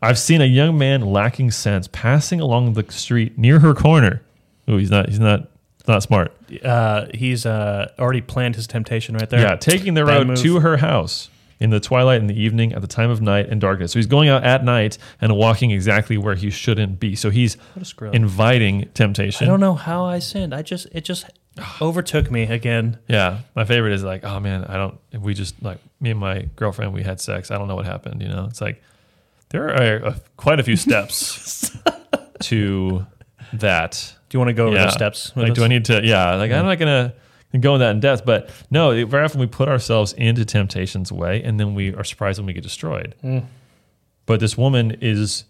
I've 0.02 0.18
seen 0.18 0.42
a 0.42 0.46
young 0.46 0.76
man 0.76 1.00
lacking 1.00 1.52
sense 1.52 1.88
passing 1.90 2.40
along 2.40 2.74
the 2.74 2.84
street 2.90 3.38
near 3.38 3.60
her 3.60 3.74
corner. 3.74 4.22
Oh, 4.68 4.76
he's 4.76 4.90
not 4.90 5.08
he's 5.08 5.20
not 5.20 5.48
not 5.88 6.02
smart. 6.02 6.32
Uh, 6.62 7.06
he's 7.14 7.46
uh, 7.46 7.90
already 7.98 8.20
planned 8.20 8.56
his 8.56 8.66
temptation 8.66 9.14
right 9.16 9.28
there. 9.28 9.40
Yeah, 9.40 9.56
taking 9.56 9.94
the 9.94 10.04
Bad 10.04 10.18
road 10.18 10.26
move. 10.28 10.38
to 10.38 10.60
her 10.60 10.76
house 10.78 11.28
in 11.60 11.70
the 11.70 11.80
twilight 11.80 12.20
in 12.20 12.26
the 12.26 12.40
evening 12.40 12.72
at 12.72 12.80
the 12.80 12.86
time 12.88 13.10
of 13.10 13.20
night 13.22 13.48
and 13.48 13.60
darkness. 13.60 13.92
So 13.92 13.98
he's 13.98 14.06
going 14.06 14.28
out 14.28 14.44
at 14.44 14.64
night 14.64 14.98
and 15.20 15.36
walking 15.36 15.70
exactly 15.70 16.18
where 16.18 16.34
he 16.34 16.50
shouldn't 16.50 16.98
be. 17.00 17.14
So 17.16 17.30
he's 17.30 17.56
a 18.00 18.04
inviting 18.10 18.88
temptation. 18.94 19.46
I 19.46 19.50
don't 19.50 19.60
know 19.60 19.74
how 19.74 20.04
I 20.04 20.18
sinned. 20.18 20.54
I 20.54 20.62
just 20.62 20.86
it 20.92 21.04
just 21.04 21.26
overtook 21.80 22.30
me 22.30 22.42
again. 22.44 22.98
Yeah, 23.08 23.38
my 23.54 23.64
favorite 23.64 23.92
is 23.92 24.02
like, 24.02 24.24
oh 24.24 24.40
man, 24.40 24.64
I 24.64 24.74
don't. 24.74 24.98
We 25.20 25.34
just 25.34 25.62
like 25.62 25.78
me 26.00 26.10
and 26.10 26.20
my 26.20 26.48
girlfriend, 26.56 26.92
we 26.92 27.02
had 27.02 27.20
sex. 27.20 27.50
I 27.50 27.58
don't 27.58 27.68
know 27.68 27.76
what 27.76 27.86
happened. 27.86 28.20
You 28.22 28.28
know, 28.28 28.46
it's 28.50 28.60
like 28.60 28.82
there 29.50 29.68
are 29.68 30.06
uh, 30.06 30.16
quite 30.36 30.58
a 30.60 30.62
few 30.64 30.76
steps 30.76 31.76
to 32.42 33.06
that. 33.52 34.14
Do 34.28 34.36
you 34.36 34.40
want 34.40 34.48
to 34.48 34.54
go 34.54 34.66
over 34.66 34.76
Yeah. 34.76 34.84
those 34.86 34.94
steps? 34.94 35.32
Like, 35.36 35.54
do? 35.54 35.62
I 35.64 35.68
need 35.68 35.84
to? 35.86 36.04
Yeah, 36.04 36.34
like 36.34 36.50
I'm 36.50 36.64
not 36.64 36.78
gonna 36.78 37.14
go 37.62 37.74
in 37.74 37.80
that 37.80 37.90
in 37.92 38.00
depth, 38.00 38.24
but 38.24 38.50
no, 38.70 38.90
it- 38.90 39.06
very 39.08 39.24
often 39.24 39.40
we 39.40 39.46
put 39.46 39.68
ourselves 39.68 40.12
into 40.14 40.44
temptation's 40.44 41.12
way, 41.12 41.42
and 41.42 41.58
then 41.60 41.74
we 41.74 41.94
are 41.94 42.04
surprised 42.04 42.38
when 42.38 42.46
we 42.46 42.52
get 42.52 42.62
destroyed. 42.62 43.14
Mm. 43.22 43.44
But 44.26 44.40
this 44.40 44.56
woman 44.56 44.96
is 45.00 45.44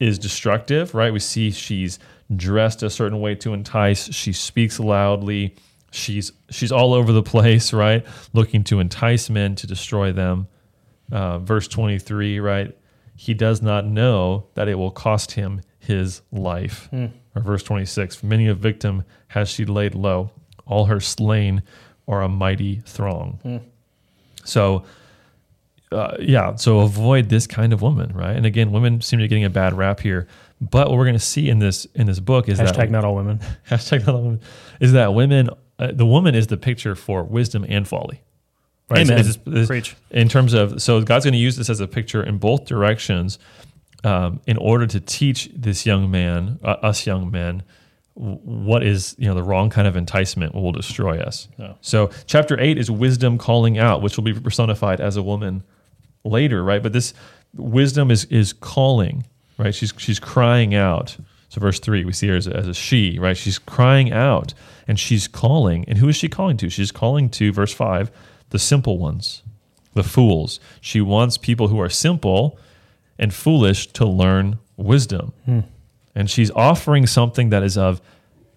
is 0.00 0.18
destructive, 0.18 0.94
right? 0.94 1.12
We 1.12 1.20
see 1.20 1.50
she's 1.52 1.98
dressed 2.34 2.82
a 2.82 2.90
certain 2.90 3.20
way 3.20 3.34
to 3.36 3.54
entice. 3.54 4.12
She 4.12 4.32
speaks 4.32 4.78
loudly. 4.80 5.54
She's 5.92 6.32
she's 6.50 6.72
all 6.72 6.92
over 6.94 7.12
the 7.12 7.22
place, 7.22 7.72
right? 7.72 8.04
Looking 8.32 8.64
to 8.64 8.80
entice 8.80 9.30
men 9.30 9.54
to 9.56 9.66
destroy 9.66 10.12
them. 10.12 10.48
Uh, 11.12 11.38
verse 11.38 11.68
twenty 11.68 11.98
three, 11.98 12.40
right? 12.40 12.76
He 13.16 13.32
does 13.34 13.62
not 13.62 13.86
know 13.86 14.46
that 14.54 14.66
it 14.68 14.74
will 14.74 14.90
cost 14.90 15.32
him 15.32 15.60
his 15.78 16.22
life. 16.32 16.88
Or 16.92 17.40
verse 17.42 17.62
twenty 17.62 17.86
six, 17.86 18.22
many 18.22 18.48
a 18.48 18.54
victim 18.54 19.04
has 19.28 19.48
she 19.48 19.64
laid 19.64 19.94
low. 19.94 20.30
All 20.66 20.86
her 20.86 21.00
slain 21.00 21.62
are 22.08 22.22
a 22.22 22.28
mighty 22.28 22.82
throng. 22.86 23.60
So 24.44 24.84
uh, 25.92 26.16
yeah, 26.20 26.56
so 26.56 26.80
avoid 26.80 27.28
this 27.28 27.46
kind 27.46 27.72
of 27.72 27.80
woman, 27.82 28.12
right? 28.14 28.34
And 28.36 28.44
again, 28.46 28.72
women 28.72 29.00
seem 29.00 29.18
to 29.20 29.24
be 29.24 29.28
getting 29.28 29.44
a 29.44 29.50
bad 29.50 29.74
rap 29.74 30.00
here. 30.00 30.26
But 30.60 30.88
what 30.88 30.96
we're 30.98 31.04
going 31.04 31.14
to 31.14 31.20
see 31.20 31.48
in 31.48 31.58
this 31.58 31.84
in 31.94 32.06
this 32.06 32.20
book 32.20 32.48
is 32.48 32.58
Hashtag 32.58 32.76
that 32.76 32.90
not 32.90 33.04
all 33.04 33.14
women. 33.14 33.38
hashtag 33.70 34.06
not 34.06 34.14
all 34.16 34.22
women 34.22 34.40
is 34.80 34.92
that 34.92 35.14
women 35.14 35.50
uh, 35.78 35.90
the 35.92 36.06
woman 36.06 36.34
is 36.34 36.46
the 36.48 36.56
picture 36.56 36.94
for 36.94 37.22
wisdom 37.24 37.64
and 37.68 37.86
folly. 37.86 38.22
Right? 38.90 39.00
Amen. 39.00 39.18
It's- 39.20 39.36
it's- 39.36 39.46
it's- 39.46 39.66
Preach. 39.66 39.96
in 40.10 40.28
terms 40.28 40.52
of 40.52 40.80
so 40.82 41.00
God's 41.02 41.24
going 41.24 41.32
to 41.32 41.38
use 41.38 41.56
this 41.56 41.70
as 41.70 41.80
a 41.80 41.88
picture 41.88 42.22
in 42.22 42.38
both 42.38 42.64
directions 42.66 43.38
um, 44.04 44.40
in 44.46 44.56
order 44.58 44.86
to 44.86 45.00
teach 45.00 45.48
this 45.54 45.86
young 45.86 46.10
man, 46.10 46.58
uh, 46.62 46.76
us 46.82 47.06
young 47.06 47.30
men, 47.30 47.62
what 48.14 48.84
is 48.84 49.16
you 49.18 49.26
know 49.26 49.34
the 49.34 49.42
wrong 49.42 49.70
kind 49.70 49.88
of 49.88 49.96
enticement 49.96 50.54
will 50.54 50.72
destroy 50.72 51.18
us. 51.18 51.48
So 51.80 52.10
chapter 52.26 52.58
eight 52.60 52.78
is 52.78 52.90
wisdom 52.90 53.38
calling 53.38 53.78
out, 53.78 54.02
which 54.02 54.16
will 54.16 54.24
be 54.24 54.32
personified 54.32 55.00
as 55.00 55.16
a 55.16 55.22
woman 55.22 55.64
later, 56.24 56.62
right? 56.62 56.82
But 56.82 56.92
this 56.92 57.12
wisdom 57.54 58.10
is 58.10 58.24
is 58.26 58.52
calling, 58.52 59.26
right? 59.58 59.74
She's 59.74 59.92
she's 59.96 60.20
crying 60.20 60.74
out. 60.74 61.16
So, 61.48 61.60
verse 61.60 61.78
three, 61.78 62.04
we 62.04 62.12
see 62.12 62.26
her 62.28 62.36
as 62.36 62.48
a, 62.48 62.56
as 62.56 62.66
a 62.66 62.74
she, 62.74 63.16
right? 63.20 63.36
She's 63.36 63.60
crying 63.60 64.12
out 64.12 64.54
and 64.88 64.98
she's 64.98 65.28
calling. 65.28 65.84
And 65.86 65.98
who 65.98 66.08
is 66.08 66.16
she 66.16 66.28
calling 66.28 66.56
to? 66.56 66.68
She's 66.68 66.90
calling 66.90 67.30
to, 67.30 67.52
verse 67.52 67.72
five, 67.72 68.10
the 68.50 68.58
simple 68.58 68.98
ones, 68.98 69.44
the 69.92 70.02
fools. 70.02 70.58
She 70.80 71.00
wants 71.00 71.38
people 71.38 71.68
who 71.68 71.80
are 71.80 71.88
simple 71.88 72.58
and 73.20 73.32
foolish 73.32 73.86
to 73.92 74.04
learn 74.04 74.58
wisdom. 74.76 75.32
Hmm. 75.44 75.60
And 76.14 76.30
she's 76.30 76.50
offering 76.52 77.06
something 77.06 77.50
that 77.50 77.62
is 77.62 77.76
of 77.76 78.00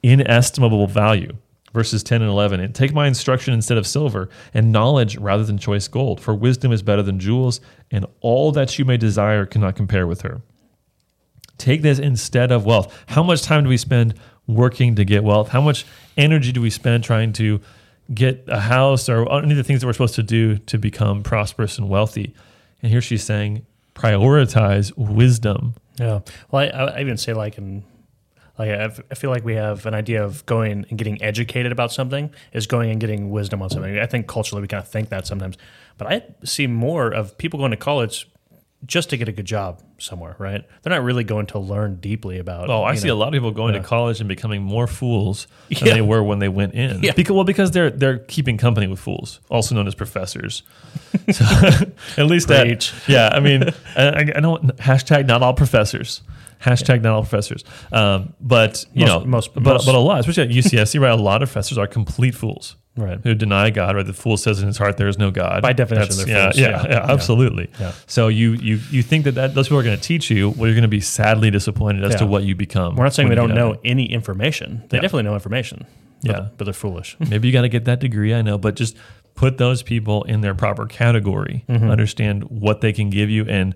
inestimable 0.03 0.87
value. 0.87 1.35
Verses 1.73 2.01
10 2.01 2.21
and 2.21 2.31
11 2.31 2.59
and 2.59 2.73
take 2.73 2.93
my 2.93 3.07
instruction 3.07 3.53
instead 3.53 3.77
of 3.77 3.85
silver 3.85 4.29
and 4.53 4.71
knowledge 4.71 5.17
rather 5.17 5.43
than 5.43 5.57
choice 5.57 5.87
gold 5.87 6.19
for 6.19 6.33
wisdom 6.33 6.71
is 6.71 6.81
better 6.81 7.03
than 7.03 7.19
jewels 7.19 7.59
and 7.91 8.05
all 8.21 8.51
that 8.53 8.79
you 8.79 8.85
may 8.85 8.97
desire 8.97 9.45
cannot 9.45 9.75
compare 9.75 10.07
with 10.07 10.21
her. 10.21 10.41
Take 11.57 11.81
this 11.81 11.99
instead 11.99 12.51
of 12.51 12.65
wealth. 12.65 12.97
How 13.07 13.21
much 13.21 13.41
time 13.43 13.63
do 13.63 13.69
we 13.69 13.77
spend 13.77 14.15
working 14.47 14.95
to 14.95 15.05
get 15.05 15.23
wealth? 15.23 15.49
How 15.49 15.61
much 15.61 15.85
energy 16.15 16.51
do 16.51 16.61
we 16.61 16.69
spend 16.69 17.03
trying 17.03 17.33
to 17.33 17.59
get 18.13 18.45
a 18.47 18.61
house 18.61 19.09
or 19.09 19.31
any 19.31 19.51
of 19.51 19.57
the 19.57 19.63
things 19.63 19.81
that 19.81 19.87
we're 19.87 19.93
supposed 19.93 20.15
to 20.15 20.23
do 20.23 20.57
to 20.57 20.77
become 20.77 21.21
prosperous 21.21 21.77
and 21.77 21.89
wealthy? 21.89 22.33
And 22.81 22.91
here 22.91 23.01
she's 23.01 23.23
saying 23.23 23.65
prioritize 23.97 24.95
wisdom 24.97 25.73
Yeah. 25.99 26.19
Well, 26.51 26.61
I, 26.61 26.97
I 26.97 27.01
even 27.01 27.17
say 27.17 27.33
like 27.33 27.57
in 27.57 27.83
like 28.57 28.69
I 28.69 28.85
I 29.11 29.15
feel 29.15 29.29
like 29.29 29.43
we 29.43 29.55
have 29.55 29.85
an 29.85 29.93
idea 29.93 30.23
of 30.23 30.45
going 30.45 30.85
and 30.89 30.97
getting 30.97 31.21
educated 31.21 31.71
about 31.71 31.91
something 31.91 32.31
is 32.53 32.67
going 32.67 32.89
and 32.91 32.99
getting 32.99 33.29
wisdom 33.29 33.61
on 33.61 33.69
something. 33.69 33.97
I 33.99 34.05
think 34.05 34.27
culturally 34.27 34.61
we 34.61 34.67
kind 34.67 34.81
of 34.81 34.89
think 34.89 35.09
that 35.09 35.27
sometimes, 35.27 35.57
but 35.97 36.07
I 36.07 36.23
see 36.43 36.67
more 36.67 37.09
of 37.09 37.37
people 37.37 37.59
going 37.59 37.71
to 37.71 37.77
college 37.77 38.29
just 38.85 39.09
to 39.09 39.17
get 39.17 39.27
a 39.27 39.31
good 39.31 39.45
job 39.45 39.81
somewhere. 39.97 40.35
Right? 40.39 40.63
They're 40.81 40.91
not 40.93 41.03
really 41.03 41.23
going 41.23 41.47
to 41.47 41.59
learn 41.59 41.95
deeply 41.97 42.37
about. 42.39 42.69
Oh, 42.69 42.83
I 42.83 42.95
see 42.95 43.07
know, 43.07 43.13
a 43.13 43.17
lot 43.17 43.29
of 43.29 43.33
people 43.33 43.51
going 43.51 43.73
yeah. 43.73 43.81
to 43.81 43.87
college 43.87 44.19
and 44.19 44.27
becoming 44.29 44.61
more 44.61 44.87
fools 44.87 45.47
than 45.69 45.87
Yeah. 45.87 45.93
they 45.95 46.01
were 46.01 46.21
when 46.23 46.39
they 46.39 46.49
went 46.49 46.73
in. 46.73 47.01
Yeah. 47.03 47.13
Because 47.13 47.33
well, 47.33 47.43
because 47.43 47.71
they're 47.71 47.89
they're 47.89 48.19
keeping 48.19 48.57
company 48.57 48.87
with 48.87 48.99
fools, 48.99 49.39
also 49.49 49.73
known 49.75 49.87
as 49.87 49.95
professors. 49.95 50.63
So, 51.31 51.43
at 52.17 52.25
least 52.27 52.47
that. 52.49 52.65
Preach. 52.65 52.93
Yeah, 53.07 53.29
I 53.31 53.39
mean, 53.39 53.63
I, 53.95 54.03
I 54.07 54.19
I 54.35 54.39
don't 54.39 54.75
hashtag 54.77 55.25
not 55.25 55.41
all 55.41 55.53
professors. 55.53 56.21
Hashtag 56.61 57.01
not 57.01 57.13
all 57.13 57.21
professors. 57.21 57.63
Um, 57.91 58.33
but 58.39 58.85
you 58.93 59.05
Most- 59.05 59.19
know, 59.23 59.25
most- 59.25 59.53
but 59.53 59.63
most- 59.63 59.85
but 59.85 59.95
a 59.95 59.99
lot, 59.99 60.19
especially 60.19 60.43
at 60.43 60.49
UCSC, 60.49 60.99
right? 60.99 61.11
A 61.11 61.15
lot 61.15 61.41
of 61.43 61.49
professors 61.49 61.77
are 61.77 61.87
complete 61.87 62.33
fools. 62.35 62.75
Right. 62.97 63.19
Who 63.23 63.35
deny 63.35 63.69
God, 63.69 63.95
right? 63.95 64.05
The 64.05 64.11
fool 64.13 64.35
says 64.37 64.59
in 64.59 64.67
his 64.67 64.77
heart 64.77 64.97
there 64.97 65.07
is 65.07 65.17
no 65.17 65.29
God. 65.31 65.61
By 65.61 65.73
definition, 65.73 66.15
they're 66.17 66.27
yeah, 66.27 66.51
yeah, 66.55 66.69
Yeah. 66.69 66.87
yeah, 66.89 67.05
absolutely. 67.11 67.69
Yeah. 67.79 67.91
So 68.07 68.27
you 68.27 68.53
you 68.53 68.79
you 68.89 69.03
think 69.03 69.23
that, 69.25 69.35
that 69.35 69.53
those 69.53 69.67
people 69.67 69.79
are 69.79 69.83
going 69.83 69.97
to 69.97 70.01
teach 70.03 70.29
you, 70.31 70.49
well, 70.49 70.65
you're 70.67 70.73
going 70.75 70.81
to 70.81 70.87
be 70.87 70.99
sadly 71.01 71.51
disappointed 71.51 72.03
as 72.03 72.15
to 72.15 72.25
what 72.25 72.43
you 72.43 72.55
become. 72.55 72.95
We're 72.95 73.03
not 73.05 73.13
saying 73.13 73.29
they 73.29 73.35
don't 73.35 73.53
know 73.53 73.73
of 73.73 73.79
any 73.85 74.05
information. 74.11 74.83
They 74.89 74.97
definitely 74.99 75.23
know 75.23 75.35
information. 75.35 75.85
But, 76.23 76.31
Yeah. 76.31 76.47
but 76.57 76.65
they're 76.65 76.73
foolish. 76.73 77.15
Maybe 77.29 77.47
you 77.47 77.53
got 77.53 77.61
to 77.61 77.69
get 77.69 77.85
that 77.85 77.99
degree, 77.99 78.33
I 78.33 78.41
know, 78.41 78.57
but 78.57 78.75
just 78.75 78.97
put 79.35 79.59
those 79.59 79.83
people 79.83 80.23
in 80.23 80.41
their 80.41 80.55
proper 80.55 80.87
category. 80.87 81.63
Mm-hmm. 81.69 81.91
Understand 81.91 82.45
what 82.45 82.81
they 82.81 82.91
can 82.91 83.11
give 83.11 83.29
you 83.29 83.45
and 83.45 83.75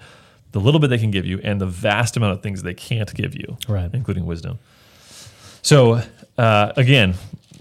the 0.51 0.59
little 0.59 0.79
bit 0.79 0.89
they 0.89 0.97
can 0.97 1.11
give 1.11 1.25
you, 1.25 1.39
and 1.43 1.61
the 1.61 1.65
vast 1.67 2.17
amount 2.17 2.33
of 2.33 2.41
things 2.43 2.63
they 2.63 2.73
can't 2.73 3.13
give 3.13 3.35
you, 3.35 3.57
Right. 3.69 3.89
including 3.93 4.25
wisdom. 4.25 4.57
So 5.61 6.01
uh, 6.37 6.71
again, 6.75 7.13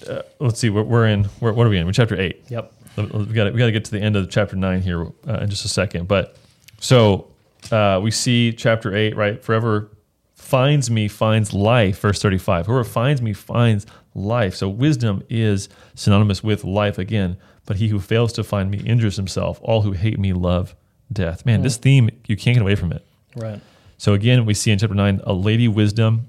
uh, 0.08 0.22
let's 0.38 0.58
see. 0.58 0.70
We're, 0.70 0.82
we're 0.82 1.06
in. 1.06 1.28
We're, 1.40 1.52
what 1.52 1.66
are 1.66 1.70
we 1.70 1.78
in? 1.78 1.86
We're 1.86 1.92
chapter 1.92 2.20
eight. 2.20 2.44
Yep. 2.48 2.72
we 2.96 3.04
got 3.26 3.52
we 3.52 3.58
got 3.58 3.66
to 3.66 3.72
get 3.72 3.84
to 3.86 3.90
the 3.90 4.00
end 4.00 4.16
of 4.16 4.30
chapter 4.30 4.56
nine 4.56 4.82
here 4.82 5.06
uh, 5.28 5.38
in 5.40 5.50
just 5.50 5.64
a 5.64 5.68
second. 5.68 6.08
But 6.08 6.36
so 6.80 7.28
uh, 7.70 8.00
we 8.02 8.10
see 8.10 8.52
chapter 8.52 8.94
eight, 8.94 9.16
right? 9.16 9.42
Forever 9.42 9.90
finds 10.34 10.90
me 10.90 11.08
finds 11.08 11.52
life. 11.52 12.00
Verse 12.00 12.20
thirty 12.20 12.38
five. 12.38 12.66
Whoever 12.66 12.84
finds 12.84 13.22
me 13.22 13.32
finds 13.32 13.86
life. 14.14 14.54
So 14.54 14.68
wisdom 14.68 15.22
is 15.28 15.68
synonymous 15.94 16.42
with 16.42 16.64
life 16.64 16.98
again. 16.98 17.36
But 17.66 17.76
he 17.76 17.88
who 17.88 18.00
fails 18.00 18.32
to 18.32 18.42
find 18.42 18.70
me 18.70 18.78
injures 18.78 19.16
himself. 19.16 19.60
All 19.62 19.82
who 19.82 19.92
hate 19.92 20.18
me 20.18 20.32
love 20.32 20.74
death. 21.12 21.46
Man, 21.46 21.62
this 21.62 21.76
theme 21.76 22.10
you 22.26 22.36
can't 22.36 22.56
get 22.56 22.62
away 22.62 22.74
from 22.74 22.92
it. 22.92 23.06
Right. 23.36 23.60
So 23.98 24.14
again, 24.14 24.46
we 24.46 24.54
see 24.54 24.70
in 24.70 24.78
chapter 24.78 24.94
nine 24.94 25.20
a 25.24 25.32
lady 25.32 25.68
wisdom. 25.68 26.26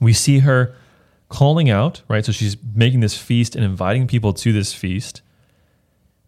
We 0.00 0.12
see 0.12 0.40
her 0.40 0.74
calling 1.28 1.70
out, 1.70 2.02
right? 2.08 2.24
So 2.24 2.32
she's 2.32 2.56
making 2.74 3.00
this 3.00 3.16
feast 3.18 3.56
and 3.56 3.64
inviting 3.64 4.06
people 4.06 4.32
to 4.34 4.52
this 4.52 4.72
feast. 4.72 5.22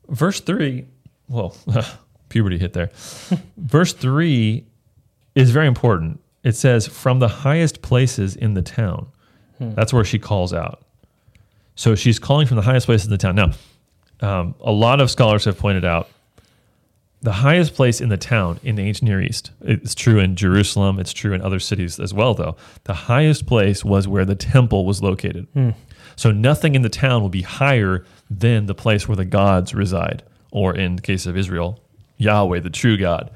Verse 0.09 0.41
three, 0.41 0.87
well, 1.29 1.57
puberty 2.29 2.59
hit 2.59 2.73
there. 2.73 2.91
Verse 3.57 3.93
three 3.93 4.67
is 5.35 5.51
very 5.51 5.67
important. 5.67 6.21
It 6.45 6.57
says, 6.57 6.87
from 6.87 7.19
the 7.19 7.29
highest 7.29 7.83
places 7.83 8.37
in 8.37 8.55
the 8.55 8.63
town. 8.63 9.09
That's 9.75 9.93
where 9.93 10.05
she 10.05 10.19
calls 10.19 10.53
out. 10.53 10.83
So 11.75 11.95
she's 11.95 12.19
calling 12.19 12.47
from 12.47 12.57
the 12.57 12.63
highest 12.63 12.87
places 12.87 13.07
in 13.07 13.11
the 13.11 13.19
town. 13.19 13.35
Now, 13.35 13.51
um, 14.21 14.55
a 14.61 14.73
lot 14.73 15.01
of 15.01 15.11
scholars 15.11 15.45
have 15.45 15.59
pointed 15.59 15.85
out 15.85 16.09
the 17.21 17.33
highest 17.33 17.75
place 17.75 18.01
in 18.01 18.09
the 18.09 18.17
town 18.17 18.61
in 18.63 18.77
the 18.77 18.83
ancient 18.83 19.09
Near 19.09 19.21
East. 19.21 19.51
It's 19.61 19.95
true 19.95 20.19
in 20.19 20.37
Jerusalem. 20.37 21.01
It's 21.01 21.13
true 21.13 21.33
in 21.33 21.43
other 21.43 21.59
cities 21.59 21.99
as 21.99 22.15
well, 22.15 22.35
though. 22.35 22.57
The 22.85 22.95
highest 22.95 23.47
place 23.47 23.85
was 23.85 24.07
where 24.07 24.25
the 24.25 24.37
temple 24.37 24.87
was 24.87 25.03
located. 25.03 25.47
Hmm. 25.53 25.71
So 26.15 26.31
nothing 26.31 26.75
in 26.75 26.83
the 26.83 26.89
town 26.89 27.23
will 27.23 27.29
be 27.29 27.43
higher 27.43 28.05
than 28.31 28.67
the 28.67 28.75
place 28.75 29.09
where 29.09 29.17
the 29.17 29.25
gods 29.25 29.75
reside, 29.75 30.23
or 30.51 30.75
in 30.75 30.97
the 30.97 31.03
case 31.03 31.27
of 31.27 31.37
Israel, 31.37 31.81
Yahweh, 32.19 32.61
the 32.61 32.71
true 32.71 32.97
God. 32.97 33.31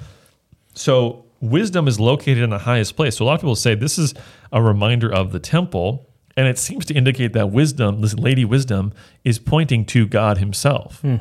So 0.75 1.25
wisdom 1.41 1.89
is 1.89 1.99
located 1.99 2.39
in 2.39 2.51
the 2.51 2.59
highest 2.59 2.97
place. 2.97 3.17
So 3.17 3.25
a 3.25 3.27
lot 3.27 3.35
of 3.35 3.41
people 3.41 3.57
say 3.57 3.75
this 3.75 3.99
is 3.99 4.15
a 4.53 4.63
reminder 4.63 5.13
of 5.13 5.33
the 5.33 5.41
temple, 5.41 6.09
and 6.37 6.47
it 6.47 6.59
seems 6.59 6.87
to 6.87 6.95
indicate 6.95 7.33
that 7.33 7.51
wisdom, 7.51 8.01
this 8.01 8.15
lady 8.15 8.45
wisdom, 8.45 8.93
is 9.25 9.39
pointing 9.39 9.85
to 9.87 10.07
God 10.07 10.39
Himself 10.39 11.01
hmm. 11.01 11.17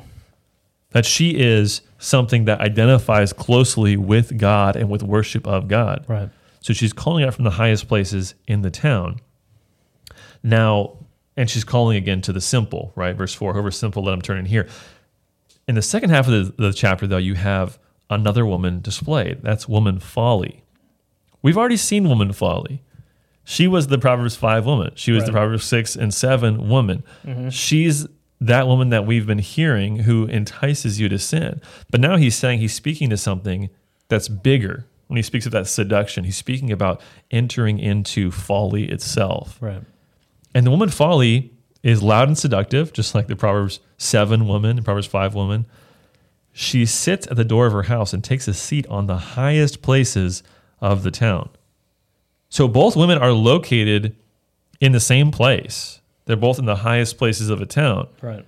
That 0.92 1.06
she 1.06 1.32
is 1.32 1.82
something 1.98 2.46
that 2.46 2.60
identifies 2.60 3.34
closely 3.34 3.98
with 3.98 4.38
God 4.38 4.76
and 4.76 4.90
with 4.90 5.04
worship 5.04 5.48
of 5.48 5.68
God. 5.68 6.06
Right. 6.08 6.30
So 6.60 6.74
she's 6.74 6.94
calling 6.94 7.24
out 7.24 7.34
from 7.34 7.44
the 7.44 7.52
highest 7.52 7.88
places 7.88 8.36
in 8.48 8.62
the 8.62 8.72
town. 8.72 9.20
Now, 10.44 10.98
and 11.38 11.50
she's 11.50 11.64
calling 11.64 11.98
again 11.98 12.22
to 12.22 12.34
the 12.34 12.42
simple, 12.42 12.92
right? 12.96 13.16
Verse 13.16 13.34
4 13.34 13.54
whoever's 13.54 13.78
simple, 13.78 14.04
let 14.04 14.14
him 14.14 14.22
turn 14.22 14.38
in 14.38 14.46
here. 14.46 14.68
In 15.68 15.76
the 15.76 15.82
second 15.82 16.10
half 16.10 16.28
of 16.28 16.56
the, 16.58 16.64
the 16.68 16.74
chapter, 16.74 17.08
though, 17.08 17.18
you 17.18 17.36
have 17.36 17.80
another 18.10 18.46
woman 18.46 18.82
displayed. 18.82 19.42
That's 19.42 19.68
woman 19.68 20.00
folly. 20.00 20.64
We've 21.42 21.58
already 21.58 21.78
seen 21.78 22.08
woman 22.08 22.34
folly. 22.34 22.84
She 23.44 23.68
was 23.68 23.88
the 23.88 23.98
Proverbs 23.98 24.36
5 24.36 24.66
woman. 24.66 24.92
She 24.96 25.12
was 25.12 25.26
the 25.26 25.32
Proverbs 25.32 25.64
6 25.66 25.96
and 25.96 26.14
7 26.14 26.70
woman. 26.70 27.04
Mm-hmm. 27.26 27.50
She's 27.50 28.08
that 28.42 28.68
woman 28.68 28.90
that 28.90 29.06
we've 29.06 29.28
been 29.28 29.40
hearing 29.40 30.00
who 30.00 30.26
entices 30.26 31.00
you 31.00 31.08
to 31.08 31.20
sin. 31.20 31.62
But 31.92 32.02
now 32.02 32.18
he's 32.18 32.36
saying 32.36 32.60
he's 32.60 32.74
speaking 32.74 33.10
to 33.12 33.18
something 33.18 33.70
that's 34.10 34.28
bigger. 34.28 34.88
When 35.08 35.18
he 35.18 35.24
speaks 35.24 35.46
of 35.46 35.52
that 35.52 35.68
seduction, 35.68 36.24
he's 36.24 36.38
speaking 36.38 36.72
about 36.72 37.02
entering 37.30 37.78
into 37.78 38.32
folly 38.32 38.90
itself. 38.90 39.58
Right. 39.62 39.84
And 40.56 40.66
the 40.66 40.72
woman 40.72 40.90
folly 40.90 41.54
is 41.84 42.02
loud 42.02 42.28
and 42.30 42.38
seductive, 42.38 42.94
just 42.94 43.14
like 43.14 43.28
the 43.28 43.36
Proverbs 43.36 43.80
7 43.98 44.48
woman, 44.48 44.76
the 44.78 44.82
Proverbs 44.82 45.08
5 45.08 45.36
woman. 45.36 45.66
She 46.52 46.86
sits 46.86 47.28
at 47.28 47.38
the 47.38 47.46
door 47.46 47.68
of 47.68 47.74
her 47.74 47.84
house 47.84 48.12
and 48.12 48.24
takes 48.24 48.48
a 48.48 48.54
seat 48.54 48.88
on 48.88 49.06
the 49.06 49.18
highest 49.18 49.82
places 49.82 50.42
of 50.80 51.04
the 51.04 51.12
town. 51.12 51.50
So 52.50 52.68
both 52.68 52.96
women 52.96 53.20
are 53.20 53.32
located 53.32 54.16
in 54.80 54.92
the 54.92 55.00
same 55.00 55.32
place. 55.32 56.01
They're 56.26 56.36
both 56.36 56.60
in 56.60 56.66
the 56.66 56.76
highest 56.76 57.18
places 57.18 57.50
of 57.50 57.62
a 57.62 57.66
town. 57.66 58.08
Right. 58.22 58.46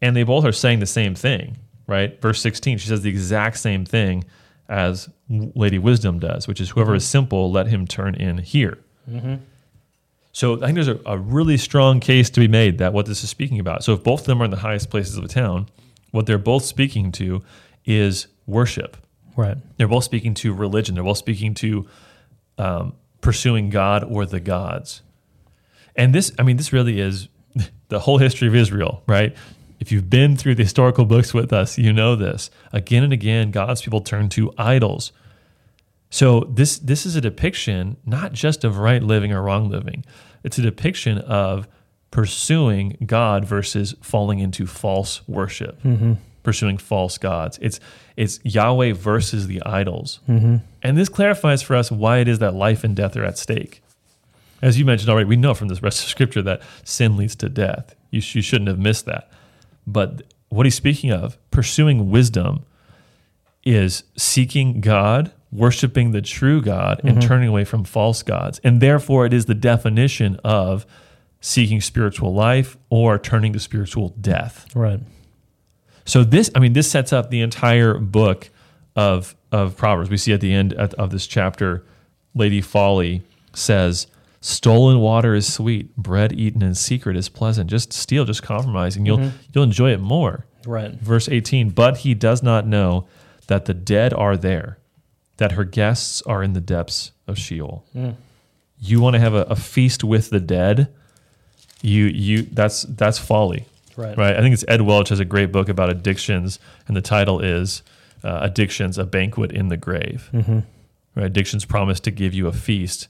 And 0.00 0.16
they 0.16 0.24
both 0.24 0.44
are 0.44 0.52
saying 0.52 0.80
the 0.80 0.86
same 0.86 1.14
thing, 1.14 1.56
right? 1.86 2.20
Verse 2.20 2.40
16, 2.42 2.78
she 2.78 2.88
says 2.88 3.02
the 3.02 3.10
exact 3.10 3.58
same 3.58 3.84
thing 3.84 4.24
as 4.68 5.08
Lady 5.28 5.78
Wisdom 5.78 6.18
does, 6.18 6.48
which 6.48 6.60
is 6.60 6.70
whoever 6.70 6.94
is 6.94 7.06
simple, 7.06 7.50
let 7.50 7.66
him 7.66 7.86
turn 7.86 8.14
in 8.14 8.38
here. 8.38 8.78
So 10.32 10.56
I 10.56 10.66
think 10.66 10.74
there's 10.74 10.88
a, 10.88 10.98
a 11.04 11.18
really 11.18 11.56
strong 11.58 12.00
case 12.00 12.30
to 12.30 12.40
be 12.40 12.48
made 12.48 12.78
that 12.78 12.92
what 12.92 13.06
this 13.06 13.22
is 13.22 13.30
speaking 13.30 13.60
about. 13.60 13.84
So 13.84 13.92
if 13.92 14.02
both 14.02 14.20
of 14.20 14.26
them 14.26 14.40
are 14.40 14.46
in 14.46 14.50
the 14.50 14.56
highest 14.56 14.90
places 14.90 15.16
of 15.16 15.24
a 15.24 15.28
town, 15.28 15.68
what 16.10 16.26
they're 16.26 16.38
both 16.38 16.64
speaking 16.64 17.12
to 17.12 17.42
is 17.84 18.28
worship. 18.46 18.96
Right. 19.36 19.56
They're 19.76 19.88
both 19.88 20.04
speaking 20.04 20.34
to 20.34 20.54
religion. 20.54 20.94
They're 20.94 21.04
both 21.04 21.18
speaking 21.18 21.54
to 21.54 21.86
um, 22.58 22.94
pursuing 23.20 23.70
God 23.70 24.04
or 24.04 24.26
the 24.26 24.40
gods. 24.40 25.02
And 25.96 26.14
this, 26.14 26.32
I 26.38 26.42
mean, 26.42 26.56
this 26.56 26.72
really 26.72 27.00
is 27.00 27.28
the 27.88 28.00
whole 28.00 28.18
history 28.18 28.48
of 28.48 28.54
Israel, 28.54 29.02
right? 29.06 29.34
If 29.80 29.90
you've 29.90 30.08
been 30.08 30.36
through 30.36 30.54
the 30.54 30.62
historical 30.62 31.04
books 31.04 31.34
with 31.34 31.52
us, 31.52 31.76
you 31.76 31.92
know 31.92 32.14
this. 32.14 32.50
Again 32.72 33.02
and 33.02 33.12
again, 33.12 33.50
God's 33.50 33.82
people 33.82 34.00
turn 34.00 34.28
to 34.30 34.52
idols. 34.56 35.12
So 36.08 36.40
this 36.40 36.78
this 36.78 37.06
is 37.06 37.16
a 37.16 37.20
depiction 37.20 37.96
not 38.04 38.32
just 38.32 38.64
of 38.64 38.78
right 38.78 39.02
living 39.02 39.32
or 39.32 39.42
wrong 39.42 39.70
living. 39.70 40.04
It's 40.44 40.58
a 40.58 40.62
depiction 40.62 41.18
of 41.18 41.66
pursuing 42.10 42.98
God 43.04 43.44
versus 43.44 43.94
falling 44.02 44.38
into 44.38 44.66
false 44.66 45.26
worship, 45.26 45.82
mm-hmm. 45.82 46.12
pursuing 46.42 46.78
false 46.78 47.18
gods. 47.18 47.58
It's 47.62 47.80
it's 48.16 48.38
Yahweh 48.44 48.92
versus 48.92 49.46
the 49.46 49.62
idols, 49.64 50.20
mm-hmm. 50.28 50.56
and 50.82 50.98
this 50.98 51.08
clarifies 51.08 51.62
for 51.62 51.74
us 51.74 51.90
why 51.90 52.18
it 52.18 52.28
is 52.28 52.38
that 52.38 52.54
life 52.54 52.84
and 52.84 52.94
death 52.94 53.16
are 53.16 53.24
at 53.24 53.38
stake. 53.38 53.81
As 54.62 54.78
you 54.78 54.84
mentioned 54.84 55.10
already, 55.10 55.28
we 55.28 55.36
know 55.36 55.54
from 55.54 55.68
this 55.68 55.82
rest 55.82 56.02
of 56.02 56.08
scripture 56.08 56.40
that 56.42 56.62
sin 56.84 57.16
leads 57.16 57.34
to 57.36 57.48
death. 57.48 57.94
You, 58.10 58.20
sh- 58.20 58.36
you 58.36 58.42
shouldn't 58.42 58.68
have 58.68 58.78
missed 58.78 59.06
that. 59.06 59.30
But 59.86 60.22
what 60.48 60.66
he's 60.66 60.76
speaking 60.76 61.10
of, 61.10 61.36
pursuing 61.50 62.10
wisdom, 62.10 62.64
is 63.64 64.04
seeking 64.16 64.80
God, 64.80 65.32
worshiping 65.50 66.12
the 66.12 66.22
true 66.22 66.62
God, 66.62 67.00
and 67.04 67.18
mm-hmm. 67.18 67.28
turning 67.28 67.48
away 67.48 67.64
from 67.64 67.84
false 67.84 68.22
gods. 68.22 68.60
And 68.62 68.80
therefore, 68.80 69.26
it 69.26 69.32
is 69.32 69.46
the 69.46 69.54
definition 69.54 70.38
of 70.44 70.86
seeking 71.40 71.80
spiritual 71.80 72.32
life 72.32 72.76
or 72.88 73.18
turning 73.18 73.52
to 73.52 73.60
spiritual 73.60 74.10
death. 74.20 74.66
Right. 74.74 75.00
So 76.04 76.24
this, 76.24 76.50
I 76.54 76.60
mean, 76.60 76.72
this 76.72 76.90
sets 76.90 77.12
up 77.12 77.30
the 77.30 77.40
entire 77.40 77.98
book 77.98 78.50
of 78.94 79.34
of 79.50 79.76
Proverbs. 79.76 80.08
We 80.08 80.16
see 80.16 80.32
at 80.32 80.40
the 80.40 80.52
end 80.52 80.72
of 80.72 81.10
this 81.10 81.26
chapter, 81.26 81.84
Lady 82.34 82.60
Folly 82.62 83.22
says, 83.54 84.06
"Stolen 84.42 84.98
water 84.98 85.34
is 85.34 85.50
sweet; 85.50 85.96
bread 85.96 86.32
eaten 86.32 86.62
in 86.62 86.74
secret 86.74 87.16
is 87.16 87.28
pleasant. 87.28 87.70
Just 87.70 87.92
steal, 87.92 88.24
just 88.24 88.42
compromise, 88.42 88.96
and 88.96 89.06
you'll 89.06 89.30
you'll 89.54 89.64
enjoy 89.64 89.92
it 89.92 90.00
more." 90.00 90.46
Right. 90.66 90.92
Verse 91.00 91.28
eighteen. 91.28 91.70
But 91.70 91.98
he 91.98 92.12
does 92.12 92.42
not 92.42 92.66
know 92.66 93.06
that 93.46 93.64
the 93.64 93.74
dead 93.74 94.12
are 94.12 94.36
there, 94.36 94.78
that 95.38 95.52
her 95.52 95.64
guests 95.64 96.22
are 96.22 96.42
in 96.42 96.52
the 96.52 96.60
depths 96.60 97.12
of 97.26 97.38
Sheol. 97.38 97.84
You 98.78 99.00
want 99.00 99.14
to 99.14 99.20
have 99.20 99.34
a, 99.34 99.42
a 99.44 99.56
feast 99.56 100.02
with 100.04 100.30
the 100.30 100.40
dead? 100.40 100.92
You 101.80 102.06
you 102.06 102.42
that's 102.42 102.82
that's 102.82 103.18
folly 103.18 103.66
Right. 103.96 104.16
right? 104.16 104.36
I 104.36 104.40
think 104.40 104.54
it's 104.54 104.64
Ed 104.68 104.82
Welch 104.82 105.10
has 105.10 105.20
a 105.20 105.24
great 105.24 105.52
book 105.52 105.68
about 105.68 105.90
addictions, 105.90 106.58
and 106.88 106.96
the 106.96 107.02
title 107.02 107.40
is 107.40 107.82
uh, 108.24 108.40
"Addictions: 108.42 108.98
A 108.98 109.04
Banquet 109.04 109.52
in 109.52 109.68
the 109.68 109.76
Grave." 109.76 110.30
Mm-hmm. 110.32 110.60
Right? 111.14 111.26
Addictions 111.26 111.64
promise 111.64 112.00
to 112.00 112.10
give 112.10 112.34
you 112.34 112.46
a 112.48 112.52
feast 112.52 113.08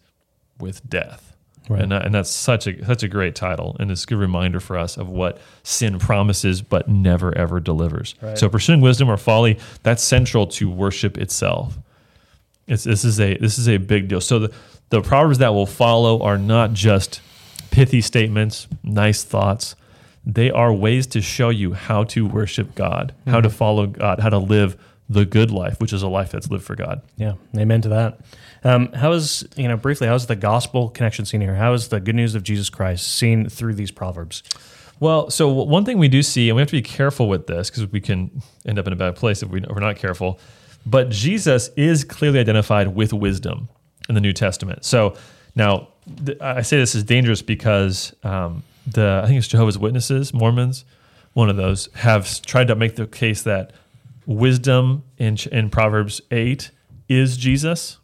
with 0.63 0.89
death, 0.89 1.37
Right. 1.69 1.83
and 1.83 1.93
that, 1.93 2.07
and 2.07 2.15
that's 2.15 2.31
such 2.31 2.67
a 2.67 2.85
such 2.87 3.03
a 3.03 3.09
great 3.09 3.35
title, 3.35 3.77
and 3.79 3.91
it's 3.91 4.05
a 4.05 4.07
good 4.07 4.19
reminder 4.19 4.61
for 4.61 4.79
us 4.79 4.97
of 4.97 5.09
what 5.11 5.39
sin 5.63 5.99
promises 5.99 6.63
but 6.63 6.89
never 6.89 7.37
ever 7.37 7.61
delivers. 7.61 8.15
Right. 8.23 8.39
So 8.39 8.49
pursuing 8.49 8.81
wisdom 8.81 9.11
or 9.11 9.17
folly 9.17 9.59
that's 9.83 10.03
central 10.03 10.47
to 10.47 10.71
worship 10.71 11.19
itself. 11.19 11.79
It's, 12.67 12.85
this 12.85 13.05
is 13.05 13.21
a 13.21 13.37
this 13.37 13.59
is 13.59 13.69
a 13.69 13.77
big 13.77 14.09
deal. 14.09 14.21
So 14.21 14.39
the 14.39 14.55
the 14.91 15.03
proverbs 15.03 15.39
that 15.39 15.55
will 15.55 15.67
follow 15.67 16.23
are 16.23 16.39
not 16.39 16.73
just 16.73 17.21
pithy 17.71 18.01
statements, 18.01 18.69
nice 18.83 19.25
thoughts. 19.25 19.75
They 20.25 20.51
are 20.51 20.73
ways 20.73 21.07
to 21.09 21.21
show 21.21 21.49
you 21.49 21.73
how 21.73 22.05
to 22.05 22.27
worship 22.27 22.75
God, 22.75 23.15
how 23.27 23.41
to 23.41 23.49
mm-hmm. 23.49 23.57
follow 23.57 23.87
God, 23.87 24.21
how 24.21 24.29
to 24.29 24.39
live 24.39 24.77
the 25.13 25.25
good 25.25 25.51
life, 25.51 25.81
which 25.81 25.93
is 25.93 26.03
a 26.03 26.09
life 26.09 26.31
that's 26.31 26.51
lived 26.51 26.65
for 26.65 26.75
God. 26.75 27.03
Yeah, 27.17 27.35
amen 27.57 27.83
to 27.83 27.89
that. 27.91 28.21
Um, 28.65 28.93
how 28.93 29.13
is 29.13 29.47
you 29.57 29.69
know 29.69 29.77
briefly? 29.77 30.07
How 30.07 30.15
is 30.15 30.27
the 30.27 30.37
gospel 30.37 30.89
connection 30.89 31.25
seen 31.25 31.41
here? 31.41 31.55
How 31.55 31.73
is 31.73 31.89
the 31.89 32.01
good 32.01 32.15
news 32.15 32.35
of 32.35 32.43
Jesus 32.43 32.71
Christ 32.71 33.17
seen 33.17 33.49
through 33.49 33.75
these 33.75 33.91
proverbs? 33.91 34.43
Well, 35.01 35.31
so 35.31 35.49
one 35.49 35.85
thing 35.85 35.99
we 35.99 36.09
do 36.09 36.23
see, 36.23 36.49
and 36.49 36.55
we 36.55 36.61
have 36.61 36.69
to 36.69 36.77
be 36.77 36.83
careful 36.83 37.29
with 37.29 37.49
this 37.49 37.71
because 37.71 37.91
we 37.91 38.01
can 38.01 38.43
end 38.65 38.79
up 38.79 38.87
in 38.87 38.93
a 38.93 38.97
bad 38.97 39.17
place 39.17 39.43
if, 39.43 39.49
we, 39.49 39.61
if 39.61 39.69
we're 39.69 39.81
not 39.81 39.97
careful. 39.97 40.39
But 40.87 41.11
Jesus 41.11 41.71
is 41.77 42.05
clearly 42.05 42.39
identified 42.39 42.95
with 42.95 43.13
wisdom 43.13 43.69
in 44.09 44.15
the 44.15 44.21
New 44.21 44.33
Testament. 44.33 44.85
So 44.85 45.17
now 45.57 45.89
th- 46.25 46.41
I 46.41 46.63
say 46.63 46.77
this 46.79 46.95
is 46.95 47.03
dangerous 47.03 47.43
because 47.43 48.15
um, 48.23 48.63
the 48.87 49.23
I 49.25 49.27
think 49.27 49.39
it's 49.39 49.49
Jehovah's 49.49 49.79
Witnesses, 49.79 50.33
Mormons, 50.33 50.85
one 51.33 51.49
of 51.49 51.57
those 51.57 51.89
have 51.95 52.43
tried 52.43 52.69
to 52.69 52.77
make 52.77 52.97
the 52.97 53.07
case 53.07 53.43
that 53.43 53.73
wisdom 54.27 55.05
in 55.19 55.37
in 55.51 55.71
Proverbs 55.71 56.21
eight 56.31 56.71
is 57.09 57.37
Jesus. 57.37 57.99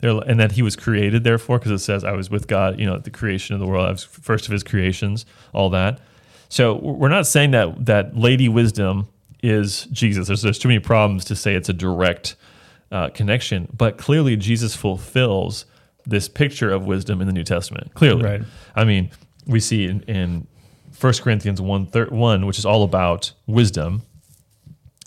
They're, 0.00 0.18
and 0.26 0.40
that 0.40 0.52
he 0.52 0.62
was 0.62 0.74
created, 0.74 1.22
therefore, 1.22 1.60
because 1.60 1.70
it 1.70 1.78
says, 1.78 2.02
I 2.02 2.10
was 2.10 2.28
with 2.28 2.48
God, 2.48 2.80
you 2.80 2.86
know, 2.86 2.96
at 2.96 3.04
the 3.04 3.10
creation 3.10 3.54
of 3.54 3.60
the 3.60 3.68
world. 3.68 3.86
I 3.86 3.92
was 3.92 4.02
first 4.02 4.46
of 4.46 4.50
his 4.52 4.64
creations, 4.64 5.26
all 5.52 5.70
that. 5.70 6.00
So 6.48 6.74
we're 6.74 7.08
not 7.08 7.24
saying 7.28 7.52
that 7.52 7.86
that 7.86 8.16
Lady 8.16 8.48
Wisdom 8.48 9.06
is 9.44 9.84
Jesus. 9.92 10.26
There's, 10.26 10.42
there's 10.42 10.58
too 10.58 10.66
many 10.66 10.80
problems 10.80 11.24
to 11.26 11.36
say 11.36 11.54
it's 11.54 11.68
a 11.68 11.72
direct 11.72 12.34
uh, 12.90 13.10
connection, 13.10 13.68
but 13.72 13.96
clearly 13.96 14.34
Jesus 14.36 14.74
fulfills 14.74 15.66
this 16.04 16.28
picture 16.28 16.72
of 16.72 16.86
wisdom 16.86 17.20
in 17.20 17.28
the 17.28 17.32
New 17.32 17.44
Testament. 17.44 17.94
Clearly, 17.94 18.24
Right. 18.24 18.42
I 18.74 18.82
mean, 18.84 19.10
we 19.46 19.60
see 19.60 19.86
in, 19.86 20.00
in 20.02 20.48
1 21.00 21.12
Corinthians 21.22 21.60
1, 21.60 21.86
thir- 21.86 22.06
1, 22.08 22.44
which 22.46 22.58
is 22.58 22.66
all 22.66 22.82
about 22.82 23.32
wisdom, 23.46 24.02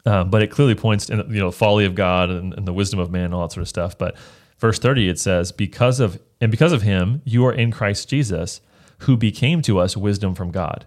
um, 0.05 0.29
but 0.29 0.41
it 0.41 0.47
clearly 0.51 0.75
points 0.75 1.05
to 1.07 1.15
you 1.29 1.39
know 1.39 1.51
folly 1.51 1.85
of 1.85 1.95
God 1.95 2.29
and, 2.29 2.53
and 2.53 2.67
the 2.67 2.73
wisdom 2.73 2.99
of 2.99 3.11
man 3.11 3.25
and 3.25 3.33
all 3.33 3.41
that 3.47 3.51
sort 3.53 3.61
of 3.61 3.67
stuff. 3.69 3.97
But 3.97 4.15
verse 4.59 4.79
thirty 4.79 5.09
it 5.09 5.19
says, 5.19 5.51
"Because 5.51 5.99
of 5.99 6.19
and 6.41 6.51
because 6.51 6.73
of 6.73 6.81
him, 6.81 7.21
you 7.25 7.45
are 7.45 7.53
in 7.53 7.71
Christ 7.71 8.09
Jesus, 8.09 8.59
who 8.99 9.15
became 9.17 9.61
to 9.63 9.79
us 9.79 9.95
wisdom 9.95 10.35
from 10.35 10.51
God, 10.51 10.85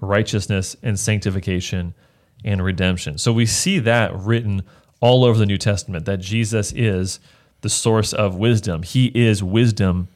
righteousness 0.00 0.76
and 0.82 0.98
sanctification 0.98 1.94
and 2.44 2.62
redemption." 2.64 3.18
So 3.18 3.32
we 3.32 3.46
see 3.46 3.78
that 3.80 4.14
written 4.16 4.62
all 5.00 5.24
over 5.24 5.38
the 5.38 5.46
New 5.46 5.58
Testament 5.58 6.06
that 6.06 6.18
Jesus 6.20 6.72
is 6.72 7.20
the 7.60 7.68
source 7.68 8.12
of 8.12 8.36
wisdom. 8.36 8.82
He 8.82 9.06
is 9.14 9.42
wisdom 9.42 10.08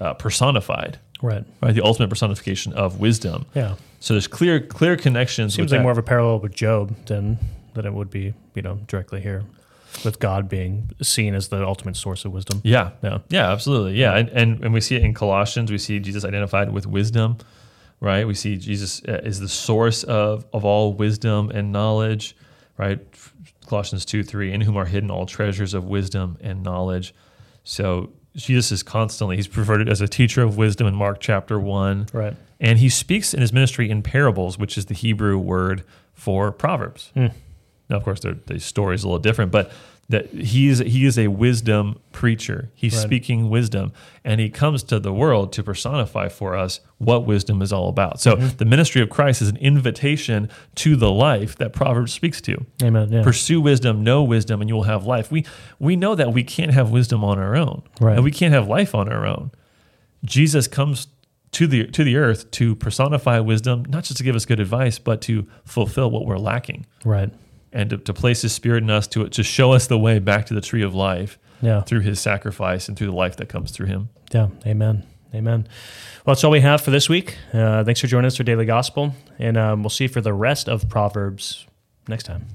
uh, 0.00 0.14
personified, 0.14 0.98
Right. 1.20 1.44
right? 1.60 1.74
The 1.74 1.82
ultimate 1.84 2.08
personification 2.10 2.72
of 2.72 2.98
wisdom. 2.98 3.46
Yeah. 3.54 3.76
So 4.00 4.14
there's 4.14 4.26
clear 4.26 4.60
clear 4.60 4.96
connections. 4.96 5.54
Seems 5.54 5.70
like 5.70 5.78
that. 5.78 5.82
more 5.82 5.92
of 5.92 5.98
a 5.98 6.02
parallel 6.02 6.40
with 6.40 6.54
Job 6.54 6.94
than 7.06 7.38
than 7.74 7.86
it 7.86 7.92
would 7.92 8.10
be, 8.10 8.34
you 8.54 8.62
know, 8.62 8.80
directly 8.86 9.20
here, 9.20 9.44
with 10.04 10.18
God 10.18 10.48
being 10.48 10.90
seen 11.02 11.34
as 11.34 11.48
the 11.48 11.64
ultimate 11.64 11.96
source 11.96 12.24
of 12.24 12.32
wisdom. 12.32 12.60
Yeah. 12.64 12.90
Yeah. 13.02 13.18
Yeah, 13.28 13.50
absolutely. 13.50 13.94
Yeah. 13.94 14.16
And, 14.16 14.28
and, 14.30 14.64
and 14.64 14.74
we 14.74 14.80
see 14.80 14.96
it 14.96 15.02
in 15.02 15.14
Colossians. 15.14 15.70
We 15.70 15.78
see 15.78 15.98
Jesus 16.00 16.24
identified 16.24 16.72
with 16.72 16.86
wisdom, 16.86 17.38
right? 18.00 18.26
We 18.26 18.34
see 18.34 18.56
Jesus 18.56 19.02
uh, 19.06 19.20
is 19.24 19.40
the 19.40 19.48
source 19.48 20.02
of, 20.04 20.46
of 20.52 20.64
all 20.64 20.92
wisdom 20.92 21.50
and 21.50 21.72
knowledge, 21.72 22.36
right? 22.78 23.00
Colossians 23.66 24.04
2 24.04 24.22
3, 24.22 24.52
in 24.52 24.60
whom 24.62 24.76
are 24.76 24.84
hidden 24.84 25.10
all 25.10 25.26
treasures 25.26 25.74
of 25.74 25.84
wisdom 25.84 26.36
and 26.40 26.62
knowledge. 26.62 27.14
So 27.64 28.10
Jesus 28.34 28.72
is 28.72 28.82
constantly, 28.82 29.36
he's 29.36 29.46
preferred 29.48 29.88
as 29.88 30.00
a 30.00 30.08
teacher 30.08 30.42
of 30.42 30.56
wisdom 30.56 30.86
in 30.86 30.94
Mark 30.94 31.20
chapter 31.20 31.58
1. 31.58 32.08
Right. 32.12 32.34
And 32.60 32.78
he 32.78 32.88
speaks 32.88 33.34
in 33.34 33.40
his 33.40 33.52
ministry 33.52 33.90
in 33.90 34.02
parables, 34.02 34.58
which 34.58 34.78
is 34.78 34.86
the 34.86 34.94
Hebrew 34.94 35.38
word 35.38 35.84
for 36.14 36.52
proverbs. 36.52 37.10
Now, 37.92 37.98
of 37.98 38.04
course, 38.04 38.20
the 38.20 38.58
story 38.58 38.94
is 38.94 39.04
a 39.04 39.06
little 39.06 39.18
different, 39.18 39.52
but 39.52 39.70
that 40.08 40.30
he's 40.30 40.78
he 40.78 41.04
is 41.04 41.18
a 41.18 41.28
wisdom 41.28 41.98
preacher. 42.10 42.70
He's 42.74 42.94
Right. 42.94 43.02
speaking 43.02 43.50
wisdom, 43.50 43.92
and 44.24 44.40
he 44.40 44.48
comes 44.48 44.82
to 44.84 44.98
the 44.98 45.12
world 45.12 45.52
to 45.52 45.62
personify 45.62 46.28
for 46.28 46.56
us 46.56 46.80
what 46.96 47.26
wisdom 47.26 47.60
is 47.60 47.70
all 47.70 47.88
about. 47.90 48.18
So, 48.18 48.36
mm-hmm. 48.36 48.56
the 48.56 48.64
ministry 48.64 49.02
of 49.02 49.10
Christ 49.10 49.42
is 49.42 49.48
an 49.48 49.58
invitation 49.58 50.48
to 50.76 50.96
the 50.96 51.10
life 51.10 51.56
that 51.56 51.74
Proverbs 51.74 52.12
speaks 52.12 52.40
to. 52.42 52.64
Amen. 52.82 53.12
Yeah. 53.12 53.22
Pursue 53.22 53.60
wisdom, 53.60 54.02
know 54.02 54.22
wisdom, 54.22 54.60
and 54.62 54.70
you 54.70 54.74
will 54.74 54.84
have 54.84 55.04
life. 55.04 55.30
We 55.30 55.44
we 55.78 55.96
know 55.96 56.14
that 56.14 56.32
we 56.32 56.42
can't 56.44 56.72
have 56.72 56.90
wisdom 56.90 57.22
on 57.22 57.38
our 57.38 57.54
own, 57.54 57.82
Right. 58.00 58.14
and 58.16 58.24
we 58.24 58.30
can't 58.30 58.54
have 58.54 58.66
life 58.66 58.94
on 58.94 59.08
our 59.12 59.26
own. 59.26 59.50
Jesus 60.24 60.66
comes 60.66 61.08
to 61.52 61.66
the 61.66 61.86
to 61.88 62.02
the 62.04 62.16
earth 62.16 62.50
to 62.52 62.74
personify 62.74 63.38
wisdom, 63.38 63.84
not 63.88 64.04
just 64.04 64.16
to 64.16 64.24
give 64.24 64.34
us 64.34 64.46
good 64.46 64.60
advice, 64.60 64.98
but 64.98 65.20
to 65.22 65.46
fulfill 65.64 66.10
what 66.10 66.24
we're 66.26 66.38
lacking 66.38 66.86
right. 67.04 67.30
And 67.72 67.90
to, 67.90 67.98
to 67.98 68.12
place 68.14 68.42
His 68.42 68.52
Spirit 68.52 68.82
in 68.82 68.90
us 68.90 69.06
to 69.08 69.28
to 69.28 69.42
show 69.42 69.72
us 69.72 69.86
the 69.86 69.98
way 69.98 70.18
back 70.18 70.46
to 70.46 70.54
the 70.54 70.60
tree 70.60 70.82
of 70.82 70.94
life 70.94 71.38
Yeah. 71.60 71.82
through 71.82 72.00
His 72.00 72.20
sacrifice 72.20 72.88
and 72.88 72.96
through 72.96 73.08
the 73.08 73.16
life 73.16 73.36
that 73.36 73.48
comes 73.48 73.70
through 73.70 73.86
Him. 73.86 74.08
Yeah. 74.32 74.48
Amen. 74.66 75.04
Amen. 75.34 75.66
Well, 76.26 76.34
that's 76.34 76.44
all 76.44 76.50
we 76.50 76.60
have 76.60 76.80
for 76.82 76.90
this 76.90 77.08
week. 77.08 77.36
Uh, 77.54 77.82
thanks 77.84 78.00
for 78.00 78.06
joining 78.06 78.26
us 78.26 78.36
for 78.36 78.42
Daily 78.44 78.66
Gospel, 78.66 79.14
and 79.38 79.56
um, 79.56 79.82
we'll 79.82 79.88
see 79.90 80.04
you 80.04 80.08
for 80.08 80.20
the 80.20 80.34
rest 80.34 80.68
of 80.68 80.88
Proverbs 80.88 81.66
next 82.06 82.24
time. 82.24 82.46